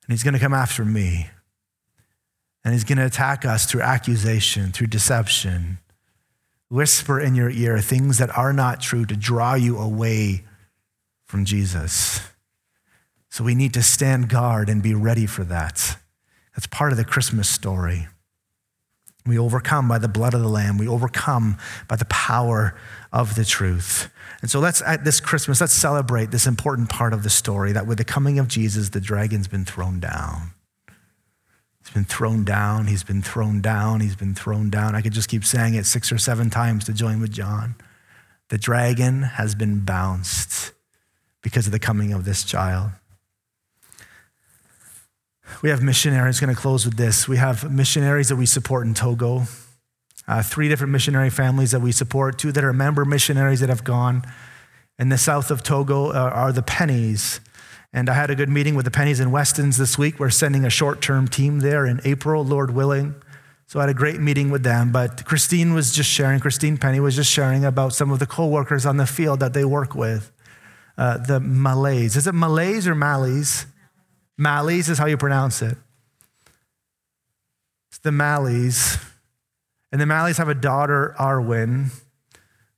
he's 0.09 0.23
going 0.23 0.33
to 0.33 0.41
come 0.41 0.55
after 0.55 0.83
me. 0.83 1.29
And 2.65 2.73
he's 2.73 2.85
going 2.85 2.97
to 2.97 3.05
attack 3.05 3.45
us 3.45 3.67
through 3.67 3.83
accusation, 3.83 4.73
through 4.73 4.87
deception, 4.87 5.77
whisper 6.71 7.21
in 7.21 7.35
your 7.35 7.51
ear 7.51 7.81
things 7.81 8.17
that 8.17 8.35
are 8.35 8.55
not 8.55 8.81
true 8.81 9.05
to 9.05 9.15
draw 9.15 9.53
you 9.53 9.77
away 9.77 10.45
from 11.27 11.45
Jesus. 11.45 12.23
So 13.29 13.45
we 13.45 13.55
need 13.55 13.75
to 13.75 13.83
stand 13.83 14.31
guard 14.31 14.71
and 14.71 14.83
be 14.83 14.95
ready 14.95 15.27
for 15.27 15.45
that. 15.45 15.99
That's 16.61 16.67
part 16.67 16.93
of 16.93 16.99
the 16.99 17.07
Christmas 17.07 17.49
story. 17.49 18.07
We 19.25 19.39
overcome 19.39 19.89
by 19.89 19.97
the 19.97 20.09
blood 20.09 20.35
of 20.35 20.43
the 20.43 20.49
Lamb. 20.49 20.77
We 20.77 20.87
overcome 20.87 21.57
by 21.89 21.97
the 21.97 22.05
power 22.05 22.79
of 23.15 23.35
the 23.35 23.47
truth. 23.47 24.11
And 24.43 24.51
so 24.51 24.61
let's, 24.61 24.83
at 24.83 25.03
this 25.03 25.21
Christmas, 25.21 25.63
let's 25.63 25.73
celebrate 25.73 26.33
this 26.33 26.47
important 26.47 26.91
part 26.91 27.15
of 27.15 27.23
the 27.23 27.31
story 27.31 27.73
that 27.73 27.87
with 27.87 27.97
the 27.97 28.05
coming 28.05 28.39
of 28.39 28.47
Jesus, 28.47 28.91
the 28.91 29.01
dragon's 29.01 29.49
been 29.49 29.65
thrown 29.65 30.01
down. 30.01 30.51
He's 31.79 31.95
been 31.95 32.05
thrown 32.05 32.45
down. 32.45 32.89
He's 32.89 33.05
been 33.05 33.23
thrown 33.23 33.63
down. 33.63 34.01
He's 34.01 34.17
been 34.17 34.35
thrown 34.35 34.69
down. 34.69 34.95
I 34.95 35.01
could 35.01 35.15
just 35.15 35.31
keep 35.31 35.47
saying 35.47 35.73
it 35.73 35.87
six 35.87 36.13
or 36.13 36.19
seven 36.19 36.51
times 36.51 36.85
to 36.85 36.93
join 36.93 37.23
with 37.23 37.33
John. 37.33 37.75
The 38.51 38.59
dragon 38.59 39.23
has 39.23 39.55
been 39.55 39.87
bounced 39.87 40.73
because 41.41 41.65
of 41.65 41.73
the 41.73 41.79
coming 41.79 42.13
of 42.13 42.27
this 42.27 42.45
child. 42.45 42.91
We 45.63 45.71
have 45.71 45.83
missionaries, 45.83 46.41
going 46.41 46.55
to 46.55 46.61
close 46.61 46.85
with 46.85 46.97
this. 46.97 47.29
We 47.29 47.37
have 47.37 47.71
missionaries 47.71 48.29
that 48.29 48.37
we 48.37 48.47
support 48.47 48.87
in 48.87 48.95
Togo, 48.95 49.45
uh, 50.27 50.43
three 50.43 50.69
different 50.69 50.93
missionary 50.93 51.31
families 51.31 51.71
that 51.73 51.81
we 51.81 51.93
support, 51.93 52.39
two 52.39 52.53
that 52.53 52.65
are 52.65 52.73
member 52.73 53.05
missionaries 53.05 53.61
that 53.61 53.69
have 53.69 53.85
gone. 53.85 54.23
In 54.99 55.09
the 55.09 55.19
south 55.19 55.51
of 55.51 55.63
Togo 55.63 56.11
uh, 56.11 56.31
are 56.33 56.53
the 56.53 56.63
Pennies. 56.63 57.41
And 57.93 58.09
I 58.09 58.15
had 58.15 58.31
a 58.31 58.35
good 58.35 58.49
meeting 58.49 58.75
with 58.75 58.85
the 58.85 58.91
Pennies 58.91 59.19
and 59.19 59.33
Westons 59.33 59.77
this 59.77 59.99
week. 59.99 60.21
We're 60.21 60.31
sending 60.31 60.65
a 60.65 60.71
short 60.71 61.01
term 61.01 61.27
team 61.27 61.61
there 61.61 61.87
in 61.87 62.01
April, 62.05 62.45
Lord 62.45 62.73
willing. 62.73 63.15
So 63.67 63.79
I 63.79 63.83
had 63.85 63.91
a 63.91 63.95
great 63.95 64.21
meeting 64.21 64.51
with 64.51 64.63
them. 64.63 64.93
But 64.93 65.25
Christine 65.25 65.75
was 65.75 65.93
just 65.93 66.11
sharing, 66.11 66.41
Christine 66.41 66.77
Penny 66.77 67.01
was 67.01 67.17
just 67.17 67.31
sharing 67.31 67.65
about 67.65 67.93
some 67.93 68.11
of 68.11 68.19
the 68.19 68.27
co 68.27 68.47
workers 68.47 68.87
on 68.87 68.97
the 68.97 69.07
field 69.07 69.41
that 69.41 69.53
they 69.55 69.65
work 69.65 69.95
with. 69.95 70.33
Uh, 70.99 71.17
the 71.19 71.41
Malays. 71.41 72.17
Is 72.17 72.27
it 72.27 72.35
Malays 72.35 72.87
or 72.87 72.95
Malays? 72.95 73.67
Malleys 74.41 74.89
is 74.89 74.97
how 74.97 75.05
you 75.05 75.19
pronounce 75.19 75.61
it. 75.61 75.77
It's 77.91 77.99
the 77.99 78.11
Malleys. 78.11 79.05
And 79.93 80.01
the 80.01 80.07
Malleys 80.07 80.39
have 80.39 80.49
a 80.49 80.55
daughter, 80.55 81.15
Arwen, 81.19 81.91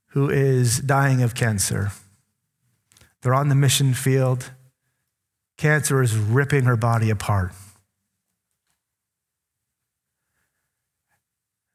who 0.09 0.29
is 0.29 0.81
dying 0.81 1.23
of 1.23 1.35
cancer. 1.35 1.93
They're 3.21 3.35
on 3.35 3.49
the 3.49 3.55
mission 3.55 3.95
field. 3.95 4.51
Cancer 5.57 6.03
is 6.03 6.17
ripping 6.17 6.65
her 6.65 6.77
body 6.77 7.11
apart. 7.11 7.53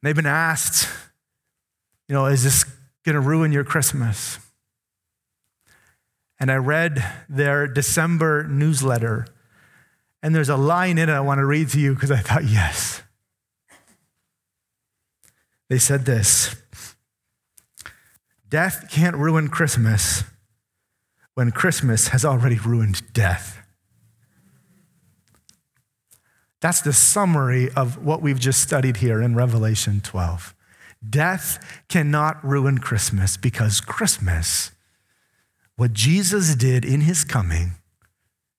They've 0.04 0.16
been 0.16 0.26
asked, 0.26 0.90
you 2.10 2.14
know, 2.14 2.26
is 2.26 2.44
this 2.44 2.66
going 3.06 3.16
to 3.16 3.22
ruin 3.22 3.54
your 3.54 3.64
Christmas? 3.64 4.40
And 6.40 6.52
I 6.52 6.56
read 6.56 7.04
their 7.30 7.68
December 7.68 8.44
newsletter 8.44 9.28
and 10.22 10.34
there's 10.34 10.50
a 10.50 10.58
line 10.58 10.98
in 10.98 11.10
it 11.10 11.14
I 11.14 11.20
want 11.20 11.40
to 11.40 11.46
read 11.46 11.70
to 11.70 11.80
you 11.80 11.94
because 11.94 12.12
I 12.12 12.18
thought, 12.18 12.44
yes. 12.44 13.02
They 15.70 15.78
said 15.78 16.06
this 16.06 16.56
Death 18.50 18.88
can't 18.90 19.16
ruin 19.16 19.50
Christmas 19.50 20.24
when 21.34 21.52
Christmas 21.52 22.10
has 22.10 22.24
already 22.24 22.58
ruined 22.58 23.14
death. 23.14 23.62
That's 26.62 26.82
the 26.82 26.94
summary 26.94 27.70
of 27.76 28.04
what 28.04 28.22
we've 28.22 28.40
just 28.40 28.62
studied 28.62 28.98
here 28.98 29.22
in 29.22 29.36
Revelation 29.36 30.02
12. 30.02 30.56
Death 31.08 31.84
cannot 31.88 32.44
ruin 32.44 32.80
Christmas 32.80 33.38
because 33.38 33.80
Christmas, 33.80 34.72
what 35.76 35.94
Jesus 35.94 36.56
did 36.56 36.84
in 36.84 37.02
his 37.02 37.24
coming, 37.24 37.74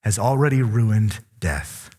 has 0.02 0.18
already 0.18 0.62
ruined 0.62 1.18
death. 1.40 1.90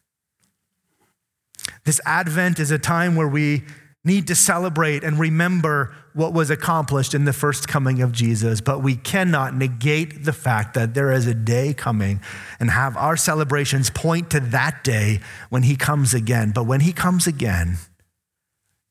This 1.86 2.02
Advent 2.06 2.60
is 2.60 2.72
a 2.72 2.80
time 2.80 3.16
where 3.16 3.28
we 3.28 3.64
need 4.04 4.28
to 4.28 4.36
celebrate 4.36 5.04
and 5.04 5.20
remember 5.20 5.94
what 6.14 6.34
was 6.34 6.50
accomplished 6.50 7.14
in 7.14 7.26
the 7.26 7.34
first 7.34 7.68
coming 7.68 8.02
of 8.02 8.12
Jesus, 8.12 8.62
but 8.62 8.82
we 8.82 8.96
cannot 8.96 9.56
negate 9.56 10.24
the 10.24 10.34
fact 10.34 10.74
that 10.74 10.94
there 10.94 11.12
is 11.12 11.28
a 11.28 11.34
day 11.34 11.74
coming 11.74 12.22
and 12.60 12.72
have 12.72 12.96
our 12.98 13.18
celebrations 13.18 13.90
point 13.90 14.30
to 14.32 14.40
that 14.40 14.84
day 14.84 15.20
when 15.50 15.64
he 15.64 15.76
comes 15.76 16.14
again. 16.14 16.52
But 16.52 16.66
when 16.66 16.82
he 16.82 16.94
comes 16.94 17.28
again, 17.28 17.78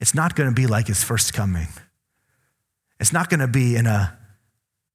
it's 0.01 0.14
not 0.14 0.36
going 0.36 0.49
to 0.49 0.55
be 0.55 0.66
like 0.66 0.86
his 0.86 1.03
first 1.03 1.32
coming. 1.32 1.68
It's 3.01 3.12
not 3.12 3.30
going 3.30 3.40
to 3.40 3.49
be 3.49 3.76
in, 3.76 3.86
a, 3.86 4.16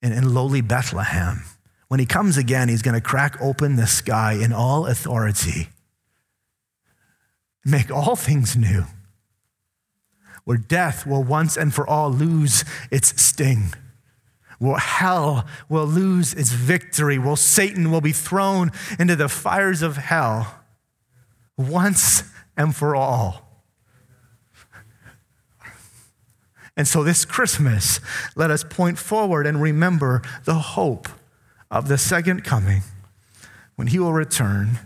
in, 0.01 0.11
in 0.11 0.33
lowly 0.33 0.61
Bethlehem. 0.61 1.43
When 1.93 1.99
he 1.99 2.07
comes 2.07 2.37
again, 2.37 2.69
he's 2.69 2.81
going 2.81 2.95
to 2.95 3.07
crack 3.07 3.39
open 3.39 3.75
the 3.75 3.85
sky 3.85 4.33
in 4.33 4.51
all 4.51 4.87
authority, 4.87 5.69
make 7.63 7.91
all 7.91 8.15
things 8.15 8.57
new, 8.57 8.85
where 10.43 10.57
death 10.57 11.05
will 11.05 11.23
once 11.23 11.55
and 11.55 11.71
for 11.71 11.87
all 11.87 12.09
lose 12.09 12.65
its 12.89 13.21
sting. 13.21 13.75
Where 14.57 14.79
hell 14.79 15.45
will 15.69 15.85
lose 15.85 16.33
its 16.33 16.51
victory, 16.51 17.19
where 17.19 17.37
Satan 17.37 17.91
will 17.91 18.01
be 18.01 18.11
thrown 18.11 18.71
into 18.97 19.15
the 19.15 19.29
fires 19.29 19.83
of 19.83 19.97
hell 19.97 20.61
once 21.57 22.23
and 22.57 22.75
for 22.75 22.95
all. 22.95 23.63
And 26.75 26.87
so 26.87 27.03
this 27.03 27.23
Christmas, 27.23 27.99
let 28.35 28.49
us 28.49 28.63
point 28.63 28.97
forward 28.97 29.45
and 29.45 29.61
remember 29.61 30.23
the 30.45 30.55
hope 30.55 31.07
of 31.73 31.87
the 31.87 31.97
second 31.97 32.43
coming 32.43 32.83
when 33.75 33.87
he 33.87 33.97
will 33.97 34.13
return 34.13 34.79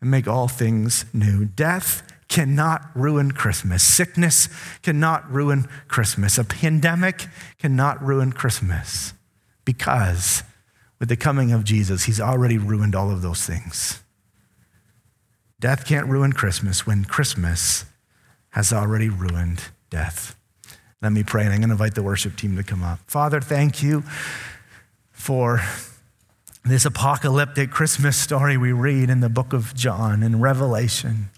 and 0.00 0.08
make 0.08 0.28
all 0.28 0.46
things 0.46 1.04
new. 1.12 1.44
Death 1.44 2.04
cannot 2.28 2.82
ruin 2.94 3.32
Christmas. 3.32 3.82
Sickness 3.82 4.48
cannot 4.82 5.28
ruin 5.30 5.66
Christmas. 5.88 6.38
A 6.38 6.44
pandemic 6.44 7.26
cannot 7.58 8.00
ruin 8.00 8.32
Christmas 8.32 9.14
because 9.64 10.44
with 11.00 11.08
the 11.08 11.16
coming 11.16 11.52
of 11.52 11.64
Jesus, 11.64 12.04
he's 12.04 12.20
already 12.20 12.56
ruined 12.56 12.94
all 12.94 13.10
of 13.10 13.20
those 13.20 13.44
things. 13.44 14.00
Death 15.58 15.86
can't 15.86 16.06
ruin 16.06 16.32
Christmas 16.32 16.86
when 16.86 17.04
Christmas 17.04 17.84
has 18.50 18.72
already 18.72 19.08
ruined 19.08 19.64
death. 19.90 20.36
Let 21.02 21.10
me 21.10 21.24
pray, 21.24 21.42
and 21.42 21.52
I'm 21.52 21.58
going 21.58 21.68
to 21.70 21.74
invite 21.74 21.96
the 21.96 22.02
worship 22.02 22.36
team 22.36 22.56
to 22.56 22.62
come 22.62 22.84
up. 22.84 23.00
Father, 23.08 23.40
thank 23.40 23.82
you 23.82 24.04
for 25.10 25.60
this 26.68 26.84
apocalyptic 26.84 27.70
Christmas 27.70 28.16
story 28.16 28.56
we 28.56 28.72
read 28.72 29.10
in 29.10 29.20
the 29.20 29.28
book 29.28 29.52
of 29.52 29.74
John 29.74 30.22
and 30.22 30.42
Revelation. 30.42 31.30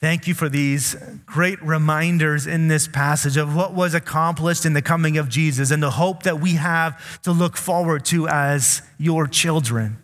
Thank 0.00 0.28
you 0.28 0.34
for 0.34 0.48
these 0.48 0.94
great 1.26 1.60
reminders 1.60 2.46
in 2.46 2.68
this 2.68 2.86
passage 2.86 3.36
of 3.36 3.56
what 3.56 3.74
was 3.74 3.94
accomplished 3.94 4.64
in 4.64 4.72
the 4.72 4.82
coming 4.82 5.18
of 5.18 5.28
Jesus 5.28 5.72
and 5.72 5.82
the 5.82 5.90
hope 5.90 6.22
that 6.22 6.40
we 6.40 6.52
have 6.54 7.20
to 7.22 7.32
look 7.32 7.56
forward 7.56 8.04
to 8.06 8.28
as 8.28 8.82
your 8.98 9.26
children. 9.26 9.98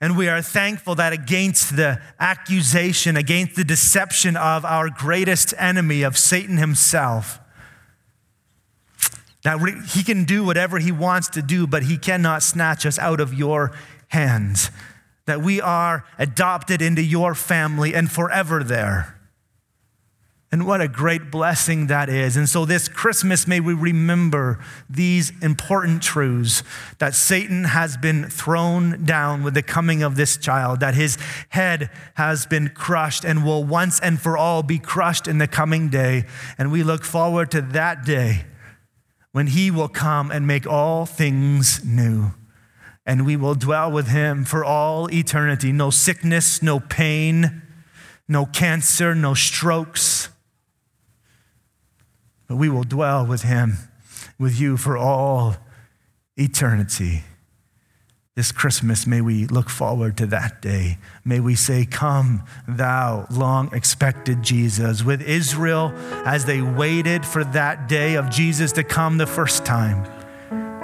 And 0.00 0.16
we 0.16 0.28
are 0.28 0.40
thankful 0.40 0.94
that 0.96 1.12
against 1.12 1.76
the 1.76 2.00
accusation, 2.20 3.16
against 3.16 3.56
the 3.56 3.64
deception 3.64 4.36
of 4.36 4.64
our 4.64 4.88
greatest 4.88 5.52
enemy, 5.58 6.02
of 6.02 6.16
Satan 6.16 6.58
himself, 6.58 7.40
that 9.46 9.60
he 9.94 10.02
can 10.02 10.24
do 10.24 10.42
whatever 10.42 10.80
he 10.80 10.90
wants 10.90 11.28
to 11.28 11.40
do, 11.40 11.68
but 11.68 11.84
he 11.84 11.96
cannot 11.96 12.42
snatch 12.42 12.84
us 12.84 12.98
out 12.98 13.20
of 13.20 13.32
your 13.32 13.70
hands. 14.08 14.72
That 15.26 15.40
we 15.40 15.60
are 15.60 16.04
adopted 16.18 16.82
into 16.82 17.00
your 17.00 17.32
family 17.32 17.94
and 17.94 18.10
forever 18.10 18.64
there. 18.64 19.20
And 20.50 20.66
what 20.66 20.80
a 20.80 20.88
great 20.88 21.30
blessing 21.30 21.86
that 21.86 22.08
is. 22.08 22.36
And 22.36 22.48
so, 22.48 22.64
this 22.64 22.88
Christmas, 22.88 23.46
may 23.46 23.60
we 23.60 23.72
remember 23.72 24.58
these 24.90 25.32
important 25.40 26.02
truths 26.02 26.64
that 26.98 27.14
Satan 27.14 27.64
has 27.64 27.96
been 27.96 28.28
thrown 28.28 29.04
down 29.04 29.44
with 29.44 29.54
the 29.54 29.62
coming 29.62 30.02
of 30.02 30.16
this 30.16 30.36
child, 30.36 30.80
that 30.80 30.94
his 30.94 31.18
head 31.50 31.88
has 32.14 32.46
been 32.46 32.70
crushed 32.70 33.24
and 33.24 33.44
will 33.44 33.62
once 33.62 34.00
and 34.00 34.20
for 34.20 34.36
all 34.36 34.64
be 34.64 34.80
crushed 34.80 35.28
in 35.28 35.38
the 35.38 35.46
coming 35.46 35.88
day. 35.88 36.24
And 36.58 36.72
we 36.72 36.82
look 36.82 37.04
forward 37.04 37.52
to 37.52 37.60
that 37.60 38.04
day 38.04 38.46
when 39.36 39.48
he 39.48 39.70
will 39.70 39.88
come 39.88 40.30
and 40.30 40.46
make 40.46 40.66
all 40.66 41.04
things 41.04 41.84
new. 41.84 42.32
And 43.04 43.26
we 43.26 43.36
will 43.36 43.54
dwell 43.54 43.92
with 43.92 44.08
him 44.08 44.44
for 44.44 44.64
all 44.64 45.12
eternity. 45.12 45.72
No 45.72 45.90
sickness, 45.90 46.62
no 46.62 46.80
pain, 46.80 47.60
no 48.26 48.46
cancer, 48.46 49.14
no 49.14 49.34
strokes 49.34 50.30
but 52.46 52.56
we 52.56 52.68
will 52.68 52.84
dwell 52.84 53.26
with 53.26 53.42
him, 53.42 53.78
with 54.38 54.58
you 54.58 54.76
for 54.76 54.96
all 54.96 55.56
eternity. 56.36 57.24
This 58.36 58.52
Christmas, 58.52 59.06
may 59.06 59.22
we 59.22 59.46
look 59.46 59.70
forward 59.70 60.18
to 60.18 60.26
that 60.26 60.60
day. 60.60 60.98
May 61.24 61.40
we 61.40 61.54
say, 61.54 61.86
Come, 61.86 62.42
thou 62.68 63.26
long 63.30 63.74
expected 63.74 64.42
Jesus. 64.42 65.02
With 65.02 65.22
Israel, 65.22 65.94
as 66.26 66.44
they 66.44 66.60
waited 66.60 67.24
for 67.24 67.44
that 67.44 67.88
day 67.88 68.14
of 68.14 68.28
Jesus 68.28 68.72
to 68.72 68.84
come 68.84 69.16
the 69.16 69.26
first 69.26 69.64
time, 69.64 70.04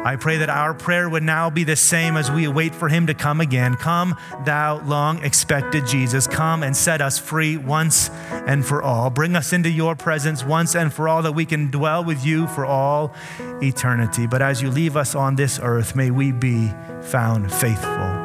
I 0.05 0.17
pray 0.17 0.39
that 0.39 0.51
our 0.51 0.75
prayer 0.75 1.09
would 1.09 1.23
now 1.23 1.49
be 1.49 1.63
the 1.63 1.77
same 1.77 2.17
as 2.17 2.29
we 2.29 2.49
wait 2.49 2.75
for 2.75 2.89
him 2.89 3.07
to 3.07 3.15
come 3.15 3.41
again. 3.41 3.77
Come, 3.77 4.17
thou 4.45 4.81
long 4.81 5.23
expected 5.23 5.87
Jesus. 5.87 6.27
Come 6.27 6.65
and 6.65 6.77
set 6.77 7.01
us 7.01 7.21
free 7.21 7.57
once 7.57 8.11
and 8.31 8.67
for 8.67 8.83
all. 8.83 9.11
Bring 9.11 9.37
us 9.37 9.53
into 9.53 9.71
your 9.71 9.95
presence 9.95 10.45
once 10.45 10.75
and 10.75 10.93
for 10.93 11.07
all 11.07 11.23
that 11.23 11.33
we 11.33 11.47
can 11.47 11.71
dwell 11.71 12.03
with 12.03 12.27
you 12.27 12.49
for 12.49 12.67
all 12.67 13.15
eternity. 13.63 14.27
But 14.27 14.43
as 14.43 14.61
you 14.61 14.71
leave 14.71 14.97
us 14.97 15.15
on 15.15 15.37
this 15.37 15.61
earth, 15.63 15.95
may 15.95 16.11
we 16.11 16.33
be 16.33 16.73
found 17.03 17.53
faithful. 17.53 18.23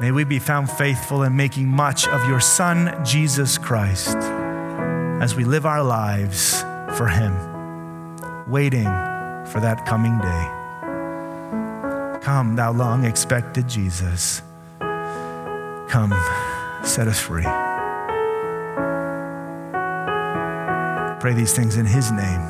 May 0.00 0.10
we 0.10 0.24
be 0.24 0.40
found 0.40 0.68
faithful 0.68 1.22
in 1.22 1.36
making 1.36 1.68
much 1.68 2.08
of 2.08 2.28
your 2.28 2.40
Son, 2.40 3.04
Jesus 3.04 3.56
Christ, 3.56 4.16
as 4.16 5.36
we 5.36 5.44
live 5.44 5.64
our 5.64 5.82
lives 5.82 6.62
for 6.96 7.06
him, 7.06 8.50
waiting 8.50 9.07
for 9.52 9.60
that 9.60 9.84
coming 9.86 10.18
day. 10.18 10.44
Come, 12.22 12.56
thou 12.56 12.72
long 12.72 13.04
expected 13.04 13.68
Jesus. 13.68 14.42
Come, 15.88 16.12
set 16.84 17.08
us 17.08 17.18
free. 17.18 17.44
Pray 21.20 21.34
these 21.34 21.54
things 21.54 21.76
in 21.76 21.86
his 21.86 22.12
name. 22.12 22.40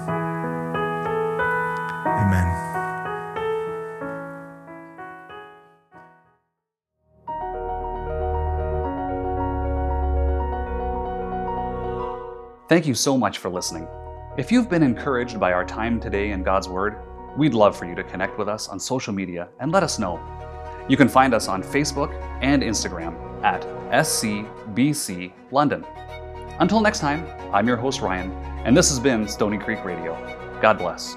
Amen. 2.07 2.68
Thank 12.68 12.86
you 12.86 12.94
so 12.94 13.16
much 13.16 13.38
for 13.38 13.49
listening. 13.49 13.88
If 14.39 14.53
you've 14.53 14.70
been 14.70 14.84
encouraged 14.84 15.41
by 15.41 15.53
our 15.53 15.64
time 15.64 15.99
today 15.99 16.30
in 16.30 16.45
God's 16.45 16.68
Word, 16.68 16.97
we'd 17.36 17.55
love 17.55 17.76
for 17.76 17.86
you 17.86 17.97
to 17.97 18.05
connect 18.05 18.39
with 18.39 18.49
us 18.49 18.68
on 18.68 18.78
social 18.78 19.12
media 19.12 19.49
and 19.59 19.72
let 19.72 19.82
us 19.82 19.99
know. 19.99 20.20
You 20.89 20.97
can 20.97 21.09
find 21.09 21.34
us 21.34 21.49
on 21.49 21.61
Facebook 21.61 22.12
and 22.41 22.62
Instagram 22.62 23.16
at 23.43 23.62
SCBC 23.91 25.32
London. 25.51 25.84
Until 26.61 26.80
next 26.80 27.01
time, 27.01 27.26
I'm 27.53 27.66
your 27.66 27.78
host 27.78 28.01
Ryan, 28.01 28.30
and 28.64 28.76
this 28.76 28.89
has 28.91 29.01
been 29.01 29.26
Stony 29.26 29.59
Creek 29.59 29.84
Radio. 29.84 30.14
God 30.62 30.78
bless. 30.78 31.16